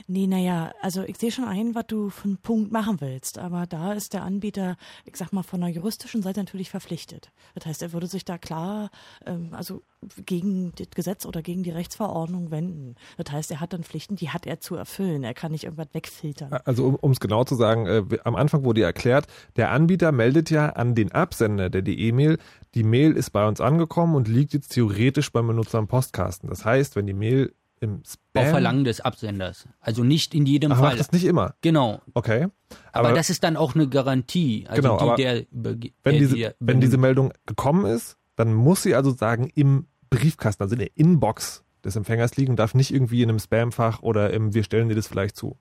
[0.07, 3.65] Nee, naja, also ich sehe schon ein, was du für einen Punkt machen willst, aber
[3.65, 7.31] da ist der Anbieter, ich sag mal, von der juristischen Seite natürlich verpflichtet.
[7.55, 8.89] Das heißt, er würde sich da klar,
[9.25, 9.81] ähm, also
[10.25, 12.95] gegen das Gesetz oder gegen die Rechtsverordnung wenden.
[13.17, 15.23] Das heißt, er hat dann Pflichten, die hat er zu erfüllen.
[15.23, 16.53] Er kann nicht irgendwas wegfiltern.
[16.65, 20.69] Also um es genau zu sagen, äh, am Anfang wurde erklärt, der Anbieter meldet ja
[20.69, 22.37] an den Absender der die E-Mail,
[22.75, 26.49] die Mail ist bei uns angekommen und liegt jetzt theoretisch beim Benutzer im Postkasten.
[26.49, 28.43] Das heißt, wenn die Mail im Spam...
[28.43, 29.67] Auf Verlangen des Absenders.
[29.79, 30.89] Also nicht in jedem Ach, Fall.
[30.89, 31.55] macht das nicht immer?
[31.61, 32.01] Genau.
[32.13, 32.47] Okay.
[32.91, 34.65] Aber, das ist dann auch eine Garantie.
[34.67, 38.17] Also Genau, die, aber der, überge- wenn, der, diese, der, wenn diese Meldung gekommen ist,
[38.35, 42.73] dann muss sie also sagen im Briefkasten, also in der Inbox des Empfängers liegen, darf
[42.73, 45.57] nicht irgendwie in einem Spamfach oder im Wir stellen dir das vielleicht zu.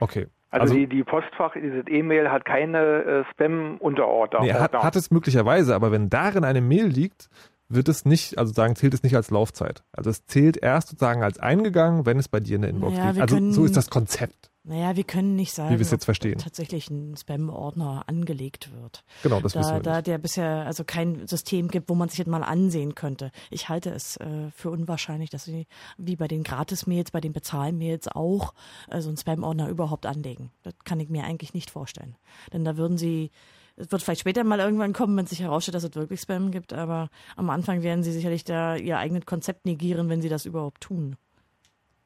[0.00, 0.26] Okay.
[0.50, 4.40] Also, die, die Postfach, dieses E-Mail hat keine äh, Spam-Unterordner.
[4.40, 7.28] Nee, hat, hat es möglicherweise, aber wenn darin eine Mail liegt,
[7.68, 9.82] wird es nicht, also sagen, zählt es nicht als Laufzeit.
[9.92, 13.10] Also es zählt erst sozusagen als eingegangen, wenn es bei dir in der Inbox Naja,
[13.10, 13.22] liegt.
[13.22, 14.50] Also können- so ist das Konzept.
[14.68, 16.38] Naja, wir können nicht sagen, wir es jetzt verstehen.
[16.38, 19.04] tatsächlich ein Spam-Ordner angelegt wird.
[19.22, 20.06] Genau, das wissen da, wir Da nicht.
[20.08, 23.30] der bisher also kein System gibt, wo man sich das mal ansehen könnte.
[23.50, 28.08] Ich halte es äh, für unwahrscheinlich, dass sie wie bei den Gratis-Mails, bei den Bezahl-Mails
[28.08, 28.54] auch
[28.90, 30.50] äh, so einen Spam-Ordner überhaupt anlegen.
[30.64, 32.16] Das kann ich mir eigentlich nicht vorstellen.
[32.52, 33.30] Denn da würden sie
[33.76, 36.72] es wird vielleicht später mal irgendwann kommen, wenn sich herausstellt, dass es wirklich Spam gibt,
[36.72, 40.80] aber am Anfang werden sie sicherlich da ihr eigenes Konzept negieren, wenn sie das überhaupt
[40.80, 41.16] tun.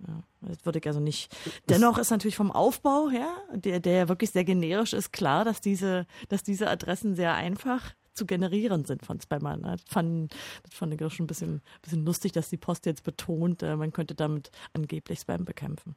[0.07, 1.35] Ja, das würde ich also nicht.
[1.69, 6.07] Dennoch ist natürlich vom Aufbau her, der, der wirklich sehr generisch ist, klar, dass diese,
[6.29, 9.63] dass diese Adressen sehr einfach zu generieren sind von Spammern.
[9.63, 13.63] Das fand, das fand ich schon ein bisschen, bisschen lustig, dass die Post jetzt betont,
[13.63, 15.95] äh, man könnte damit angeblich Spam bekämpfen.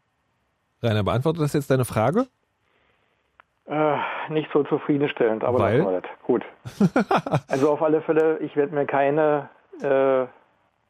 [0.81, 2.27] Rainer, beantwortet das jetzt deine Frage?
[3.65, 3.97] Äh,
[4.29, 5.77] nicht so zufriedenstellend, aber Weil?
[5.79, 6.09] lassen wir das.
[6.23, 6.43] Gut.
[7.47, 9.49] also auf alle Fälle, ich werde mir keine
[9.81, 10.25] äh,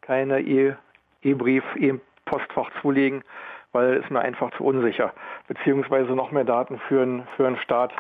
[0.01, 0.76] keine E-
[1.21, 3.24] E-Brief, E-Postfach zulegen,
[3.71, 5.13] weil es mir einfach zu unsicher.
[5.47, 7.93] Beziehungsweise noch mehr Daten für einen für einen Staat,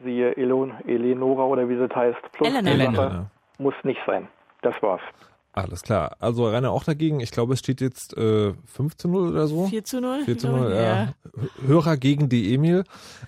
[0.00, 2.70] siehe Elon, Eleonora oder wie sie das heißt, plus Elena.
[2.70, 2.94] Elena.
[2.94, 3.26] Sache,
[3.58, 4.28] muss nicht sein.
[4.62, 5.02] Das war's.
[5.56, 6.16] Alles klar.
[6.18, 7.20] Also Rainer auch dagegen.
[7.20, 9.68] Ich glaube, es steht jetzt äh, 5 zu 0 oder so.
[9.68, 10.24] 4 zu 0?
[10.24, 11.14] 4 zu glaube 0, ich, ja.
[11.64, 12.82] Hörer gegen die E-Mail.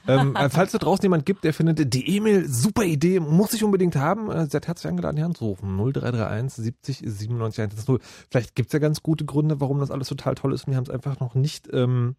[0.08, 3.62] Ähm, äh, falls da draußen jemand gibt, der findet, die E-Mail, super Idee, muss ich
[3.62, 5.76] unbedingt haben, äh, seid herzlich eingeladen, hier anzurufen.
[5.76, 7.98] 0331 70 97 110.
[8.28, 10.84] Vielleicht gibt's ja ganz gute Gründe, warum das alles total toll ist und wir haben
[10.84, 12.16] es einfach noch nicht ähm,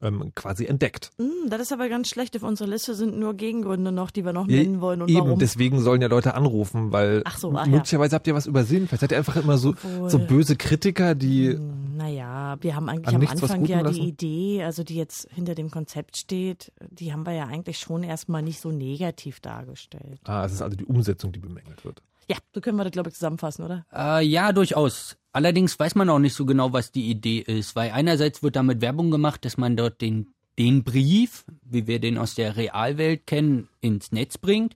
[0.00, 1.10] ähm, quasi entdeckt.
[1.18, 2.36] Hm, das ist aber ganz schlecht.
[2.36, 5.26] Auf unserer Liste sind nur Gegengründe noch, die wir noch Ja, nennen wollen und Eben,
[5.26, 5.38] warum.
[5.38, 7.70] deswegen sollen ja Leute anrufen, weil Ach so, ach ja.
[7.72, 8.86] möglicherweise habt ihr was übersehen.
[8.86, 11.58] Vielleicht seid ihr einfach immer so, Obwohl- so böse Kritiker, die
[11.96, 13.94] Naja, wir haben eigentlich An am Anfang ja lassen?
[14.00, 18.02] die Idee, also die jetzt hinter dem Konzept steht, die haben wir ja eigentlich schon
[18.04, 20.20] erstmal nicht so negativ dargestellt.
[20.24, 22.02] Ah, es ist also die Umsetzung, die bemängelt wird.
[22.28, 23.86] Ja, so können wir das, glaube ich, zusammenfassen, oder?
[23.92, 25.16] Äh, ja, durchaus.
[25.32, 28.80] Allerdings weiß man auch nicht so genau, was die Idee ist, weil einerseits wird damit
[28.80, 33.68] Werbung gemacht, dass man dort den, den Brief, wie wir den aus der Realwelt kennen,
[33.80, 34.74] ins Netz bringt.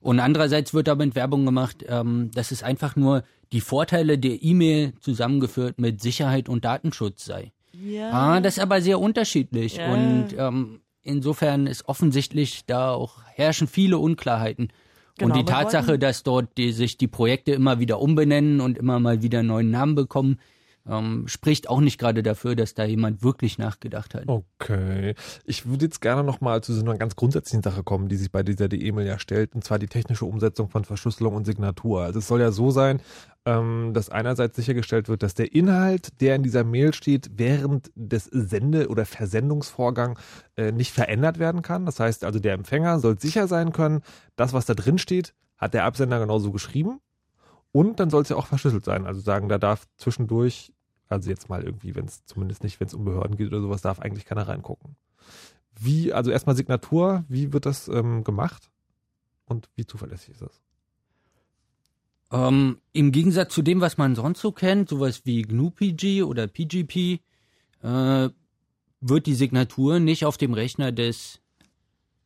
[0.00, 4.94] Und andererseits wird damit Werbung gemacht, ähm, dass es einfach nur die Vorteile der E-Mail
[5.00, 7.52] zusammengeführt mit Sicherheit und Datenschutz sei.
[7.72, 8.10] Ja.
[8.10, 9.76] Ah, das ist aber sehr unterschiedlich.
[9.76, 9.92] Ja.
[9.92, 14.68] Und ähm, insofern ist offensichtlich da auch herrschen viele Unklarheiten.
[15.18, 18.76] Genau, und die wir Tatsache, dass dort die, sich die Projekte immer wieder umbenennen und
[18.76, 20.38] immer mal wieder einen neuen Namen bekommen,
[20.88, 24.24] ähm, spricht auch nicht gerade dafür, dass da jemand wirklich nachgedacht hat.
[24.26, 25.14] Okay.
[25.44, 28.42] Ich würde jetzt gerne nochmal zu so einer ganz grundsätzlichen Sache kommen, die sich bei
[28.42, 32.02] dieser E-Mail ja stellt, und zwar die technische Umsetzung von Verschlüsselung und Signatur.
[32.02, 33.00] Also es soll ja so sein,
[33.44, 38.24] ähm, dass einerseits sichergestellt wird, dass der Inhalt, der in dieser Mail steht, während des
[38.24, 40.20] Sende- oder Versendungsvorgangs
[40.56, 41.86] äh, nicht verändert werden kann.
[41.86, 44.02] Das heißt also, der Empfänger soll sicher sein können,
[44.36, 47.00] das, was da drin steht, hat der Absender genauso geschrieben.
[47.72, 49.06] Und dann soll es ja auch verschlüsselt sein.
[49.06, 50.72] Also sagen, da darf zwischendurch
[51.08, 53.82] also jetzt mal irgendwie, wenn es zumindest nicht, wenn es um Behörden geht oder sowas,
[53.82, 54.96] darf eigentlich keiner reingucken.
[55.78, 58.70] Wie, also erstmal Signatur, wie wird das ähm, gemacht
[59.44, 60.62] und wie zuverlässig ist das?
[62.32, 67.20] Ähm, Im Gegensatz zu dem, was man sonst so kennt, sowas wie GNU-PG oder PGP,
[67.82, 68.28] äh,
[69.00, 71.40] wird die Signatur nicht auf dem Rechner des,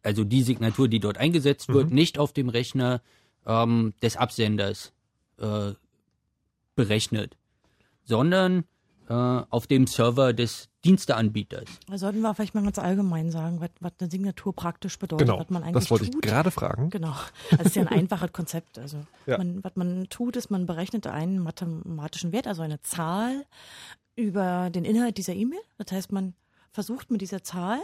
[0.03, 1.95] also die Signatur, die dort eingesetzt wird, mhm.
[1.95, 3.03] nicht auf dem Rechner
[3.47, 4.93] ähm, des Absenders
[5.39, 5.73] äh,
[6.77, 7.37] berechnet,
[8.11, 8.65] sondern
[9.09, 11.65] äh, auf dem Server des Diensteanbieters.
[11.89, 15.41] Da sollten wir vielleicht mal ganz allgemein sagen, was, was eine Signatur praktisch bedeutet, genau,
[15.41, 16.25] was man eigentlich das wollte tut.
[16.25, 16.91] ich gerade fragen.
[16.91, 17.15] Genau,
[17.51, 18.79] das ist ja ein einfaches Konzept.
[18.79, 19.39] Also Ja.
[19.39, 23.47] man, was man tut, ist, man berechnet einen mathematischen Wert, also eine Zahl
[24.17, 25.61] über den Inhalt dieser E-Mail.
[25.79, 26.35] Das heißt, man
[26.73, 27.79] versucht mit dieser Zahl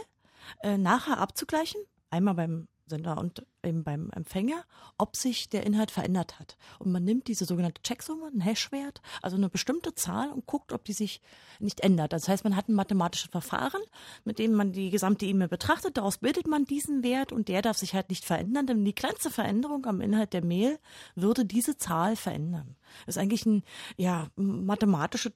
[0.61, 4.63] äh, nachher abzugleichen, einmal beim Sender und eben beim Empfänger,
[4.97, 6.57] ob sich der Inhalt verändert hat.
[6.79, 10.85] Und man nimmt diese sogenannte Checksumme, einen Hashwert, also eine bestimmte Zahl und guckt, ob
[10.85, 11.21] die sich
[11.59, 12.13] nicht ändert.
[12.13, 13.81] Das heißt, man hat ein mathematisches Verfahren,
[14.23, 15.97] mit dem man die gesamte E-Mail betrachtet.
[15.97, 19.29] Daraus bildet man diesen Wert und der darf sich halt nicht verändern, denn die kleinste
[19.29, 20.79] Veränderung am Inhalt der Mail
[21.15, 22.75] würde diese Zahl verändern.
[23.05, 23.63] Das ist eigentlich ein
[23.97, 25.33] ja, mathematisches,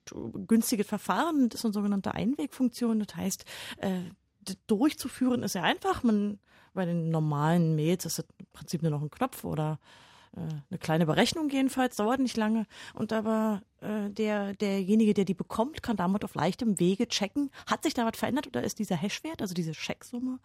[0.48, 1.50] günstiges Verfahren.
[1.50, 3.00] Das ist eine sogenannte Einwegfunktion.
[3.00, 3.46] Das heißt,
[3.78, 4.02] äh,
[4.68, 6.04] durchzuführen ist ja einfach.
[6.04, 6.40] Man
[6.74, 9.80] bei den normalen Mails ist das im Prinzip nur noch ein Knopf oder
[10.36, 12.66] eine kleine Berechnung jedenfalls, dauert nicht lange.
[12.94, 17.84] Und aber äh, der, derjenige, der die bekommt, kann damit auf leichtem Wege checken, hat
[17.84, 20.40] sich da was verändert oder ist dieser Hashwert, also diese Checksumme,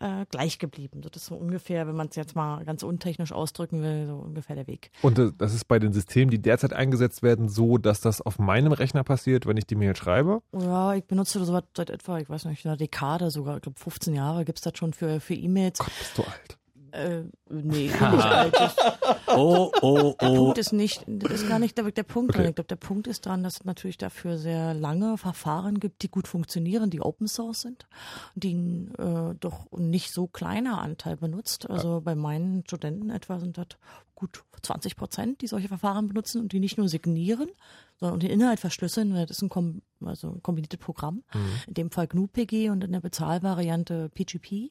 [0.00, 1.00] äh, gleich geblieben.
[1.00, 4.54] Das ist so ungefähr, wenn man es jetzt mal ganz untechnisch ausdrücken will, so ungefähr
[4.54, 4.90] der Weg.
[5.02, 8.38] Und äh, das ist bei den Systemen, die derzeit eingesetzt werden, so, dass das auf
[8.38, 10.42] meinem Rechner passiert, wenn ich die Mail schreibe?
[10.52, 13.80] Ja, ich benutze das seit, seit etwa, ich weiß nicht, einer Dekade sogar, ich glaube
[13.80, 15.78] 15 Jahre gibt's das schon für, für E-Mails.
[15.78, 16.58] Gott, bist du alt.
[16.94, 18.54] Äh, nee, ich bin nicht alt.
[18.54, 18.84] Ich,
[19.36, 20.36] Oh, oh, Der oh.
[20.36, 22.38] Punkt ist nicht, das ist gar nicht der, der Punkt Okay.
[22.42, 22.48] dran.
[22.50, 26.08] Ich glaube, der Punkt ist dran, dass es natürlich dafür sehr lange Verfahren gibt, die
[26.08, 27.86] gut funktionieren, die Open Source sind,
[28.36, 28.54] die
[28.98, 31.68] äh, doch nicht so kleiner Anteil benutzt.
[31.68, 33.66] Also bei meinen Studenten etwa sind das
[34.14, 37.48] gut 20 Prozent, die solche Verfahren benutzen und die nicht nur signieren,
[38.00, 39.14] sondern den Inhalt verschlüsseln.
[39.14, 41.22] Das ist ein, kom also ein kombiniertes Programm.
[41.66, 44.70] In dem Fall GNU-PG und in der Bezahlvariante PGP,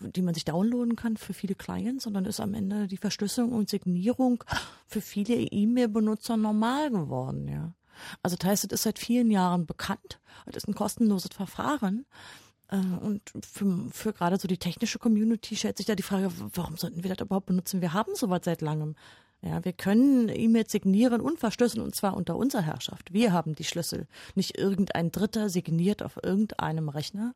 [0.00, 2.06] die man sich downloaden kann für viele Clients.
[2.06, 4.44] Und dann ist am Ende die Verschlüsselung und Signierung
[4.86, 7.48] für viele E-Mail-Benutzer normal geworden.
[7.48, 7.74] Ja.
[8.22, 10.20] Also das heißt, es ist seit vielen Jahren bekannt.
[10.46, 12.06] Es ist ein kostenloses Verfahren.
[12.68, 16.76] Äh, Und für, für gerade so die technische Community stellt sich da die Frage, warum
[16.76, 17.80] sollten wir das überhaupt benutzen?
[17.80, 18.94] Wir haben sowas seit langem.
[19.42, 23.12] Ja, wir können E-Mails signieren und verschlüsseln und zwar unter unserer Herrschaft.
[23.12, 24.06] Wir haben die Schlüssel.
[24.34, 27.34] Nicht irgendein Dritter signiert auf irgendeinem Rechner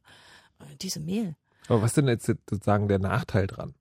[0.60, 1.34] äh, diese Mail.
[1.68, 3.74] Aber was ist denn jetzt sozusagen der Nachteil dran?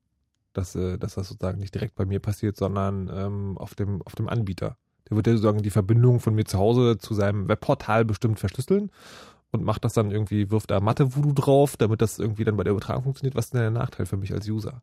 [0.53, 4.15] Dass, äh, dass das sozusagen nicht direkt bei mir passiert, sondern ähm, auf, dem, auf
[4.15, 4.77] dem Anbieter.
[5.09, 8.89] Der wird ja sozusagen die Verbindung von mir zu Hause zu seinem Webportal bestimmt verschlüsseln
[9.51, 12.71] und macht das dann irgendwie, wirft da Mathe-Voodoo drauf, damit das irgendwie dann bei der
[12.71, 13.35] Übertragung funktioniert.
[13.35, 14.81] Was ist denn der Nachteil für mich als User?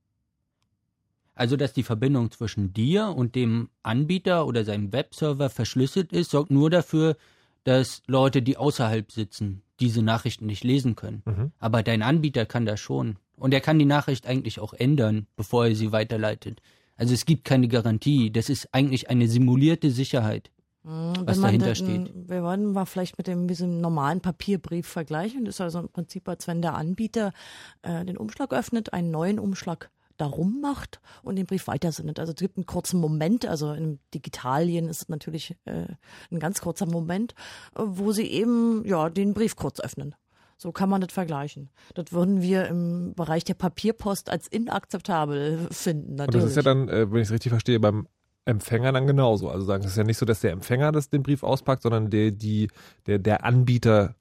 [1.40, 6.50] Also, dass die Verbindung zwischen dir und dem Anbieter oder seinem Webserver verschlüsselt ist, sorgt
[6.50, 7.16] nur dafür,
[7.64, 11.22] dass Leute, die außerhalb sitzen, diese Nachrichten nicht lesen können.
[11.24, 11.52] Mhm.
[11.58, 13.16] Aber dein Anbieter kann das schon.
[13.36, 16.60] Und er kann die Nachricht eigentlich auch ändern, bevor er sie weiterleitet.
[16.98, 18.30] Also es gibt keine Garantie.
[18.30, 20.50] Das ist eigentlich eine simulierte Sicherheit,
[20.82, 22.12] Wenn was dahinter den- steht.
[22.28, 25.46] Wir wollen mal vielleicht mit dem, diesem normalen Papierbrief vergleichen.
[25.46, 27.32] Das ist also im Prinzip, als wenn der Anbieter
[27.80, 29.88] äh, den Umschlag öffnet, einen neuen Umschlag
[30.20, 32.18] darum macht und den Brief weitersendet.
[32.18, 35.86] Also es gibt einen kurzen Moment, also im Digitalien ist es natürlich äh,
[36.30, 37.34] ein ganz kurzer Moment,
[37.74, 40.14] wo sie eben ja den Brief kurz öffnen.
[40.56, 41.70] So kann man das vergleichen.
[41.94, 46.10] Das würden wir im Bereich der Papierpost als inakzeptabel finden.
[46.10, 46.42] Und Natürlich.
[46.42, 48.06] das ist ja dann, äh, wenn ich es richtig verstehe, beim
[48.44, 49.48] Empfänger dann genauso.
[49.48, 52.10] Also sagen, es ist ja nicht so, dass der Empfänger das, den Brief auspackt, sondern
[52.10, 52.68] der, die,
[53.06, 54.16] der, der Anbieter,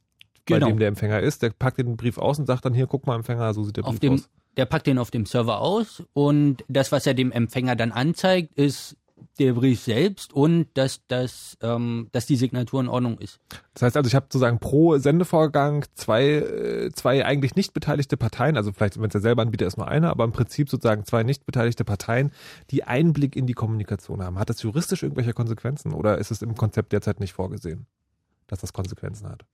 [0.47, 0.67] bei Genau.
[0.67, 3.15] dem der Empfänger ist, der packt den Brief aus und sagt dann hier, guck mal,
[3.15, 4.30] Empfänger, so sieht der Brief Auf dem, aus.
[4.60, 8.53] Der packt den auf dem Server aus und das, was er dem Empfänger dann anzeigt,
[8.56, 8.98] ist
[9.40, 13.40] der Brief selbst und dass, dass, ähm, dass die Signatur in Ordnung ist.
[13.73, 18.57] Das heißt also, ich habe sozusagen pro Sendevorgang zwei, äh, zwei eigentlich nicht beteiligte Parteien,
[18.57, 21.23] also vielleicht, wenn es der selber Anbieter ist, nur eine, aber im Prinzip sozusagen zwei
[21.23, 22.31] nicht beteiligte Parteien,
[22.69, 24.40] die Einblick in die Kommunikation haben.
[24.40, 27.88] Hat das juristisch irgendwelche Konsequenzen oder ist es im Konzept derzeit nicht vorgesehen?
[28.49, 29.45] dass das Konsequenzen hat.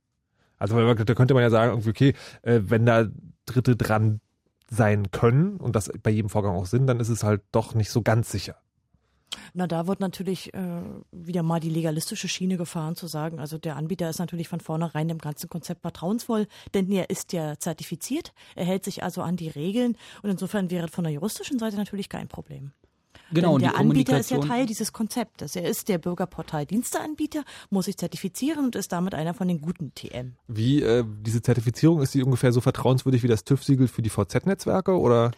[0.58, 3.08] Also da könnte man ja sagen, okay, äh, wenn da
[3.46, 4.22] Dritte dran
[4.70, 7.90] sein können und das bei jedem Vorgang auch sind, dann ist es halt doch nicht
[7.90, 8.56] so ganz sicher.
[9.54, 10.82] Na, da wird natürlich äh,
[11.12, 15.08] wieder mal die legalistische Schiene gefahren, zu sagen, also der Anbieter ist natürlich von vornherein
[15.08, 19.50] dem ganzen Konzept vertrauensvoll, denn er ist ja zertifiziert, er hält sich also an die
[19.50, 22.72] Regeln und insofern wäre von der juristischen Seite natürlich kein Problem.
[23.36, 25.56] Genau, Denn und der die Anbieter ist ja Teil dieses Konzeptes.
[25.56, 30.34] Er ist der Bürgerportal-Diensteanbieter, muss sich zertifizieren und ist damit einer von den guten TM.
[30.48, 34.98] Wie äh, diese Zertifizierung ist die ungefähr so vertrauenswürdig wie das TÜV-Siegel für die VZ-Netzwerke
[34.98, 35.32] oder?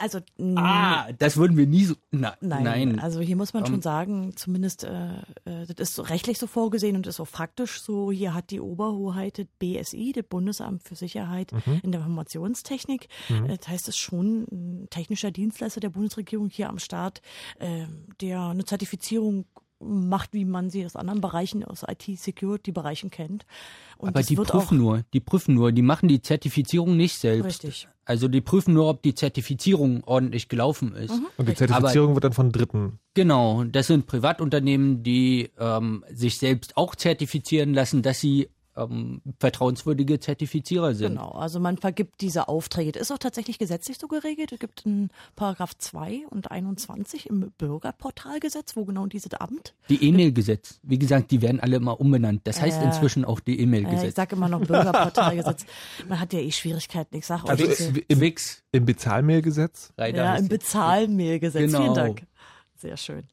[0.00, 0.20] Also
[0.56, 1.94] Ah, das würden wir nie so.
[2.10, 2.98] Na, Nein, nein.
[3.00, 6.46] also hier muss man Ähm, schon sagen, zumindest äh, äh, das ist so rechtlich so
[6.46, 8.10] vorgesehen und ist auch faktisch so.
[8.10, 11.80] Hier hat die Oberhoheit das BSI, das Bundesamt für Sicherheit Mhm.
[11.82, 13.08] in der Informationstechnik.
[13.28, 13.46] Mhm.
[13.46, 17.22] Äh, Das heißt, es ist schon ein technischer Dienstleister der Bundesregierung hier am Start,
[17.58, 17.86] äh,
[18.20, 19.46] der eine Zertifizierung
[19.80, 23.46] macht, wie man sie aus anderen Bereichen, aus IT-Security-Bereichen kennt.
[23.98, 27.18] Und Aber die wird prüfen auch, nur, die prüfen nur, die machen die Zertifizierung nicht
[27.18, 27.64] selbst.
[27.64, 27.88] Richtig.
[28.04, 31.10] Also die prüfen nur, ob die Zertifizierung ordentlich gelaufen ist.
[31.10, 31.26] Mhm.
[31.36, 33.00] Und die Zertifizierung Aber wird dann von Dritten.
[33.14, 40.20] Genau, das sind Privatunternehmen, die ähm, sich selbst auch zertifizieren lassen, dass sie ähm, vertrauenswürdige
[40.20, 41.12] Zertifizierer sind.
[41.14, 42.92] Genau, also man vergibt diese Aufträge.
[42.92, 44.52] Das ist auch tatsächlich gesetzlich so geregelt.
[44.52, 49.74] Es gibt in Paragraph 2 und 21 im Bürgerportalgesetz, wo genau dieses Amt.
[49.88, 52.42] Die E-Mail-Gesetz, wie gesagt, die werden alle immer umbenannt.
[52.44, 54.14] Das heißt Äh, inzwischen auch die Äh, ich E-Mail-Gesetz.
[54.16, 55.64] sage immer noch Bürgerportalgesetz.
[56.08, 57.16] Man hat ja eh Schwierigkeiten.
[57.16, 58.34] Ich sage Also euch, im, im,
[58.72, 59.92] im Bezahlmailgesetz?
[59.98, 61.62] ja, im Bezahlmailgesetz.
[61.72, 61.82] Genau.
[61.82, 62.26] Vielen Dank.
[62.76, 63.24] Sehr schön.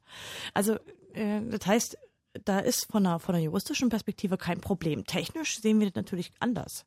[0.54, 0.76] Also,
[1.14, 1.98] äh, das heißt,
[2.46, 5.06] da ist von einer, von einer juristischen Perspektive kein Problem.
[5.06, 6.86] Technisch sehen wir das natürlich anders.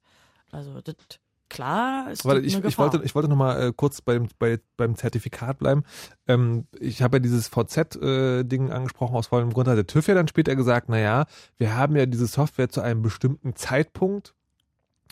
[0.50, 0.96] Also, das,
[1.48, 4.96] klar, ist Warte, ich, ich wollte, ich wollte noch mal äh, kurz beim, bei, beim
[4.96, 5.84] Zertifikat bleiben.
[6.26, 10.28] Ähm, ich habe ja dieses VZ-Ding angesprochen, aus vollem Grund hat der TÜV ja dann
[10.28, 14.34] später gesagt, na ja, wir haben ja diese Software zu einem bestimmten Zeitpunkt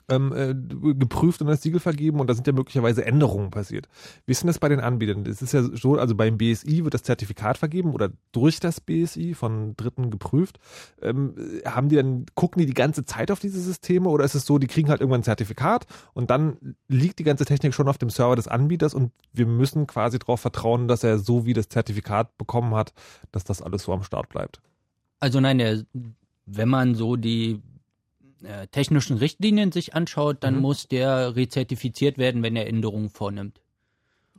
[0.09, 0.55] ähm, äh,
[0.95, 3.89] geprüft und das Siegel vergeben und da sind ja möglicherweise Änderungen passiert.
[4.27, 5.25] Wie ist denn das bei den Anbietern?
[5.27, 9.35] Es ist ja so, also beim BSI wird das Zertifikat vergeben oder durch das BSI
[9.35, 10.59] von Dritten geprüft.
[11.03, 14.47] Ähm, haben die dann, gucken die die ganze Zeit auf diese Systeme oder ist es
[14.47, 17.99] so, die kriegen halt irgendwann ein Zertifikat und dann liegt die ganze Technik schon auf
[17.99, 21.69] dem Server des Anbieters und wir müssen quasi darauf vertrauen, dass er so wie das
[21.69, 22.93] Zertifikat bekommen hat,
[23.33, 24.61] dass das alles so am Start bleibt.
[25.21, 25.85] Also nein, der,
[26.47, 27.63] wenn man so die
[28.43, 30.61] äh, technischen Richtlinien sich anschaut, dann Mhm.
[30.61, 33.61] muss der rezertifiziert werden, wenn er Änderungen vornimmt.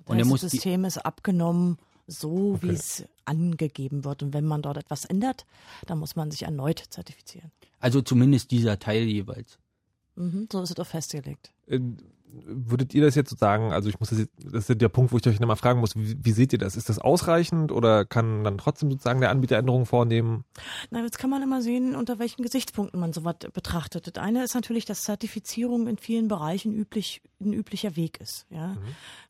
[0.05, 1.77] Und er das die, System ist abgenommen,
[2.07, 2.75] so wie Okay.
[2.75, 4.21] es angegeben wird.
[4.21, 5.45] Und wenn man dort etwas ändert,
[5.87, 7.51] dann muss man sich erneut zertifizieren.
[7.79, 9.57] also zumindest dieser Teil jeweils.
[10.15, 11.51] Mhm, so ist es auch festgelegt.
[12.45, 15.11] Würdet ihr das jetzt so sagen, also ich muss das, jetzt, das ist der Punkt,
[15.11, 16.75] wo ich euch nochmal fragen muss, wie, wie seht ihr das?
[16.75, 20.43] Ist das ausreichend oder kann dann trotzdem sozusagen der Anbieter Änderungen vornehmen?
[20.89, 24.07] Na, jetzt kann man immer sehen, unter welchen Gesichtspunkten man sowas betrachtet.
[24.07, 28.45] Das eine ist natürlich, dass Zertifizierung in vielen Bereichen üblich, ein üblicher Weg ist.
[28.49, 28.77] Ja?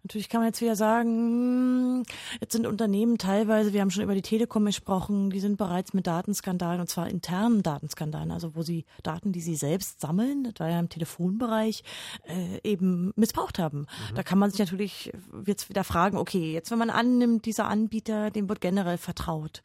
[0.04, 2.04] Natürlich kann man jetzt wieder sagen, hm,
[2.40, 6.08] jetzt sind Unternehmen teilweise, wir haben schon über die Telekom gesprochen, die sind bereits mit
[6.08, 10.70] Datenskandalen, und zwar internen Datenskandalen, also wo sie Daten, die sie selbst sammeln, das war
[10.70, 11.84] ja im Telefonbereich,
[12.28, 13.88] äh, eben missbraucht haben.
[14.14, 15.12] Da kann man sich natürlich
[15.46, 19.62] jetzt wieder fragen, okay, jetzt wenn man annimmt, dieser Anbieter, dem wird generell vertraut.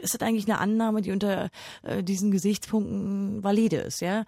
[0.00, 1.50] Ist das eigentlich eine Annahme, die unter
[1.82, 4.24] äh, diesen Gesichtspunkten valide ist, ja?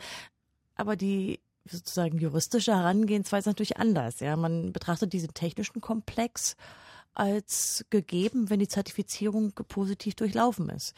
[0.77, 4.37] Aber die sozusagen juristische Herangehensweise ist natürlich anders, ja?
[4.37, 6.57] Man betrachtet diesen technischen Komplex
[7.15, 10.95] als gegeben, wenn die Zertifizierung positiv durchlaufen ist.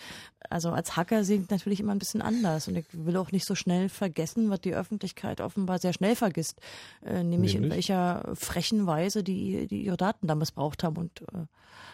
[0.48, 3.46] Also als Hacker sehe ich natürlich immer ein bisschen anders und ich will auch nicht
[3.46, 6.60] so schnell vergessen, was die Öffentlichkeit offenbar sehr schnell vergisst,
[7.04, 7.76] äh, nämlich, in Nämlich?
[7.76, 11.46] welcher frechen Weise die, die ihre Daten da missbraucht haben und äh,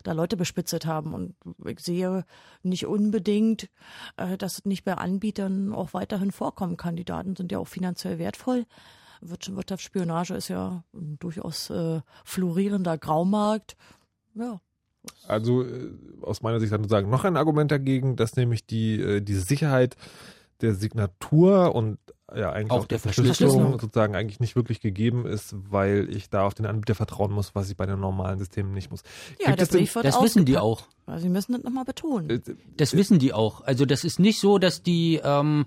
[0.04, 1.14] da Leute bespitzelt haben.
[1.14, 1.34] Und
[1.66, 2.24] ich sehe
[2.62, 3.68] nicht unbedingt,
[4.16, 6.96] äh, dass es nicht bei Anbietern auch weiterhin vorkommen kann.
[6.96, 8.66] Die Daten sind ja auch finanziell wertvoll.
[9.20, 13.76] Wirtschaft- Wirtschaftsspionage ist ja durchaus äh, florierender Graumarkt.
[14.34, 14.60] Ja.
[15.26, 15.90] Also äh,
[16.22, 19.96] aus meiner Sicht dann sozusagen noch ein Argument dagegen, dass nämlich die, äh, die Sicherheit
[20.60, 21.98] der Signatur und
[22.34, 23.80] ja eigentlich Auch auch, der Verschlüsselung Verschlüsselung.
[23.80, 27.68] sozusagen eigentlich nicht wirklich gegeben ist, weil ich da auf den Anbieter vertrauen muss, was
[27.68, 29.02] ich bei den normalen Systemen nicht muss.
[29.40, 30.84] Ja, Gibt der denn- Brief wird das wissen die auch.
[31.04, 32.40] Also Sie müssen das nochmal betonen.
[32.76, 33.62] Das wissen die auch.
[33.62, 35.66] Also das ist nicht so, dass die ähm,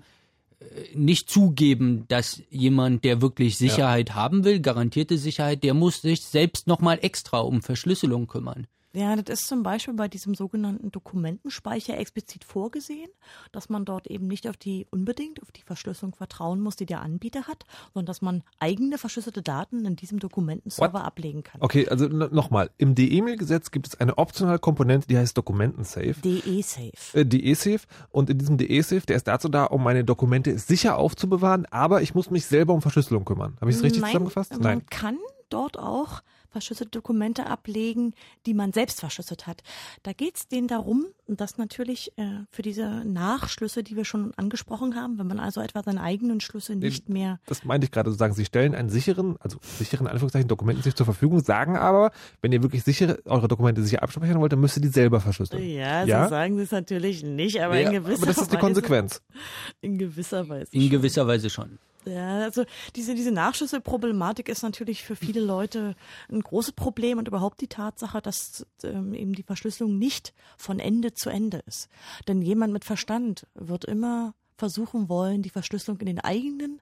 [0.94, 6.66] nicht zugeben, dass jemand, der wirklich Sicherheit haben will, garantierte Sicherheit, der muss sich selbst
[6.66, 8.66] nochmal extra um Verschlüsselung kümmern.
[8.92, 13.10] Ja, das ist zum Beispiel bei diesem sogenannten Dokumentenspeicher explizit vorgesehen,
[13.52, 17.02] dass man dort eben nicht auf die unbedingt auf die Verschlüsselung vertrauen muss, die der
[17.02, 21.04] Anbieter hat, sondern dass man eigene verschlüsselte Daten in diesem Dokumentenserver What?
[21.04, 21.60] ablegen kann.
[21.60, 26.14] Okay, also nochmal, im DE-Mail-Gesetz gibt es eine optionale Komponente, die heißt Dokumentensafe.
[26.24, 26.92] DE-Safe.
[27.12, 27.80] Äh, DE-Safe.
[28.10, 32.14] Und in diesem DE-Safe, der ist dazu da, um meine Dokumente sicher aufzubewahren, aber ich
[32.14, 33.56] muss mich selber um Verschlüsselung kümmern.
[33.60, 34.58] Habe ich es richtig Nein, zusammengefasst?
[34.58, 35.18] Man kann
[35.50, 36.22] dort auch
[36.56, 38.14] verschlüsselte Dokumente ablegen,
[38.46, 39.62] die man selbst verschlüsselt hat.
[40.02, 44.94] Da geht es denen darum, dass natürlich äh, für diese Nachschlüsse, die wir schon angesprochen
[44.94, 48.32] haben, wenn man also etwa seine eigenen Schlüsse nicht mehr Das meinte ich gerade, sozusagen,
[48.32, 52.10] Sie stellen einen sicheren, also sicheren Anführungszeichen Dokumentensafe zur Verfügung, sagen aber,
[52.40, 55.62] wenn ihr wirklich sichere, eure Dokumente sicher abspeichern wollt, dann müsst ihr die selber verschlüsseln.
[55.62, 58.54] Ja, so sagen sie es natürlich nicht, aber Ja, in gewisser aber das ist die
[58.54, 58.60] Weise.
[58.60, 59.22] Konsequenz.
[59.82, 60.68] In gewisser Weise.
[60.72, 61.78] In gewisser Weise schon.
[62.06, 62.64] Ja, also
[62.94, 65.96] diese, diese Nachschlüsse-Problematik ist natürlich für viele Leute
[66.30, 71.14] ein großes Problem und überhaupt die Tatsache, dass ähm, eben die Verschlüsselung nicht von Ende
[71.14, 71.88] zu Ende ist.
[72.28, 76.80] Denn jemand mit Verstand wird immer versuchen wollen, die Verschlüsselung in den eigenen,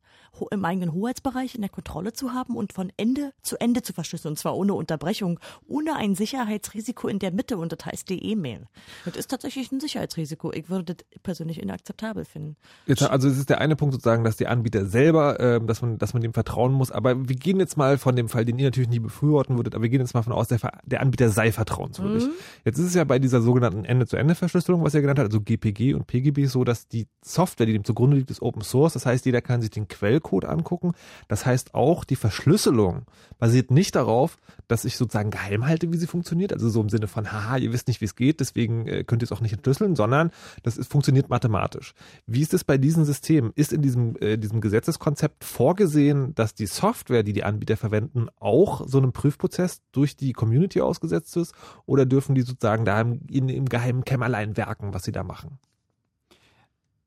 [0.51, 4.33] im eigenen Hoheitsbereich in der Kontrolle zu haben und von Ende zu Ende zu verschlüsseln,
[4.33, 8.67] und zwar ohne Unterbrechung, ohne ein Sicherheitsrisiko in der Mitte, und das heißt die E-Mail.
[9.05, 10.53] Das ist tatsächlich ein Sicherheitsrisiko.
[10.53, 12.57] Ich würde das persönlich inakzeptabel finden.
[12.87, 15.99] Jetzt, also es ist der eine Punkt sozusagen, dass die Anbieter selber, ähm, dass man,
[15.99, 16.91] dass man dem vertrauen muss.
[16.91, 19.83] Aber wir gehen jetzt mal von dem Fall, den ihr natürlich nie befürworten würdet, aber
[19.83, 22.25] wir gehen jetzt mal von aus, der, der Anbieter sei vertrauenswürdig.
[22.25, 22.33] Mhm.
[22.65, 26.07] Jetzt ist es ja bei dieser sogenannten Ende-zu-Ende-Verschlüsselung, was ihr genannt habt, also GPG und
[26.07, 28.95] PGB, so, dass die Software, die dem zugrunde liegt, ist Open Source.
[28.95, 29.89] Das heißt, jeder kann sich den
[30.25, 30.93] Quellcode angucken.
[31.29, 33.03] Das heißt auch, die Verschlüsselung
[33.39, 36.53] basiert nicht darauf, dass ich sozusagen geheim halte, wie sie funktioniert.
[36.53, 39.23] Also so im Sinne von, haha, ihr wisst nicht, wie es geht, deswegen äh, könnt
[39.23, 40.31] ihr es auch nicht entschlüsseln, sondern
[40.63, 41.95] das ist, funktioniert mathematisch.
[42.27, 43.53] Wie ist es bei diesen Systemen?
[43.55, 48.87] Ist in diesem, äh, diesem Gesetzeskonzept vorgesehen, dass die Software, die die Anbieter verwenden, auch
[48.87, 51.55] so einem Prüfprozess durch die Community ausgesetzt ist?
[51.87, 55.59] Oder dürfen die sozusagen da im, in, im geheimen Kämmerlein werken, was sie da machen?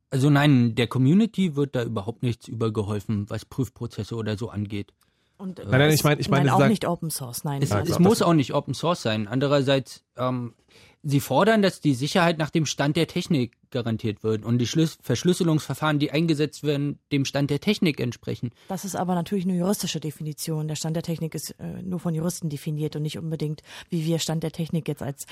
[0.09, 4.93] Also nein, der Community wird da überhaupt nichts übergeholfen, was Prüfprozesse oder so angeht.
[5.37, 7.61] Und, Nein, nein, ich meine- ich meine, nein, auch sagen- nicht Open Source, nein.
[7.61, 9.27] Es, es muss auch nicht Open Source sein.
[9.27, 10.55] Andererseits, ähm,
[11.03, 14.97] sie fordern, dass die Sicherheit nach dem Stand der Technik garantiert wird und die Schlüs
[15.03, 18.49] Verschlüsselungsverfahren, die eingesetzt werden, dem Stand der Technik entsprechen.
[18.67, 20.67] Das ist aber natürlich eine juristische Definition.
[20.67, 24.17] Der Stand der Technik ist äh, nur von Juristen definiert und nicht unbedingt, wie wir
[24.17, 25.27] Stand der Technik jetzt als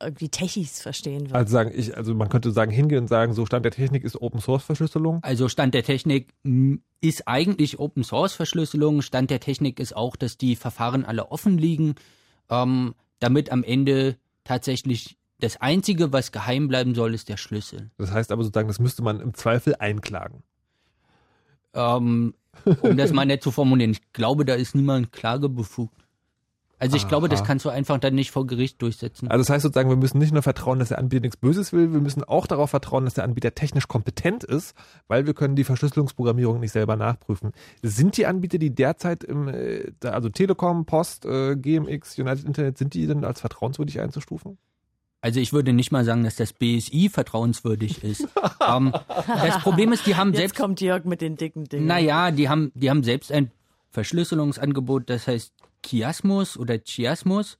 [0.00, 1.34] irgendwie Techis verstehen würden.
[1.34, 4.20] Also sagen, ich, also man könnte sagen, hingehen und sagen, so Stand der Technik ist
[4.20, 5.20] Open Source Verschlüsselung.
[5.22, 9.02] Also Stand der Technik m, ist eigentlich Open Source Verschlüsselung.
[9.02, 11.94] Stand der Technik ist auch, dass die Verfahren alle offen liegen,
[12.50, 17.90] ähm, damit am Ende tatsächlich das Einzige, was geheim bleiben soll, ist der Schlüssel.
[17.98, 20.42] Das heißt aber sozusagen, das müsste man im Zweifel einklagen.
[21.74, 22.34] Ähm,
[22.82, 26.03] um das mal nett zu formulieren, ich glaube, da ist niemand klagebefugt.
[26.84, 27.46] Also ich glaube, das Aha.
[27.46, 29.28] kannst du einfach dann nicht vor Gericht durchsetzen.
[29.28, 31.94] Also das heißt sozusagen, wir müssen nicht nur vertrauen, dass der Anbieter nichts Böses will,
[31.94, 34.74] wir müssen auch darauf vertrauen, dass der Anbieter technisch kompetent ist,
[35.08, 37.52] weil wir können die Verschlüsselungsprogrammierung nicht selber nachprüfen.
[37.82, 42.92] Sind die Anbieter, die derzeit im, äh, also Telekom, Post, äh, GMX, United Internet, sind
[42.92, 44.58] die denn als vertrauenswürdig einzustufen?
[45.22, 48.28] Also ich würde nicht mal sagen, dass das BSI vertrauenswürdig ist.
[48.68, 48.92] ähm,
[49.26, 51.86] das Problem ist, die haben Jetzt selbst kommt Jörg mit den dicken Dingen.
[51.86, 53.50] Naja, die haben, die haben selbst ein
[53.90, 55.54] Verschlüsselungsangebot, das heißt
[55.84, 57.58] Chiasmus oder Chiasmus.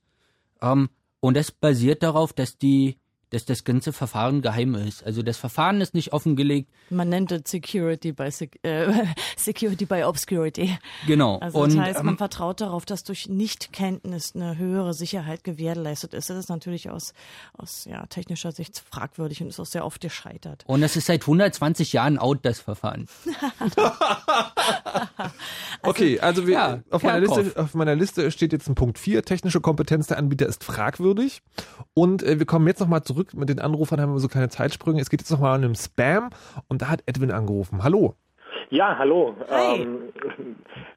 [0.61, 0.89] Ähm,
[1.19, 2.97] und das basiert darauf, dass die,
[3.35, 5.05] dass das ganze Verfahren geheim ist.
[5.05, 6.71] Also das Verfahren ist nicht offengelegt.
[6.89, 8.87] Man nennt es Security by Sec äh,
[9.37, 10.77] Security by Obscurity.
[11.05, 11.39] Genau.
[11.39, 16.13] Also und das heißt, man ähm, vertraut darauf, dass durch Nichtkenntnis eine höhere Sicherheit gewährleistet
[16.13, 16.29] ist.
[16.29, 17.13] Das ist natürlich aus,
[17.51, 20.63] aus ja, technischer Sicht fragwürdig und ist auch sehr oft gescheitert.
[20.65, 23.07] und es ist seit 120 Jahren out, das Verfahren.
[25.81, 27.19] Okay, also wir, ja, auf, meiner.
[27.19, 31.41] Liste, auf meiner Liste steht jetzt ein Punkt 4, technische Kompetenz der Anbieter ist fragwürdig.
[31.93, 35.01] Und äh, wir kommen jetzt nochmal zurück mit den Anrufern, haben wir so kleine Zeitsprünge.
[35.01, 36.29] Es geht jetzt nochmal an einem Spam
[36.67, 37.83] und da hat Edwin angerufen.
[37.83, 38.13] Hallo.
[38.69, 39.35] Ja, hallo.
[39.49, 39.81] Hi.
[39.81, 39.97] Ähm,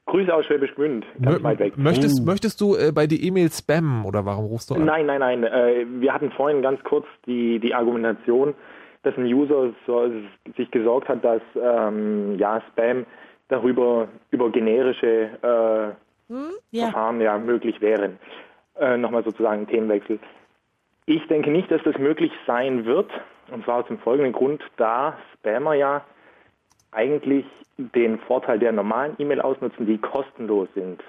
[0.07, 1.77] Grüße aus Schwäbisch Gmünd, ganz Mö- weit weg.
[1.77, 2.25] Möchtest, Uh.
[2.25, 4.85] möchtest du äh, bei die E-Mail spammen oder warum rufst du an?
[4.85, 5.45] Nein, nein, nein.
[5.45, 8.55] Äh, wir hatten vorhin ganz kurz die, die Argumentation,
[9.03, 10.11] dass ein User so,
[10.57, 13.05] sich gesorgt hat, dass ähm, ja, Spam
[13.49, 16.35] darüber über generische äh,
[16.71, 16.85] Ja.
[16.85, 18.19] Verfahren ja möglich wären.
[18.79, 20.19] Äh, Nochmal sozusagen Themenwechsel.
[21.09, 23.11] Ich denke nicht, dass das möglich sein wird.
[23.51, 26.05] Und zwar aus dem folgenden Grund, da Spammer ja
[26.93, 27.47] eigentlich
[27.79, 31.03] den Vorteil der normalen E-Mail ausnutzen, die kostenlos sind.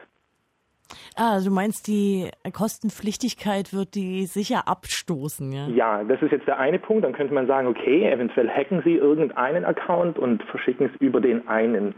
[1.18, 5.68] Ah, du meinst, die Kostenpflichtigkeit wird die sicher abstoßen, ja?
[5.68, 7.04] Ja, das ist jetzt der eine Punkt.
[7.04, 11.46] Dann könnte man sagen, okay, eventuell hacken Sie irgendeinen Account und verschicken es über den
[11.50, 11.94] einen.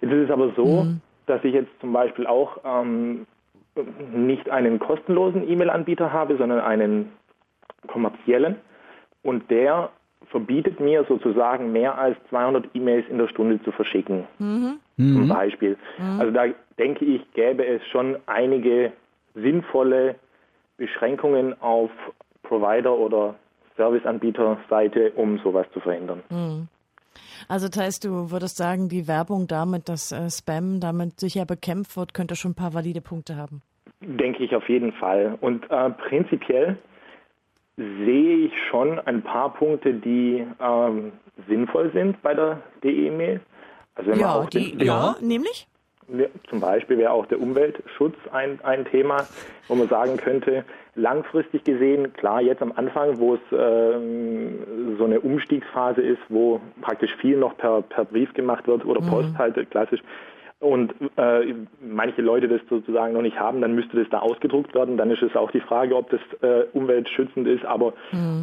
[0.00, 0.86] Jetzt ist es aber so,
[1.26, 3.26] dass ich jetzt zum Beispiel auch ähm,
[4.12, 7.10] nicht einen kostenlosen E-Mail-Anbieter habe, sondern einen
[7.86, 8.56] kommerziellen.
[9.22, 9.90] Und der
[10.30, 14.26] verbietet mir sozusagen mehr als 200 E-Mails in der Stunde zu verschicken.
[14.38, 14.78] Mhm.
[14.96, 15.76] Zum Beispiel.
[16.18, 16.44] Also da
[16.78, 18.92] denke ich, gäbe es schon einige
[19.34, 20.16] sinnvolle
[20.76, 21.90] Beschränkungen auf
[22.42, 23.34] Provider- oder
[23.76, 26.22] Serviceanbieterseite, um sowas zu verhindern.
[26.30, 26.68] Mhm.
[27.48, 31.96] Also das heißt, du würdest sagen, die Werbung damit, dass äh, Spam damit sicher bekämpft
[31.96, 33.62] wird, könnte schon ein paar valide Punkte haben.
[34.00, 35.38] Denke ich auf jeden Fall.
[35.40, 36.78] Und äh, prinzipiell
[38.04, 41.12] sehe ich schon ein paar Punkte, die ähm,
[41.48, 43.40] sinnvoll sind bei der DE-Mail.
[43.94, 45.66] Also wenn man Ja, auch die, den, ja, nämlich?
[46.08, 49.26] Ja, Zum Beispiel wäre auch der Umweltschutz ein, ein Thema,
[49.68, 50.64] wo man sagen könnte,
[50.96, 57.14] langfristig gesehen, klar, jetzt am Anfang, wo es ähm, so eine Umstiegsphase ist, wo praktisch
[57.16, 60.00] viel noch per, per Brief gemacht wird oder Post halt klassisch,
[60.60, 64.98] und äh, manche Leute das sozusagen noch nicht haben, dann müsste das da ausgedruckt werden.
[64.98, 67.64] Dann ist es auch die Frage, ob das äh, umweltschützend ist.
[67.64, 67.94] Aber,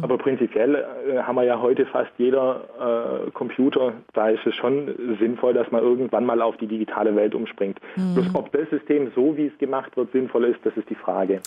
[0.02, 3.92] aber prinzipiell äh, haben wir ja heute fast jeder äh, Computer.
[4.14, 7.78] Da ist es schon sinnvoll, dass man irgendwann mal auf die digitale Welt umspringt.
[7.94, 11.40] Bloß ob das System, so wie es gemacht wird, sinnvoll ist, das ist die Frage.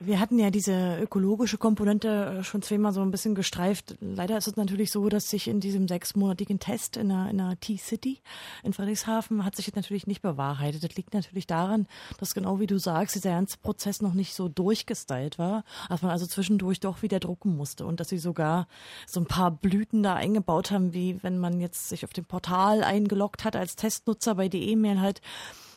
[0.00, 3.96] Wir hatten ja diese ökologische Komponente äh, schon zweimal so ein bisschen gestreift.
[4.00, 7.58] Leider ist es natürlich so, dass sich in diesem sechsmonatigen Test in der, in der
[7.60, 8.20] T-City
[8.62, 10.84] in Friedrichshafen hat sich das natürlich nicht bewahrheitet.
[10.84, 11.86] Das liegt natürlich daran,
[12.18, 16.10] dass genau wie du sagst, dieser ganze Prozess noch nicht so durchgestylt war, dass man
[16.10, 18.66] also zwischendurch doch wieder drucken musste und dass sie sogar
[19.06, 22.82] so ein paar Blüten da eingebaut haben, wie wenn man jetzt sich auf dem Portal
[22.84, 25.20] eingeloggt hat als Testnutzer bei die E-Mail halt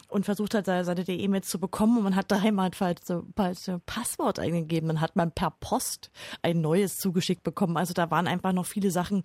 [0.10, 4.40] und versucht hat, seine E-Mails zu bekommen und man hat daheim halt falsche, falsche Passwort
[4.40, 4.88] eingegeben.
[4.88, 6.12] Dann hat man per Post
[6.42, 7.78] ein neues zugeschickt bekommen.
[7.78, 9.24] Also da waren einfach noch viele Sachen,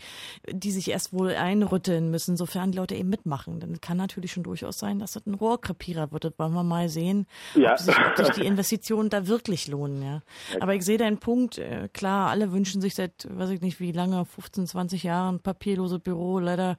[0.50, 3.60] die sich erst wohl einrütteln müssen, sofern die Leute eben mitmachen.
[3.60, 6.24] Denn es kann natürlich schon durchaus sein, dass das ein Rohrkrepierer wird.
[6.24, 7.72] Das wollen wir mal sehen, Ja.
[7.72, 10.02] ob, sich, ob sich die Investitionen da wirklich lohnen.
[10.02, 10.22] Ja.
[10.60, 11.58] Aber ich sehe deinen Punkt.
[11.58, 15.98] Äh, Klar, alle wünschen sich seit, weiß ich nicht wie lange, 15, 20 Jahren papierlose
[15.98, 16.38] Büro.
[16.38, 16.76] Leider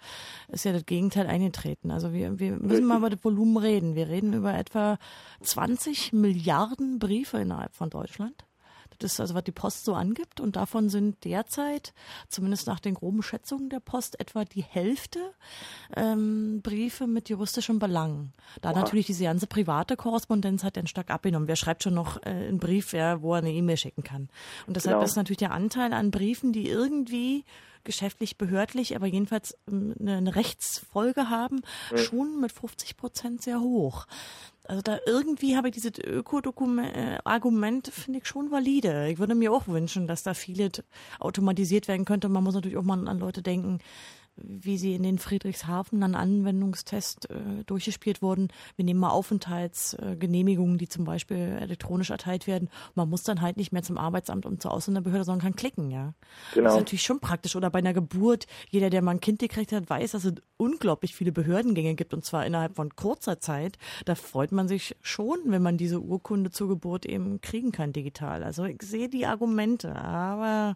[0.49, 1.91] ist ja das Gegenteil eingetreten.
[1.91, 3.92] Also wir, wir müssen mal über das Volumen reden.
[3.95, 4.97] Wir reden über etwa
[5.41, 8.45] 20 Milliarden Briefe innerhalb von Deutschland.
[8.99, 10.39] Das ist also, was die Post so angibt.
[10.39, 11.93] Und davon sind derzeit,
[12.29, 15.19] zumindest nach den groben Schätzungen der Post, etwa die Hälfte
[15.95, 18.33] ähm, Briefe mit juristischem Belang.
[18.61, 18.79] Da Oha.
[18.79, 21.47] natürlich diese ganze private Korrespondenz hat dann stark abgenommen.
[21.47, 24.29] Wer schreibt schon noch äh, einen Brief, ja, wo er eine E-Mail schicken kann?
[24.67, 25.05] Und deshalb Genau.
[25.05, 27.45] ist natürlich der Anteil an Briefen, die irgendwie
[27.83, 31.61] geschäftlich, behördlich, aber jedenfalls ähm, eine, eine Rechtsfolge haben,
[31.95, 34.05] schon mit 50 Prozent sehr hoch.
[34.65, 39.09] Also da irgendwie habe ich dieses Öko-Argument, finde ich schon valide.
[39.09, 40.69] Ich würde mir auch wünschen, dass da viele
[41.19, 42.29] automatisiert werden könnte.
[42.29, 43.79] Man muss natürlich auch mal an Leute denken,
[44.35, 48.47] wie sie in den Friedrichshafen an Anwendungstest äh, durchgespielt wurden.
[48.75, 52.69] Wir nehmen mal Aufenthaltsgenehmigungen, die zum Beispiel elektronisch erteilt werden.
[52.95, 56.13] Man muss dann halt nicht mehr zum Arbeitsamt und zur Ausländerbehörde, sondern kann klicken, ja.
[56.49, 56.69] Das Genau.
[56.71, 57.55] ist natürlich schon praktisch.
[57.55, 61.15] Oder bei einer Geburt, jeder, der mal ein Kind gekriegt hat, weiß, dass es unglaublich
[61.15, 63.77] viele Behördengänge gibt und zwar innerhalb von kurzer Zeit.
[64.05, 68.43] Da freut man sich schon, wenn man diese Urkunde zur Geburt eben kriegen kann digital.
[68.43, 70.75] Also ich sehe die Argumente, aber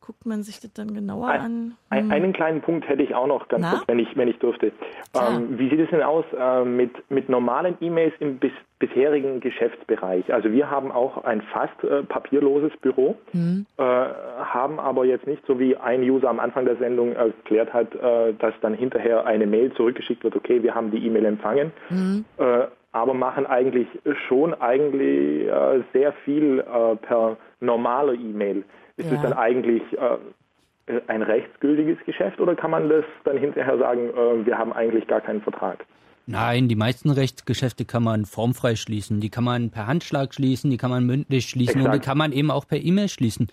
[0.00, 1.76] guckt man sich das dann genauer an?
[1.90, 2.10] Ein, Hm.
[2.12, 3.70] einen kleinen Punkt hätte ich auch noch, ganz Na?
[3.72, 4.72] kurz, wenn ich, wenn ich dürfte.
[5.14, 10.32] Ähm, wie sieht es denn aus äh, mit, mit normalen E-Mails im bis, bisherigen Geschäftsbereich?
[10.32, 13.66] Also wir haben auch ein fast äh, papierloses Büro, Hm.
[13.76, 17.94] äh, haben aber jetzt nicht so wie ein User am Anfang der Sendung erklärt hat,
[17.94, 21.72] äh, dass dann hinterher eine Mail zurückgeschickt wird, okay, wir haben die E-Mail empfangen.
[21.88, 22.24] Hm.
[22.38, 23.86] Äh, aber machen eigentlich
[24.26, 28.64] schon eigentlich äh, sehr viel äh, per normaler E-Mail.
[29.00, 29.16] Ist Ja.
[29.16, 34.46] es dann eigentlich äh, ein rechtsgültiges Geschäft oder kann man das dann hinterher sagen, äh,
[34.46, 35.84] wir haben eigentlich gar keinen Vertrag?
[36.26, 39.20] Nein, die meisten Rechtsgeschäfte kann man formfrei schließen.
[39.20, 42.04] Die kann man per Handschlag schließen, die kann man mündlich schließen und die Exakt.
[42.06, 43.48] kann man eben auch per E-Mail schließen.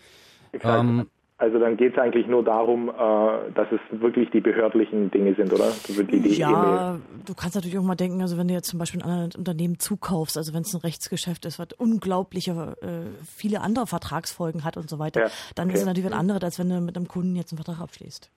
[0.52, 0.80] Exakt.
[0.84, 1.08] Ähm,
[1.40, 5.54] Also dann geht es eigentlich nur darum, äh, dass es wirklich die behördlichen Dinge sind,
[5.54, 5.72] oder?
[5.88, 6.34] Die, die.
[6.36, 9.36] Ja, du kannst natürlich auch mal denken, also wenn du jetzt zum Beispiel ein anderes
[9.36, 14.78] Unternehmen zukaufst, also wenn es ein Rechtsgeschäft ist, was unglaubliche, äh, viele andere Vertragsfolgen hat
[14.78, 15.82] und so weiter, Ja, dann ist okay.
[15.82, 18.32] es natürlich was anderes, als wenn du mit einem Kunden jetzt einen Vertrag abschließt.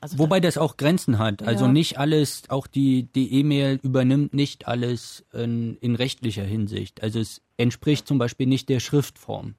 [0.00, 1.46] Also Wobei das auch Grenzen hat.
[1.46, 1.72] Also Ja.
[1.72, 7.04] nicht alles, auch die die E-Mail übernimmt nicht alles in, in rechtlicher Hinsicht.
[7.04, 9.54] Also es entspricht zum Beispiel nicht der Schriftform.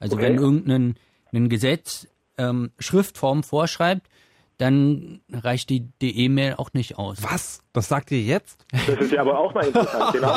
[0.00, 0.26] Also Okay.
[0.26, 0.94] wenn irgendein
[1.32, 2.06] ein Gesetz
[2.36, 4.06] ähm, Schriftform vorschreibt,
[4.58, 7.18] dann reicht die die E-Mail auch nicht aus.
[7.20, 7.60] Was?
[7.72, 8.64] Das sagt ihr jetzt?
[8.88, 10.36] Das ist ja aber auch mal interessant, genau.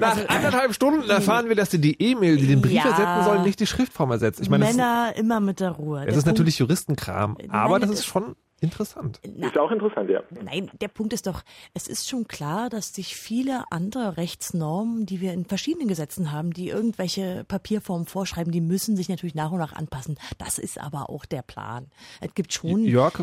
[0.00, 2.84] Nach anderthalb Stunden erfahren wir, dass die die E-Mail, die den Brief Ja.
[2.90, 4.40] ersetzen soll, nicht die Schriftform ersetzt.
[4.40, 6.00] Ich meine, es ist, Männer immer mit der Ruhe.
[6.02, 9.20] es ist Punkt- natürlich Juristenkram, aber das ist schon Interessant.
[9.22, 10.22] ist auch interessant, ja.
[10.44, 11.42] Nein, der Punkt ist doch,
[11.74, 16.52] es ist schon klar, dass sich viele andere Rechtsnormen, die wir in verschiedenen Gesetzen haben,
[16.52, 20.18] die irgendwelche Papierformen vorschreiben, die müssen sich natürlich nach und nach anpassen.
[20.38, 21.86] Das ist aber auch der Plan.
[22.20, 22.84] Es gibt schon.
[22.84, 23.22] Jörg,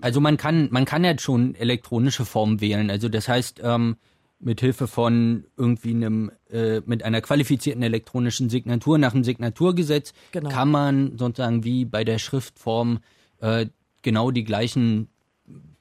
[0.00, 2.90] Also man kann, man kann jetzt schon elektronische Formen wählen.
[2.90, 3.96] Also das heißt, ähm,
[4.38, 10.48] mit Hilfe von irgendwie einem, äh, mit einer qualifizierten elektronischen Signatur nach dem Signaturgesetz Genau.
[10.48, 13.00] kann man sozusagen wie bei der Schriftform
[13.40, 13.66] äh,
[14.02, 15.08] genau die gleichen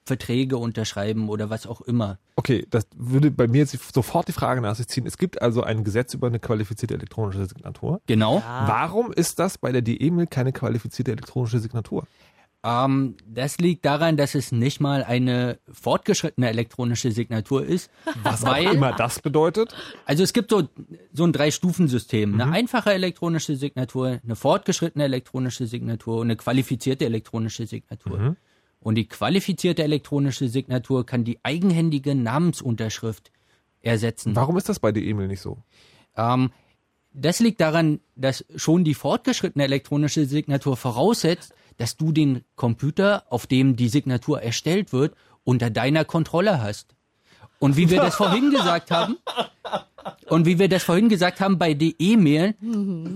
[0.10, 2.18] Verträge unterschreiben oder was auch immer.
[2.36, 5.06] Okay, das würde bei mir jetzt sofort die Frage nach sich ziehen.
[5.06, 8.02] Es gibt also ein Gesetz über eine qualifizierte elektronische Signatur.
[8.08, 8.42] Genau.
[8.66, 12.08] Warum ist das bei der DE-Mail keine qualifizierte elektronische Signatur?
[12.64, 17.90] Ähm, das liegt daran, dass es nicht mal eine fortgeschrittene elektronische Signatur ist.
[18.24, 19.74] Was auch immer das bedeutet.
[20.06, 20.68] Also es gibt so,
[21.14, 22.34] so ein Drei-Stufen-System.
[22.40, 28.36] Eine einfache elektronische Signatur, eine fortgeschrittene elektronische Signatur und eine qualifizierte elektronische Signatur.
[28.82, 33.32] Und die qualifizierte elektronische Signatur kann die eigenhändige Namensunterschrift
[33.82, 34.36] ersetzen.
[34.36, 35.64] Warum ist das bei der E-Mail nicht so?
[36.16, 36.52] Ähm,
[37.14, 43.48] das liegt daran, dass schon die fortgeschrittene elektronische Signatur voraussetzt, dass du den Computer, auf
[43.48, 46.94] dem die Signatur erstellt wird, unter deiner Kontrolle hast.
[47.58, 49.18] Und wie wir das vorhin gesagt haben,
[50.30, 52.56] und wie wir das vorhin gesagt haben, bei der E-Mail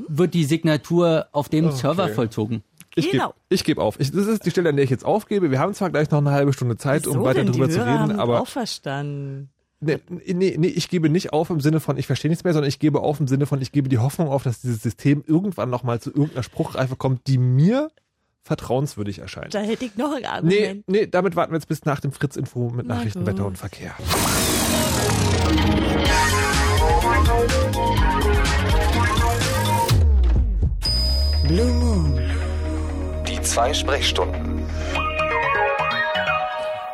[0.07, 1.75] wird die Signatur auf dem Okay.
[1.77, 2.63] Server vollzogen.
[2.95, 3.29] Ich Genau.
[3.29, 3.99] gebe ich geb auf.
[3.99, 5.49] Ich, das ist die Stelle, an der ich jetzt aufgebe.
[5.49, 7.51] Wir haben zwar gleich noch eine halbe Stunde Zeit, um Wieso weiter denn?
[7.53, 9.49] drüber zu reden, haben aber auch verstanden.
[9.79, 12.69] nee, nee, nee, ich gebe nicht auf im Sinne von, ich verstehe nichts mehr, sondern
[12.69, 15.69] ich gebe auf im Sinne von, ich gebe die Hoffnung auf, dass dieses System irgendwann
[15.69, 17.89] nochmal zu irgendeiner Spruchreife kommt, die mir
[18.43, 19.53] vertrauenswürdig erscheint.
[19.53, 20.27] Da hätte ich noch ein Nee,
[20.67, 20.83] Argument.
[20.87, 23.27] nee, damit warten wir jetzt bis nach dem Fritz-Info mit Na Nachrichten, gut.
[23.27, 23.95] Wetter und Verkehr.
[31.47, 32.19] Blue Moon.
[33.27, 34.63] Die zwei Sprechstunden.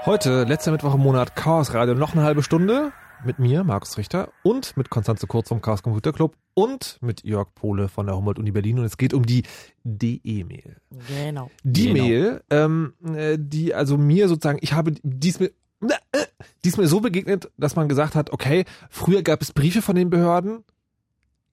[0.06, 2.92] Heute, letzter Mittwoch im Monat, Chaos Radio, noch eine halbe Stunde
[3.26, 7.54] mit mir, Markus Richter, und mit Konstanze Kurz vom Chaos Computer Club und mit Jörg
[7.56, 8.80] Pohle von der Humboldt-Uni Berlin.
[8.80, 9.44] Und es geht um die
[9.84, 10.78] DE-Mail.
[11.08, 11.50] Genau.
[11.64, 12.04] Die Genau.
[12.04, 15.52] Mail, ähm, äh, die also mir sozusagen, ich habe dies mir,
[15.82, 16.26] äh,
[16.64, 20.10] dies mir so begegnet, dass man gesagt hat, okay, früher gab es Briefe von den
[20.10, 20.64] Behörden,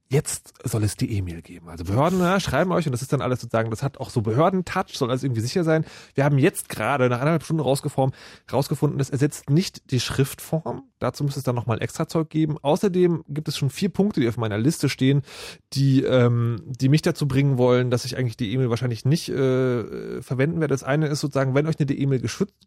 [0.08, 1.68] jetzt soll es die E-Mail geben.
[1.68, 4.22] Also Behörden ja, schreiben euch und das ist dann alles sozusagen, das hat auch so
[4.22, 5.84] Behörden-Touch, soll alles irgendwie sicher sein.
[6.14, 10.84] Wir haben jetzt gerade nach eineinhalb Stunden rausgefunden, das ersetzt nicht die Schriftform.
[10.98, 12.56] Dazu müsste es dann nochmal extra Zeug geben.
[12.62, 15.22] Außerdem gibt es schon vier Punkte, die auf meiner Liste stehen,
[15.72, 20.22] die, ähm, die mich dazu bringen wollen, dass ich eigentlich die E-Mail wahrscheinlich nicht äh,
[20.22, 20.72] verwenden werde.
[20.72, 22.22] Das eine ist sozusagen, wenn euch eine E-Mail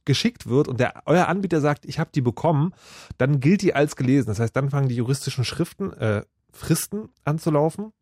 [0.05, 2.73] geschickt wird und der euer Anbieter sagt, ich habe die bekommen,
[3.17, 4.27] dann gilt die als gelesen.
[4.27, 7.93] Das heißt, dann fangen die juristischen Schriften, äh, Fristen anzulaufen.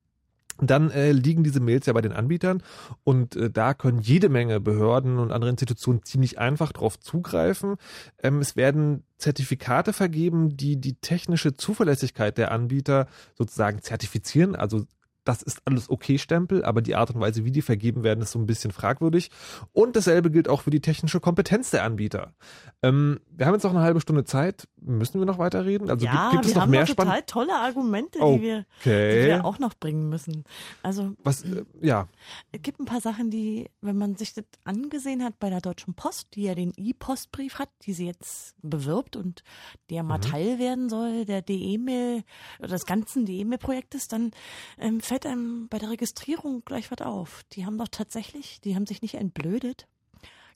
[0.59, 2.63] Dann äh, liegen diese Mails ja bei den Anbietern
[3.03, 7.75] und äh, da können jede Menge Behörden und andere Institutionen ziemlich einfach drauf zugreifen.
[8.23, 14.55] Ähm, es werden Zertifikate vergeben, die die technische Zuverlässigkeit der Anbieter sozusagen zertifizieren.
[14.55, 14.85] Also
[15.27, 18.39] das ist alles okay-Stempel, aber die Art und Weise, wie die vergeben werden, ist so
[18.39, 19.29] ein bisschen fragwürdig.
[19.73, 22.33] Und dasselbe gilt auch für die technische Kompetenz der Anbieter.
[22.81, 24.67] Ähm, wir haben jetzt noch eine halbe Stunde Zeit.
[24.79, 25.89] Müssen wir noch weiterreden?
[25.89, 27.25] Also ja, gibt, gibt es noch mehr spannende?
[27.25, 29.25] tolle Argumente, die, wir, die Okay.
[29.25, 30.45] wir auch noch bringen müssen.
[30.81, 32.07] Also Was, äh, ja.
[32.51, 35.93] es gibt ein paar Sachen, die, wenn man sich das angesehen hat bei der Deutschen
[35.93, 39.43] Post, die ja den E-Postbrief hat, die sie jetzt bewirbt und
[39.89, 42.23] der mal Teil werden soll, der DE-Mail
[42.59, 44.31] oder des ganzen DE-Mail-Projektes, dann
[44.77, 47.43] ähm, fällt einem bei der Registrierung gleich was auf.
[47.53, 49.87] Die haben doch tatsächlich, die haben sich nicht entblödet,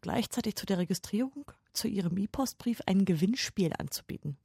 [0.02, 4.38] gleichzeitig zu der Registrierung, zu ihrem E-Postbrief ein Gewinnspiel anzubieten.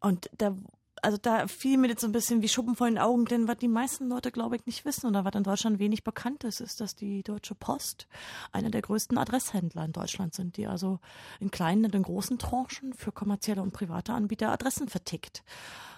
[0.00, 0.56] Und da,
[1.02, 3.58] also da fiel mir jetzt so ein bisschen wie Schuppen vor den Augen, denn was
[3.58, 6.80] die meisten Leute, glaube ich, nicht wissen oder was in Deutschland wenig bekannt ist, ist,
[6.80, 8.06] dass die Deutsche Post
[8.52, 11.00] einer der größten Adresshändler in Deutschland sind, die also
[11.38, 15.42] in kleinen und in großen Tranchen für kommerzielle und private Anbieter Adressen vertickt.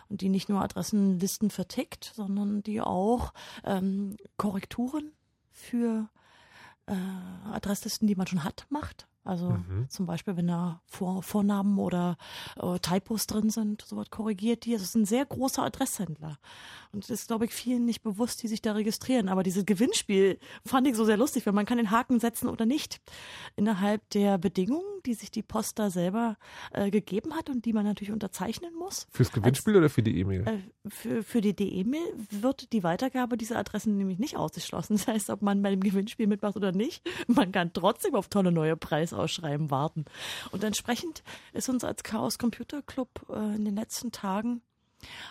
[0.08, 3.32] Und die nicht nur Adressenlisten vertickt, sondern die auch
[3.64, 5.12] ähm, Korrekturen
[5.50, 6.08] für
[6.86, 6.94] äh,
[7.50, 9.06] Adresslisten, die man schon hat, macht.
[9.24, 9.88] Also Mhm.
[9.88, 12.16] zum Beispiel, wenn da Vor Vornamen oder
[12.60, 14.74] äh, Typos drin sind, sowas korrigiert die.
[14.74, 16.38] Es ist ein sehr großer Adresshändler.
[16.92, 19.28] Und das ist, glaube ich, vielen nicht bewusst, die sich da registrieren.
[19.28, 22.66] Aber dieses Gewinnspiel fand ich so sehr lustig, weil man kann den Haken setzen oder
[22.66, 23.00] nicht.
[23.56, 26.36] Innerhalb der Bedingungen, die sich die Post da selber
[26.72, 29.06] äh, gegeben hat und die man natürlich unterzeichnen muss.
[29.10, 30.46] Fürs Gewinnspiel oder für die E-Mail?
[30.46, 34.96] Äh, für, für die DE-Mail wird die Weitergabe dieser Adressen nämlich nicht ausgeschlossen.
[35.02, 38.52] Das heißt, ob man bei dem Gewinnspiel mitmacht oder nicht, man kann trotzdem auf tolle
[38.52, 38.76] neue
[39.12, 40.04] Preisausschreiben warten.
[40.50, 41.22] Und entsprechend
[41.52, 44.62] ist uns als Chaos Computer Club äh, in den letzten Tagen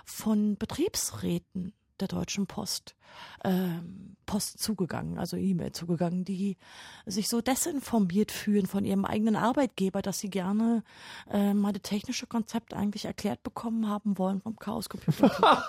[0.06, 2.96] von Betriebsräten der Deutschen Post
[3.44, 6.58] ähm, Post zugegangen, also E-Mail zugegangen, die
[7.06, 10.84] sich so desinformiert fühlen von ihrem eigenen Arbeitgeber, dass sie gerne
[11.30, 15.64] äh, mal das technische Konzept eigentlich erklärt bekommen haben wollen vom Chaos Computer Club.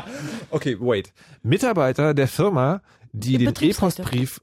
[0.50, 1.12] okay, wait.
[1.42, 2.82] Mitarbeiter der Firma,
[3.12, 3.54] die den.
[3.60, 4.40] E-Postbrief.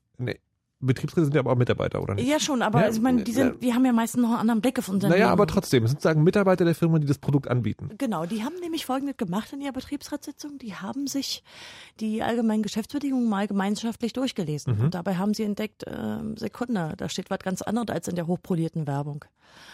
[0.85, 2.27] Betriebsräte sind ja aber auch Mitarbeiter, oder nicht?
[2.27, 4.39] Ja, schon, aber Ja, also ich meine, die, sind, die haben ja meistens noch einen
[4.39, 5.19] anderen Blick auf Unternehmen.
[5.19, 7.89] Naja, aber trotzdem, es sind sozusagen Mitarbeiter der Firma, die das Produkt anbieten.
[7.97, 10.57] Genau, die haben nämlich Folgendes gemacht in ihrer Betriebsratssitzung.
[10.57, 11.43] Die haben sich
[11.99, 14.77] die allgemeinen Geschäftsbedingungen mal gemeinschaftlich durchgelesen.
[14.77, 14.83] Mhm.
[14.85, 18.27] Und dabei haben sie entdeckt, ähm, Sekunde, da steht was ganz anderes als in der
[18.27, 19.25] hochpolierten Werbung.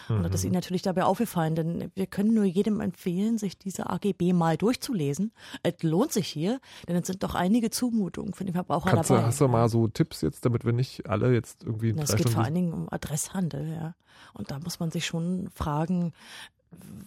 [0.10, 0.48] Und das ist Mhm.
[0.48, 5.32] ihnen natürlich dabei aufgefallen, denn wir können nur jedem empfehlen, sich diese AGB mal durchzulesen.
[5.64, 9.14] Es lohnt sich hier, denn es sind doch einige Zumutungen für den Verbraucher Kannst du,
[9.14, 9.28] dabei.
[9.28, 12.30] hast du mal so Tipps jetzt, damit wir nicht alle jetzt irgendwie Na, Es geht
[12.30, 12.56] vor allen.
[12.56, 13.96] Dingen um Adresshandel, ja.
[14.34, 16.14] Und da muss man sich schon fragen,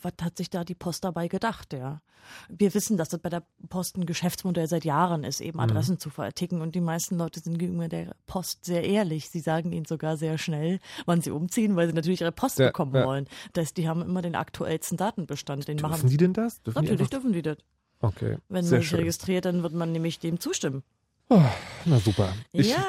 [0.02, 2.01] was hat sich da die Post dabei gedacht, ja.
[2.48, 5.64] Wir wissen, dass das bei der Post ein Geschäftsmodell seit Jahren ist, eben Mhm.
[5.64, 6.60] Adressen zu verticken.
[6.60, 9.28] Und die meisten Leute sind gegenüber der Post sehr ehrlich.
[9.28, 12.66] Sie sagen ihnen sogar sehr schnell, wann sie umziehen, weil sie natürlich ihre Post Ja,
[12.69, 13.05] bekommen ja.
[13.05, 13.27] wollen.
[13.52, 15.66] Das heißt, die haben immer den aktuellsten Datenbestand.
[15.66, 16.62] Den Dürfen machen, die denn das?
[16.62, 17.56] Dürfen die natürlich einfach- dürfen die das.
[18.01, 20.82] Okay, Wenn man sich registriert, dann wird man nämlich dem zustimmen.
[21.28, 21.40] Oh,
[21.85, 22.32] na super.
[22.52, 22.85] Ich, ja.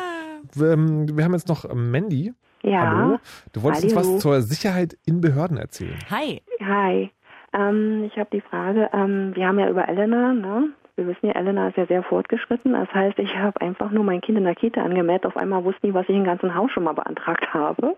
[0.60, 2.34] Ähm, wir haben jetzt noch Mandy.
[2.64, 2.98] Ja.
[2.98, 3.20] Hallo.
[3.52, 4.14] Du wolltest uns Hallo.
[4.16, 5.98] was zur Sicherheit in Behörden erzählen.
[6.10, 6.42] Hi.
[6.62, 7.12] Hi.
[7.54, 10.70] Ähm, ich habe die Frage, ähm, wir haben ja über Elena, ne?
[10.96, 12.74] Wir wissen ja, Elena ist ja sehr fortgeschritten.
[12.74, 15.26] Das heißt, ich habe einfach nur mein Kind in der Kita angemeldet.
[15.26, 17.96] Auf einmal wussten die, was ich im ganzen Haus schon mal beantragt habe.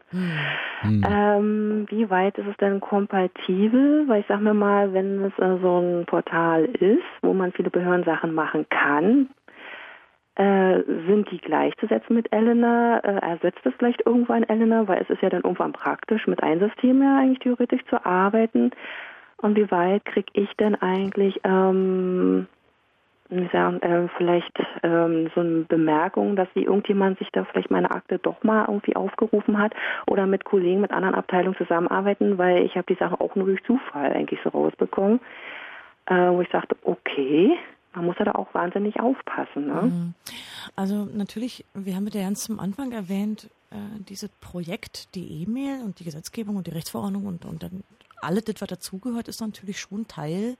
[0.83, 4.07] Ähm, wie weit ist es denn kompatibel?
[4.07, 7.69] Weil ich sag mir mal, wenn es äh, so ein Portal ist, wo man viele
[7.69, 9.29] Behördensachen machen kann,
[10.35, 12.99] äh, sind die gleichzusetzen mit Elena?
[12.99, 14.87] Äh, ersetzt es vielleicht irgendwann Elena?
[14.87, 18.71] Weil es ist ja dann irgendwann praktisch, mit einem System ja eigentlich theoretisch zu arbeiten.
[19.37, 22.47] Und wie weit kriege ich denn eigentlich, ähm,
[23.29, 24.53] wie sagen, äh, vielleicht
[24.83, 28.95] ähm, so eine Bemerkung, dass sie irgendjemand sich da vielleicht meine Akte doch mal irgendwie
[28.95, 29.73] aufgerufen hat
[30.07, 33.63] oder mit Kollegen, mit anderen Abteilungen zusammenarbeiten, weil ich habe die Sache auch nur durch
[33.63, 35.19] Zufall eigentlich so rausbekommen,
[36.05, 37.57] äh, wo ich sagte, okay,
[37.95, 39.67] man muss ja da auch wahnsinnig aufpassen.
[39.67, 39.81] Ne?
[39.83, 40.13] Mhm.
[40.75, 43.75] Also natürlich, wir haben ja ganz zum Anfang erwähnt, äh,
[44.07, 47.83] dieses Projekt, die E-Mail und die Gesetzgebung und die Rechtsverordnung und, und dann
[48.21, 50.57] alles was dazugehört, ist natürlich schon Teil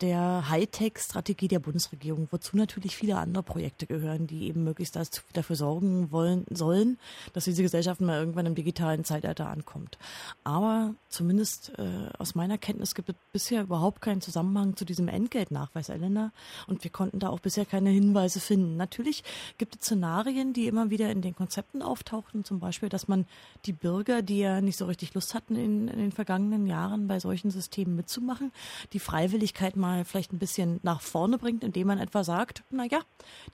[0.00, 4.98] der Hightech-Strategie der Bundesregierung, wozu natürlich viele andere Projekte gehören, die eben möglichst
[5.32, 6.98] dafür sorgen wollen sollen,
[7.32, 9.98] dass diese Gesellschaft mal irgendwann im digitalen Zeitalter ankommt.
[10.42, 15.88] Aber zumindest äh, aus meiner Kenntnis gibt es bisher überhaupt keinen Zusammenhang zu diesem Entgeltnachweis,
[15.88, 16.32] Elena.
[16.66, 18.76] Und wir konnten da auch bisher keine Hinweise finden.
[18.76, 19.22] Natürlich
[19.58, 23.26] gibt es Szenarien, die immer wieder in den Konzepten auftauchten, zum Beispiel, dass man
[23.66, 27.20] die Bürger, die ja nicht so richtig Lust hatten, in, in den vergangenen Jahren bei
[27.20, 28.52] solchen Systemen mitzumachen,
[28.92, 33.00] die Freiwilligkeit mal vielleicht ein bisschen nach vorne bringt, indem man etwa sagt, na ja,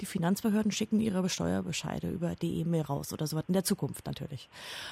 [0.01, 4.49] die Finanzbehörden schicken ihre Steuerbescheide über die E-Mail raus oder sowas in der Zukunft natürlich.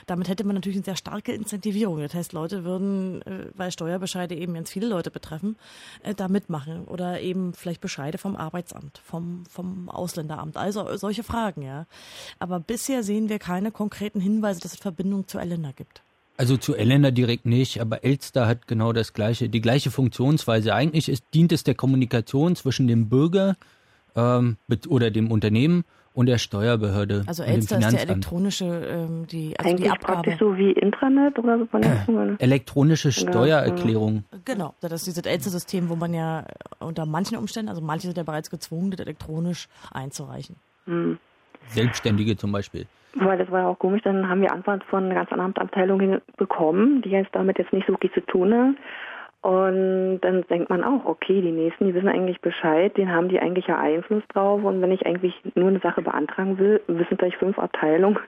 [0.07, 1.99] Damit hätte man natürlich eine sehr starke Incentivierung.
[1.99, 5.57] Das heißt, Leute würden, äh, weil Steuerbescheide eben ganz viele Leute betreffen,
[6.03, 11.63] äh, da mitmachen oder eben vielleicht Bescheide vom Arbeitsamt, vom, vom Ausländeramt, also solche Fragen,
[11.63, 11.87] ja.
[12.39, 16.03] Aber bisher sehen wir keine konkreten Hinweise, dass es Verbindung zu Elena gibt.
[16.39, 20.73] Also zu Elena direkt nicht, aber Elster hat genau das gleiche, die gleiche Funktionsweise.
[20.73, 23.57] Eigentlich ist, dient es der Kommunikation zwischen dem Bürger
[24.15, 24.57] ähm,
[24.89, 25.85] oder dem Unternehmen
[26.15, 27.25] und der Steuerbehörde.
[27.27, 30.13] Also und dem Elster ist der elektronische, ähm, die, also Eigentlich die Abgabe.
[30.15, 32.37] praktisch so wie Intranet oder so von der Zunge.
[32.39, 33.33] Elektronische Genau.
[33.33, 34.23] Steuererklärung.
[34.45, 36.47] Genau, das ist dieses Elster-System, wo man ja
[36.79, 40.55] unter manchen Umständen, also manche sind ja bereits gezwungen, das elektronisch einzureichen.
[40.85, 41.19] Hm.
[41.71, 42.87] Selbstständige zum Beispiel.
[43.21, 46.21] Weil das war ja auch komisch, dann haben wir Antwort von einer ganz anderen Abteilung
[46.37, 48.77] bekommen, die jetzt damit jetzt nicht so viel zu tun hat.
[49.41, 53.39] Und dann denkt man auch, okay, die Nächsten, die wissen eigentlich Bescheid, den haben die
[53.39, 54.65] eigentlich ja Einfluss drauf.
[54.65, 58.19] Und wenn ich eigentlich nur eine Sache beantragen will, wissen gleich fünf Abteilungen.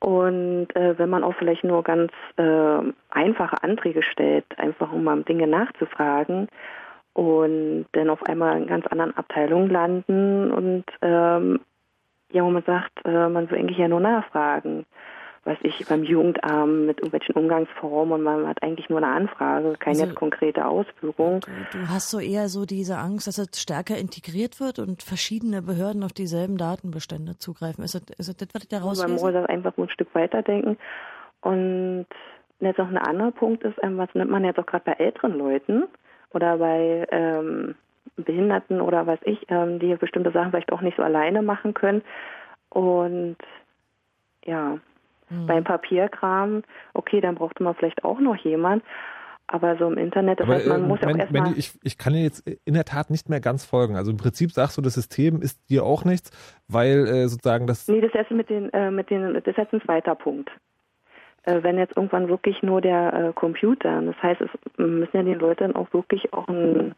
[0.00, 2.78] Und äh, wenn man auch vielleicht nur ganz äh,
[3.10, 6.48] einfache Anträge stellt, einfach um mal Dinge nachzufragen
[7.14, 11.60] und dann auf einmal in ganz anderen Abteilungen landen und ähm,
[12.32, 14.86] ja, wo man sagt, äh, man will eigentlich ja nur nachfragen.
[15.44, 19.94] Was ich beim Jugendamt mit irgendwelchen Umgangsformen und man hat eigentlich nur eine Anfrage, keine
[19.94, 21.40] Also- jetzt konkrete Ausführung.
[21.72, 26.04] Du hast so eher so diese Angst, dass es stärker integriert wird und verschiedene Behörden
[26.04, 27.82] auf dieselben Datenbestände zugreifen.
[27.82, 30.14] Ist das, ist das, das was ich da Man muss das einfach nur ein Stück
[30.14, 30.78] weiterdenken.
[31.40, 32.06] Und
[32.60, 35.36] jetzt noch ein anderer Punkt ist, ähm, was nimmt man jetzt auch gerade bei älteren
[35.36, 35.84] Leuten
[36.30, 37.74] oder bei ähm,
[38.16, 42.02] Behinderten oder was ich, ähm, die bestimmte Sachen vielleicht auch nicht so alleine machen können.
[42.68, 43.36] Und
[44.44, 44.78] ja,
[45.46, 46.62] beim Papierkram,
[46.94, 48.82] okay, dann brauchte man vielleicht auch noch jemand.
[49.46, 51.42] Aber so im Internet, das Aber heißt, man äh, muss ja auch erstmal.
[51.42, 53.96] Mandy, ich, ich kann dir jetzt in der Tat nicht mehr ganz folgen.
[53.96, 56.30] Also im Prinzip sagst du, das System ist dir auch nichts,
[56.68, 57.86] weil äh, sozusagen das.
[57.88, 60.50] Nee, das ist jetzt mit den, äh, mit den, das ist jetzt ein zweiter Punkt.
[61.42, 65.34] Äh, wenn jetzt irgendwann wirklich nur der äh, Computer, das heißt, es müssen ja die
[65.34, 66.94] Leute dann auch wirklich auch einen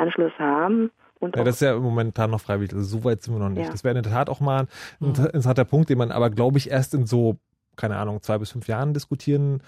[0.00, 0.90] Anschluss haben
[1.20, 2.72] und Ja, das ist ja momentan noch freiwillig.
[2.74, 3.66] Also so weit sind wir noch nicht.
[3.66, 3.70] Ja.
[3.70, 4.68] Das wäre in der Tat auch mal ein
[5.00, 5.08] Mhm.
[5.08, 7.36] interessanter Punkt, den man aber, glaube ich, erst in so,
[7.76, 9.62] keine Ahnung, zwei bis fünf Jahren diskutieren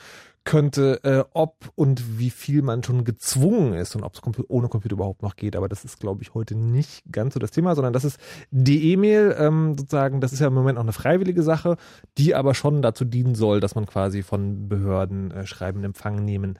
[0.45, 4.95] könnte, äh, ob und wie viel man schon gezwungen ist und ob es ohne Computer
[4.95, 5.55] überhaupt noch geht.
[5.55, 8.19] Aber das ist, glaube ich, heute nicht ganz so das Thema, sondern das ist
[8.51, 11.77] die E-Mail, ähm, sozusagen, das ist ja im Moment noch eine freiwillige Sache,
[12.19, 16.17] die aber schon dazu dienen soll, dass man quasi von Behörden äh, Schreiben in Empfang
[16.25, 16.59] nehmen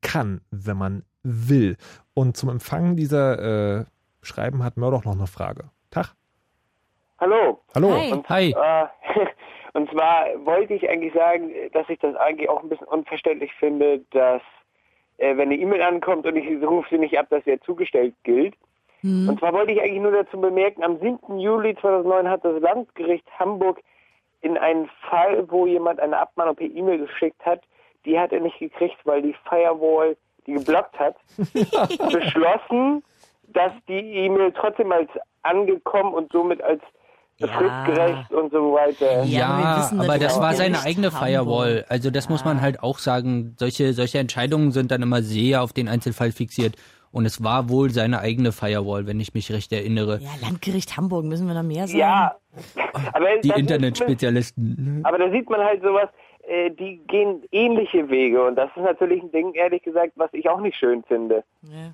[0.00, 1.76] kann, wenn man will.
[2.14, 3.84] Und zum Empfang dieser äh,
[4.22, 5.70] Schreiben hat Murdoch noch eine Frage.
[5.90, 6.14] Tag.
[7.18, 7.60] Hallo.
[7.74, 7.88] Hallo.
[7.88, 8.86] Und, Äh,
[9.72, 14.00] und zwar wollte ich eigentlich sagen, dass ich das eigentlich auch ein bisschen unverständlich finde,
[14.10, 14.42] dass
[15.18, 18.14] äh, wenn eine E-Mail ankommt und ich rufe sie nicht ab, dass sie ja zugestellt
[18.24, 18.54] gilt.
[19.28, 21.38] Und zwar wollte ich eigentlich nur dazu bemerken, am 7.
[21.38, 23.80] Juli 2009 hat das Landgericht Hamburg
[24.42, 27.62] in einem Fall, wo jemand eine Abmahnung per E-Mail geschickt hat,
[28.04, 33.02] die hat er nicht gekriegt, weil die Firewall die geblockt hat, beschlossen,
[33.48, 35.10] dass die E-Mail trotzdem als
[35.42, 36.80] angekommen und somit als
[37.38, 39.24] fristgerecht und so weiter.
[39.24, 41.10] Ja, aber das war seine eigene.
[41.10, 41.84] Firewall.
[41.88, 43.56] Also das muss man halt auch sagen.
[43.58, 46.76] Solche, solche Entscheidungen sind dann immer sehr auf den Einzelfall fixiert.
[47.10, 50.20] Und es war wohl seine eigene Firewall, wenn ich mich recht erinnere.
[50.22, 51.98] Ja, Landgericht Hamburg, müssen wir noch mehr sagen?
[51.98, 52.36] Ja,
[53.12, 55.02] aber Die Internetspezialisten.
[55.04, 56.08] Aber da sieht man halt sowas,
[56.42, 58.44] äh, die gehen ähnliche Wege.
[58.44, 61.44] Und das ist natürlich ein Ding, ehrlich gesagt, was ich auch nicht schön finde.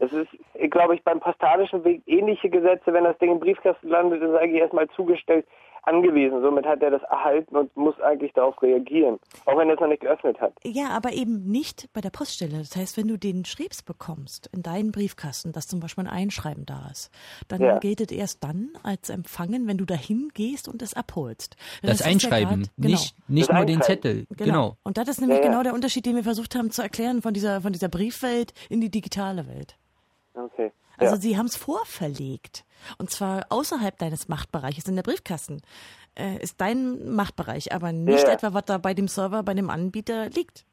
[0.00, 3.88] Das ist, äh, glaube ich, beim postalischen Weg ähnliche Gesetze, wenn das Ding im Briefkasten
[3.88, 5.46] landet, ist es eigentlich erstmal zugestellt
[5.82, 6.40] angewiesen.
[6.42, 9.88] Somit hat er das erhalten und muss eigentlich darauf reagieren, auch wenn er es noch
[9.88, 10.52] nicht geöffnet hat.
[10.64, 12.58] Ja, aber eben nicht bei der Poststelle.
[12.58, 16.66] Das heißt, wenn du den Schrebs bekommst in deinen Briefkasten, dass zum Beispiel ein Einschreiben
[16.66, 17.10] da ist,
[17.48, 17.78] dann Ja.
[17.78, 21.56] gilt es erst dann als empfangen, wenn du dahin gehst und es abholst.
[21.82, 22.88] Das ja Einschreiben, grad- genau.
[22.90, 24.26] nicht, nicht nur den Zettel.
[24.36, 24.76] Genau.
[24.82, 25.50] Und das ist nämlich Ja, ja.
[25.50, 28.80] genau der Unterschied, den wir versucht haben zu erklären von dieser, von dieser Briefwelt in
[28.80, 29.76] die digitale Welt.
[30.34, 30.72] Okay.
[30.98, 31.20] Also ja.
[31.20, 32.64] sie haben es vorverlegt.
[32.98, 35.60] Und zwar außerhalb deines Machtbereiches in der Briefkasten.
[36.18, 39.70] Äh, ist dein Machtbereich, aber nicht Ja, etwa, was da bei dem Server, bei dem
[39.70, 40.64] Anbieter liegt.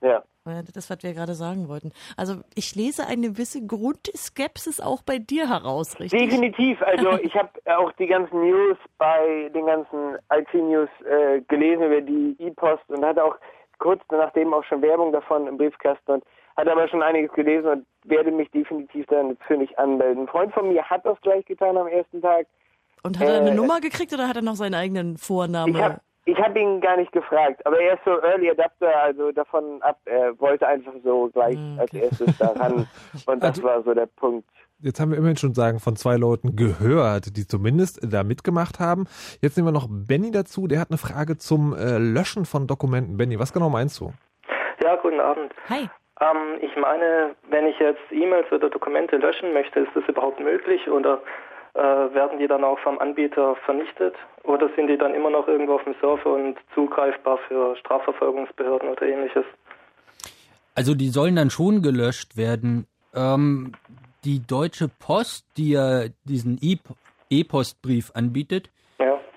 [0.00, 0.22] Ja.
[0.44, 1.92] Das ist, was wir gerade sagen wollten.
[2.16, 6.18] Also ich lese eine gewisse Grundskepsis auch bei dir heraus, richtig?
[6.18, 6.80] Definitiv.
[6.82, 12.36] Also ich habe auch die ganzen News bei den ganzen IT-News äh, gelesen über die
[12.38, 13.36] E-Post und hatte auch
[13.78, 16.24] kurz nachdem auch schon Werbung davon im Briefkasten und
[16.56, 20.24] hatte aber schon einiges gelesen und werde mich definitiv dann für nicht anmelden.
[20.24, 22.46] Ein Freund von mir hat das gleich getan am ersten Tag.
[23.02, 25.74] Und hat er eine Äh, Nummer gekriegt oder hat er noch seinen eigenen Vornamen?
[25.74, 29.32] Ich habe ich hab ihn gar nicht gefragt, aber er ist so Early Adapter, also
[29.32, 32.86] davon ab, er wollte einfach so gleich als erstes daran
[33.26, 34.46] und das war so der Punkt.
[34.80, 39.06] Jetzt haben wir immerhin schon sagen von zwei Leuten gehört, die zumindest da mitgemacht haben.
[39.40, 43.16] Jetzt nehmen wir noch Benny dazu, der hat eine Frage zum äh, Löschen von Dokumenten.
[43.16, 44.12] Benny, was genau meinst du?
[44.82, 45.52] Ja, guten Abend.
[45.68, 45.88] Hi.
[46.20, 50.88] Ähm, ich meine, wenn ich jetzt E-Mails oder Dokumente löschen möchte, ist das überhaupt möglich
[50.88, 51.22] oder
[51.74, 54.14] äh, werden die dann auch vom Anbieter vernichtet
[54.44, 59.02] oder sind die dann immer noch irgendwo auf dem Server und zugreifbar für Strafverfolgungsbehörden oder
[59.02, 59.44] ähnliches?
[60.74, 62.86] Also die sollen dann schon gelöscht werden.
[63.14, 63.72] Ähm,
[64.24, 66.58] die Deutsche Post, die ja diesen
[67.30, 68.70] E-Postbrief anbietet,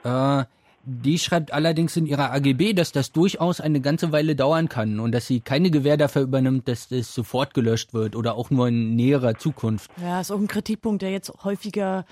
[0.03, 0.43] äh,
[0.85, 5.14] die schreibt allerdings in ihrer AGB, dass das durchaus eine ganze Weile dauern kann und
[5.14, 8.95] dass sie keine Gewähr dafür übernimmt, dass das sofort gelöscht wird oder auch nur in
[8.95, 9.89] näherer Zukunft.
[10.01, 12.05] Ja, ist auch ein Kritikpunkt, der jetzt häufiger,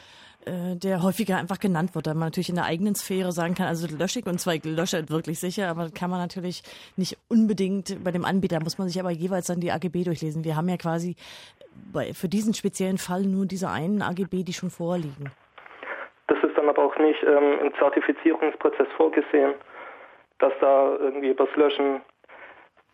[0.45, 3.67] äh, der häufiger einfach genannt wird, da man natürlich in der eigenen Sphäre sagen kann,
[3.67, 6.63] also löschig und zwar löschert wirklich sicher, aber kann man natürlich
[6.95, 10.45] nicht unbedingt bei dem Anbieter, muss man sich aber jeweils dann die AGB durchlesen.
[10.45, 11.17] Wir haben ja quasi
[11.91, 15.29] bei, für diesen speziellen Fall nur diese einen AGB, die schon vorliegen.
[16.61, 19.53] Das ist dann aber auch nicht ähm, im Zertifizierungsprozess vorgesehen,
[20.39, 22.01] dass da irgendwie übers Löschen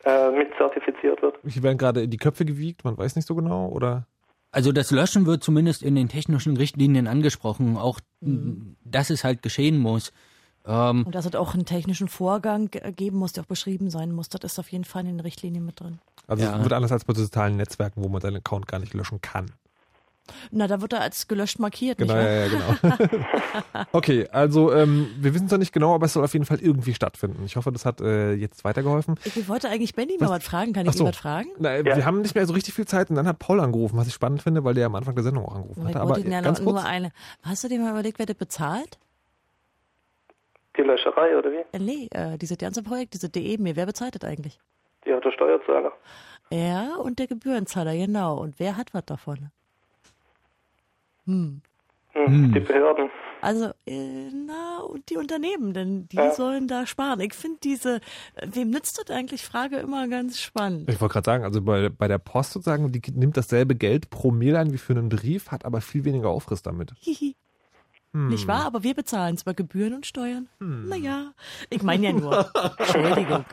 [0.06, 1.38] äh, mit zertifiziert wird.
[1.46, 4.06] Hier werden gerade in die Köpfe gewiegt, man weiß nicht so genau, oder?
[4.52, 9.78] Also das Löschen wird zumindest in den technischen Richtlinien angesprochen, auch dass es halt geschehen
[9.80, 10.14] muss.
[10.66, 14.12] Ähm, Und dass es auch einen technischen Vorgang ge- geben muss, der auch beschrieben sein
[14.14, 16.00] muss, das ist auf jeden Fall in den Richtlinien mit drin.
[16.28, 16.56] Also Ja.
[16.58, 19.52] es wird anders als bei sozialen Netzwerken, wo man seinen Account gar nicht löschen kann.
[20.52, 23.86] Na, da wird er als gelöscht markiert, Genau, nicht ja, ja, genau.
[23.92, 26.60] okay, also ähm, wir wissen es noch nicht genau, aber es soll auf jeden Fall
[26.60, 27.44] irgendwie stattfinden.
[27.46, 29.16] Ich hoffe, das hat äh, jetzt weitergeholfen.
[29.24, 30.74] Ich wollte eigentlich Benny mal was fragen.
[30.74, 31.04] Kann ich so.
[31.04, 31.50] ihn was fragen?
[31.60, 34.08] Na, Wir haben nicht mehr so richtig viel Zeit und dann hat Paul angerufen, was
[34.08, 36.02] ich spannend finde, weil der am Anfang der Sendung auch angerufen Ich hatte.
[36.02, 37.12] Aber ja ganz nur kurz, eine.
[37.44, 38.98] Hast du dir mal überlegt, wer das bezahlt?
[40.78, 41.64] Die Löscherei oder wie?
[41.76, 44.60] Äh, nee, äh, dieses ganze Projekt, diese DE, mir, wer bezahlt das eigentlich?
[45.06, 45.92] Ja, der Steuerzahler.
[46.50, 48.38] Er und der Gebührenzahler, genau.
[48.38, 49.50] Und wer hat was davon?
[51.28, 51.62] Hm.
[52.14, 53.10] Hm, Die Behörden.
[53.42, 56.32] Also, äh, na, und die Unternehmen, denn die Ja.
[56.34, 57.20] sollen da sparen.
[57.20, 57.98] Ich finde diese,
[58.34, 60.90] äh, wem nützt das eigentlich, Frage immer ganz spannend.
[60.90, 64.32] Ich wollte gerade sagen, also bei, bei der Post sozusagen, die nimmt dasselbe Geld pro
[64.32, 66.94] Mail ein wie für einen Brief, hat aber viel weniger Aufriss damit.
[66.98, 67.36] Hihi.
[68.14, 68.30] Hm.
[68.30, 68.66] Nicht wahr?
[68.66, 70.48] Aber wir bezahlen zwar Gebühren und Steuern.
[70.60, 71.32] Naja,
[71.70, 72.50] ich meine ja nur.
[72.78, 73.46] Entschuldigung.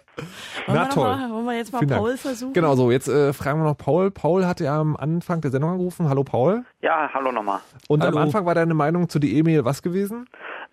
[0.66, 1.16] Wollen Na toll.
[1.16, 2.00] Mal, wollen wir jetzt mal Vielen Dank.
[2.02, 2.52] Paul versuchen?
[2.52, 4.10] Genau so, jetzt äh, fragen wir noch Paul.
[4.10, 6.08] Paul hatte ja am Anfang der Sendung angerufen.
[6.08, 6.64] Hallo Paul.
[6.82, 7.60] Ja, hallo nochmal.
[7.88, 8.16] Und Hallo.
[8.16, 10.28] am Anfang war deine Meinung zu die E-Mail was gewesen?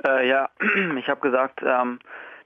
[0.05, 0.49] Äh, ja,
[0.97, 1.99] ich habe gesagt, ähm,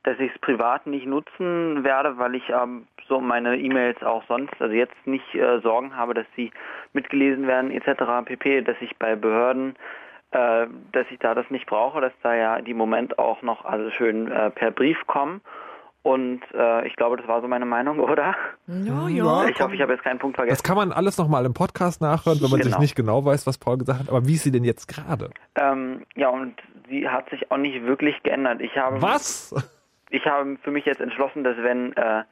[0.03, 4.53] dass ich es privat nicht nutzen werde, weil ich ähm, so meine E-Mails auch sonst,
[4.59, 6.51] also jetzt nicht äh, Sorgen habe, dass sie
[6.93, 8.03] mitgelesen werden etc.
[8.25, 9.75] pp, dass ich bei Behörden,
[10.35, 13.63] äh, dass ich da das nicht brauche, dass da ja die im Moment auch noch
[13.63, 15.41] also schön äh, per Brief kommen.
[16.03, 18.35] Und äh, ich glaube, das war so meine Meinung, oder?
[18.67, 19.45] Ja, ja.
[19.47, 20.53] Ich hoffe, ich habe jetzt keinen Punkt vergessen.
[20.55, 22.79] Das kann man alles nochmal im Podcast nachhören, wenn man sich Genau.
[22.81, 24.09] nicht genau weiß, was Paul gesagt hat.
[24.09, 25.29] Aber wie ist sie denn jetzt gerade?
[25.55, 26.53] Ähm, ja, und
[26.89, 28.61] sie hat sich auch nicht wirklich geändert.
[28.61, 29.55] Ich habe Was?
[30.09, 32.23] Ich habe für mich jetzt entschlossen, dass wenn äh,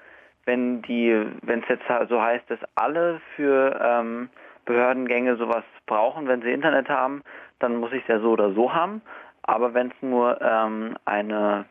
[0.46, 4.30] wenn die wenn es jetzt so heißt, dass alle für ähm,
[4.66, 7.24] Behördengänge sowas brauchen, wenn sie Internet haben,
[7.64, 9.02] dann muss ich es ja so oder so haben.
[9.44, 11.66] Aber wenn es nur ähm, eine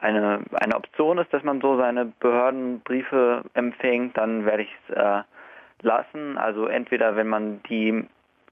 [0.00, 5.22] eine eine Option ist, dass man so seine Behördenbriefe empfängt, dann werde ich es äh,
[5.82, 6.36] lassen.
[6.36, 8.06] Also entweder wenn man die